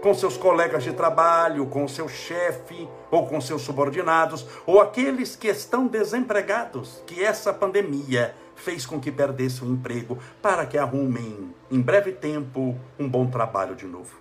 com 0.00 0.14
seus 0.14 0.36
colegas 0.36 0.82
de 0.82 0.92
trabalho, 0.92 1.66
com 1.66 1.86
seu 1.86 2.08
chefe 2.08 2.88
ou 3.10 3.26
com 3.26 3.40
seus 3.40 3.62
subordinados, 3.62 4.46
ou 4.66 4.80
aqueles 4.80 5.36
que 5.36 5.48
estão 5.48 5.86
desempregados, 5.86 7.02
que 7.06 7.22
essa 7.22 7.52
pandemia 7.52 8.34
fez 8.60 8.84
com 8.84 9.00
que 9.00 9.10
perdesse 9.10 9.64
o 9.64 9.66
emprego, 9.66 10.18
para 10.42 10.66
que 10.66 10.76
arrumem 10.76 11.54
em 11.70 11.80
breve 11.80 12.12
tempo 12.12 12.78
um 12.98 13.08
bom 13.08 13.26
trabalho 13.26 13.74
de 13.74 13.86
novo. 13.86 14.20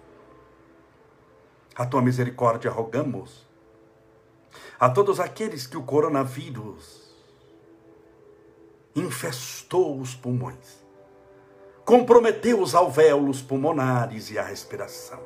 A 1.75 1.85
tua 1.85 2.01
misericórdia 2.01 2.71
rogamos 2.71 3.47
a 4.79 4.89
todos 4.89 5.19
aqueles 5.19 5.67
que 5.67 5.77
o 5.77 5.83
coronavírus 5.83 7.09
infestou 8.95 9.99
os 9.99 10.15
pulmões, 10.15 10.83
comprometeu 11.85 12.61
os 12.61 12.73
alvéolos 12.73 13.41
pulmonares 13.41 14.31
e 14.31 14.39
a 14.39 14.43
respiração, 14.43 15.19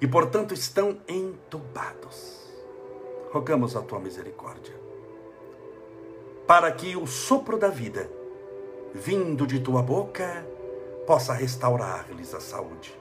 e 0.00 0.06
portanto 0.06 0.52
estão 0.52 0.98
entubados. 1.08 2.44
Rogamos 3.32 3.74
a 3.76 3.82
tua 3.82 3.98
misericórdia, 3.98 4.74
para 6.46 6.70
que 6.70 6.96
o 6.96 7.06
sopro 7.06 7.58
da 7.58 7.68
vida 7.68 8.08
vindo 8.96 9.46
de 9.46 9.60
tua 9.60 9.82
boca, 9.82 10.44
possa 11.06 11.34
restaurar-lhes 11.34 12.34
a 12.34 12.40
saúde. 12.40 12.98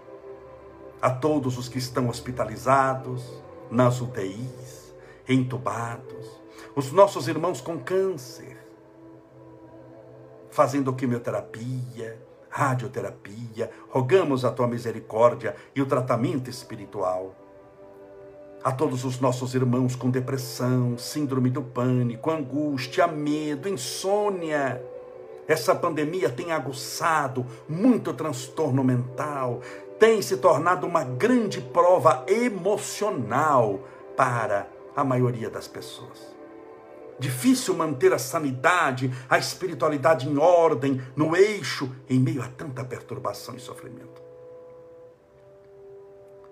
A 1.02 1.10
todos 1.10 1.58
os 1.58 1.70
que 1.70 1.78
estão 1.78 2.10
hospitalizados, 2.10 3.42
nas 3.72 4.02
UTIs, 4.02 4.94
entubados, 5.28 6.42
os 6.76 6.92
nossos 6.92 7.28
irmãos 7.28 7.62
com 7.62 7.80
câncer, 7.80 8.58
fazendo 10.52 10.94
quimioterapia, 10.94 12.20
radioterapia, 12.50 13.72
rogamos 13.90 14.46
a 14.46 14.52
tua 14.52 14.68
misericórdia 14.68 15.56
e 15.74 15.82
o 15.82 15.86
tratamento 15.86 16.50
espiritual. 16.50 17.34
A 18.64 18.72
todos 18.72 19.06
os 19.06 19.20
nossos 19.20 19.54
irmãos 19.54 19.96
com 19.96 20.10
depressão, 20.10 20.98
síndrome 20.98 21.50
do 21.50 21.62
pânico, 21.62 22.32
angústia, 22.32 23.08
medo, 23.08 23.70
insônia, 23.70 24.82
Essa 25.48 25.76
pandemia 25.76 26.30
tem 26.30 26.52
aguçado 26.52 27.46
muito 27.70 28.14
transtorno 28.14 28.84
mental, 28.84 29.62
tem 30.00 30.22
se 30.22 30.38
tornado 30.38 30.88
uma 30.88 31.04
grande 31.04 31.62
prova 31.62 32.26
emocional 32.28 33.80
para 34.18 34.68
a 34.96 35.04
maioria 35.04 35.50
das 35.50 35.68
pessoas. 35.68 36.36
Difícil 37.18 37.76
manter 37.76 38.12
a 38.14 38.20
sanidade, 38.20 39.12
a 39.30 39.38
espiritualidade 39.38 40.28
em 40.28 40.38
ordem, 40.38 41.02
no 41.16 41.36
eixo, 41.36 41.90
em 42.10 42.20
meio 42.20 42.42
a 42.42 42.48
tanta 42.48 42.84
perturbação 42.84 43.56
e 43.56 43.60
sofrimento. 43.60 44.22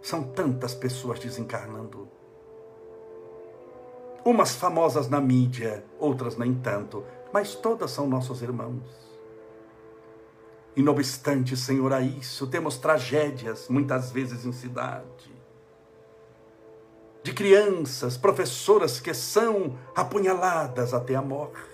São 0.02 0.24
tantas 0.24 0.74
pessoas 0.74 1.20
desencarnando. 1.20 2.08
Umas 4.24 4.56
famosas 4.56 5.10
na 5.10 5.20
mídia, 5.20 5.84
outras 6.00 6.38
nem 6.38 6.54
tanto, 6.54 7.04
mas 7.34 7.56
todas 7.56 7.92
são 7.92 8.08
nossos 8.08 8.42
irmãos. 8.42 9.04
E 10.76 10.82
não 10.82 10.94
obstante, 10.94 11.58
Senhor, 11.58 11.92
a 11.92 12.02
isso, 12.02 12.48
temos 12.48 12.78
tragédias, 12.78 13.68
muitas 13.68 14.12
vezes 14.12 14.46
em 14.46 14.54
cidade 14.54 15.34
de 17.24 17.32
crianças, 17.32 18.18
professoras 18.18 19.00
que 19.00 19.14
são 19.14 19.78
apunhaladas 19.96 20.94
até 20.94 21.16
a 21.16 21.22
morte. 21.22 21.72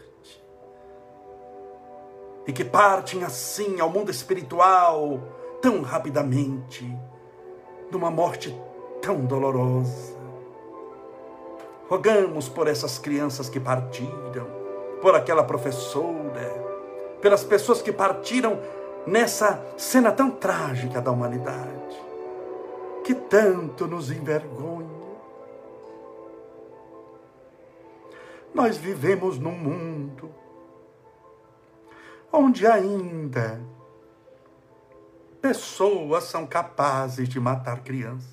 E 2.46 2.54
que 2.54 2.64
partem 2.64 3.24
assim 3.24 3.80
ao 3.80 3.90
mundo 3.90 4.12
espiritual 4.12 5.20
tão 5.60 5.82
rapidamente, 5.82 6.86
numa 7.92 8.12
morte 8.12 8.56
tão 9.02 9.26
dolorosa. 9.26 10.18
Rogamos 11.90 12.48
por 12.48 12.68
essas 12.68 13.00
crianças 13.00 13.50
que 13.50 13.60
partiram, 13.60 14.48
por 15.02 15.16
aquela 15.16 15.44
professora, 15.44 16.54
pelas 17.22 17.44
pessoas 17.44 17.82
que 17.82 17.92
partiram 17.92 18.60
nessa 19.06 19.64
cena 19.78 20.12
tão 20.12 20.32
trágica 20.32 21.02
da 21.02 21.12
humanidade, 21.12 22.00
que 23.04 23.14
tanto 23.16 23.88
nos 23.88 24.12
envergonha 24.12 25.00
Nós 28.54 28.78
vivemos 28.78 29.38
num 29.38 29.58
mundo 29.58 30.34
onde 32.32 32.66
ainda 32.68 33.62
pessoas 35.42 36.26
são 36.26 36.46
capazes 36.46 37.30
de 37.30 37.40
matar 37.40 37.82
crianças. 37.84 38.28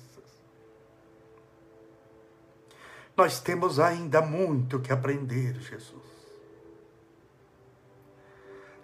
Nós 3.15 3.39
temos 3.39 3.79
ainda 3.79 4.21
muito 4.21 4.79
que 4.79 4.91
aprender, 4.91 5.55
Jesus. 5.61 5.96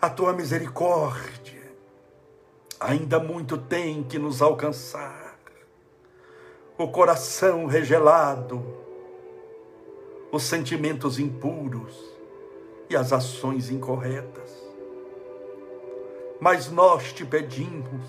A 0.04 0.10
tua 0.10 0.34
misericórdia 0.34 1.64
ainda 2.78 3.22
muito 3.22 3.58
tem 3.58 4.04
que 4.04 4.20
nos 4.20 4.41
alcançar. 4.41 5.39
O 6.78 6.89
coração 6.89 7.68
regelado, 7.68 8.62
os 10.30 10.43
sentimentos 10.43 11.20
impuros 11.20 11.97
e 12.89 12.97
as 12.97 13.14
ações 13.14 13.70
incorretas. 13.70 14.51
Mas 16.38 16.70
nós 16.70 17.14
te 17.14 17.24
pedimos, 17.24 18.06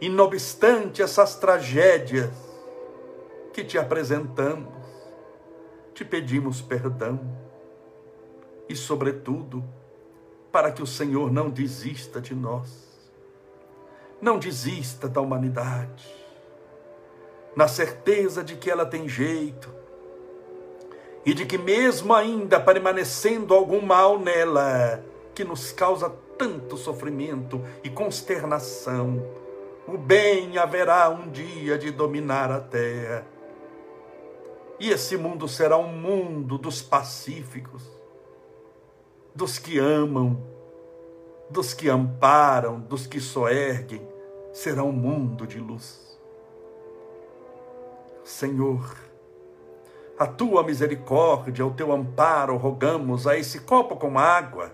e 0.00 0.08
não 0.08 0.26
obstante 0.26 1.02
essas 1.02 1.34
tragédias 1.34 2.30
que 3.52 3.64
te 3.64 3.76
apresentamos, 3.76 4.86
te 5.92 6.04
pedimos 6.04 6.62
perdão 6.62 7.18
e, 8.68 8.76
sobretudo, 8.76 9.64
para 10.50 10.72
que 10.72 10.82
o 10.82 10.86
Senhor 10.86 11.32
não 11.32 11.48
desista 11.50 12.20
de 12.20 12.34
nós, 12.34 12.88
não 14.20 14.38
desista 14.38 15.08
da 15.08 15.20
humanidade, 15.20 16.06
na 17.56 17.66
certeza 17.68 18.42
de 18.42 18.56
que 18.56 18.70
ela 18.70 18.86
tem 18.86 19.08
jeito, 19.08 19.68
e 21.24 21.34
de 21.34 21.44
que, 21.44 21.58
mesmo 21.58 22.14
ainda 22.14 22.58
permanecendo 22.58 23.54
algum 23.54 23.82
mal 23.82 24.18
nela, 24.18 25.04
que 25.34 25.44
nos 25.44 25.70
causa 25.70 26.10
tanto 26.38 26.76
sofrimento 26.76 27.62
e 27.84 27.90
consternação, 27.90 29.22
o 29.86 29.98
bem 29.98 30.56
haverá 30.56 31.08
um 31.10 31.30
dia 31.30 31.76
de 31.76 31.90
dominar 31.90 32.50
a 32.50 32.60
terra. 32.60 33.26
E 34.78 34.90
esse 34.90 35.16
mundo 35.16 35.46
será 35.46 35.76
um 35.76 35.92
mundo 35.92 36.56
dos 36.56 36.80
pacíficos, 36.80 37.82
dos 39.34 39.58
que 39.58 39.78
amam, 39.78 40.40
dos 41.48 41.74
que 41.74 41.88
amparam, 41.88 42.80
dos 42.80 43.06
que 43.06 43.20
soerguem, 43.20 44.06
será 44.52 44.82
um 44.82 44.92
mundo 44.92 45.46
de 45.46 45.58
luz. 45.58 46.18
Senhor, 48.24 48.96
a 50.18 50.26
tua 50.26 50.62
misericórdia, 50.62 51.66
o 51.66 51.72
teu 51.72 51.92
amparo, 51.92 52.56
rogamos 52.56 53.26
a 53.26 53.36
esse 53.36 53.60
copo 53.60 53.96
com 53.96 54.18
água, 54.18 54.72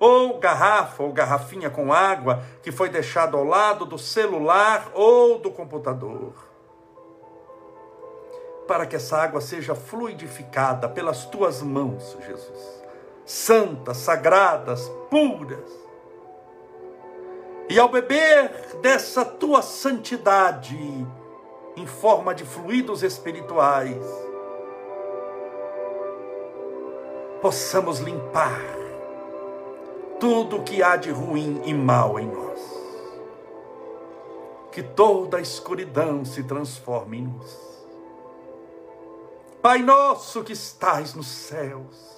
ou 0.00 0.38
garrafa 0.38 1.02
ou 1.02 1.12
garrafinha 1.12 1.68
com 1.68 1.92
água 1.92 2.42
que 2.62 2.70
foi 2.70 2.88
deixado 2.88 3.36
ao 3.36 3.44
lado 3.44 3.84
do 3.84 3.98
celular 3.98 4.90
ou 4.94 5.38
do 5.38 5.50
computador. 5.50 6.32
Para 8.66 8.86
que 8.86 8.96
essa 8.96 9.18
água 9.18 9.40
seja 9.40 9.74
fluidificada 9.74 10.88
pelas 10.88 11.24
tuas 11.24 11.62
mãos, 11.62 12.16
Jesus, 12.26 12.82
santas, 13.28 13.98
sagradas, 13.98 14.90
puras. 15.10 15.70
E 17.68 17.78
ao 17.78 17.90
beber 17.90 18.78
dessa 18.80 19.22
tua 19.22 19.60
santidade, 19.60 20.78
em 21.76 21.86
forma 21.86 22.34
de 22.34 22.42
fluidos 22.44 23.02
espirituais, 23.02 24.02
possamos 27.42 27.98
limpar 28.00 28.62
tudo 30.18 30.56
o 30.56 30.64
que 30.64 30.82
há 30.82 30.96
de 30.96 31.10
ruim 31.10 31.60
e 31.66 31.74
mal 31.74 32.18
em 32.18 32.26
nós. 32.26 32.58
Que 34.72 34.82
toda 34.82 35.36
a 35.36 35.40
escuridão 35.40 36.24
se 36.24 36.42
transforme 36.44 37.18
em 37.18 37.26
luz. 37.26 37.68
Pai 39.60 39.82
nosso 39.82 40.42
que 40.42 40.54
estais 40.54 41.14
nos 41.14 41.26
céus, 41.26 42.17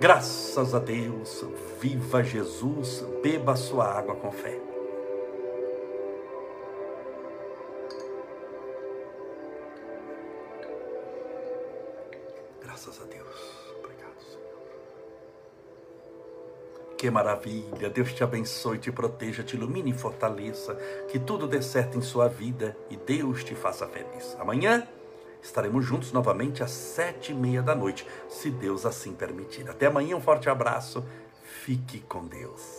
Graças 0.00 0.76
a 0.76 0.78
Deus, 0.78 1.44
viva 1.80 2.22
Jesus, 2.22 3.04
beba 3.20 3.56
sua 3.56 3.84
água 3.84 4.14
com 4.14 4.30
fé. 4.30 4.56
Graças 12.62 13.02
a 13.02 13.04
Deus. 13.06 13.26
Obrigado, 13.76 14.20
Senhor. 14.20 14.52
Que 16.96 17.10
maravilha. 17.10 17.90
Deus 17.90 18.12
te 18.14 18.22
abençoe, 18.22 18.78
te 18.78 18.92
proteja, 18.92 19.42
te 19.42 19.56
ilumine 19.56 19.90
e 19.90 19.94
fortaleça. 19.94 20.76
Que 21.08 21.18
tudo 21.18 21.48
dê 21.48 21.60
certo 21.60 21.98
em 21.98 22.02
sua 22.02 22.28
vida 22.28 22.76
e 22.88 22.96
Deus 22.96 23.42
te 23.42 23.56
faça 23.56 23.88
feliz. 23.88 24.36
Amanhã 24.38 24.86
estaremos 25.42 25.84
juntos 25.84 26.12
novamente 26.12 26.62
às 26.62 26.70
sete 26.70 27.32
e 27.32 27.34
meia 27.34 27.62
da 27.62 27.74
noite, 27.74 28.06
se 28.28 28.50
Deus 28.50 28.84
assim 28.86 29.12
permitir. 29.12 29.68
Até 29.68 29.86
amanhã, 29.86 30.16
um 30.16 30.20
forte 30.20 30.48
abraço. 30.48 31.04
Fique 31.42 32.00
com 32.00 32.26
Deus. 32.26 32.77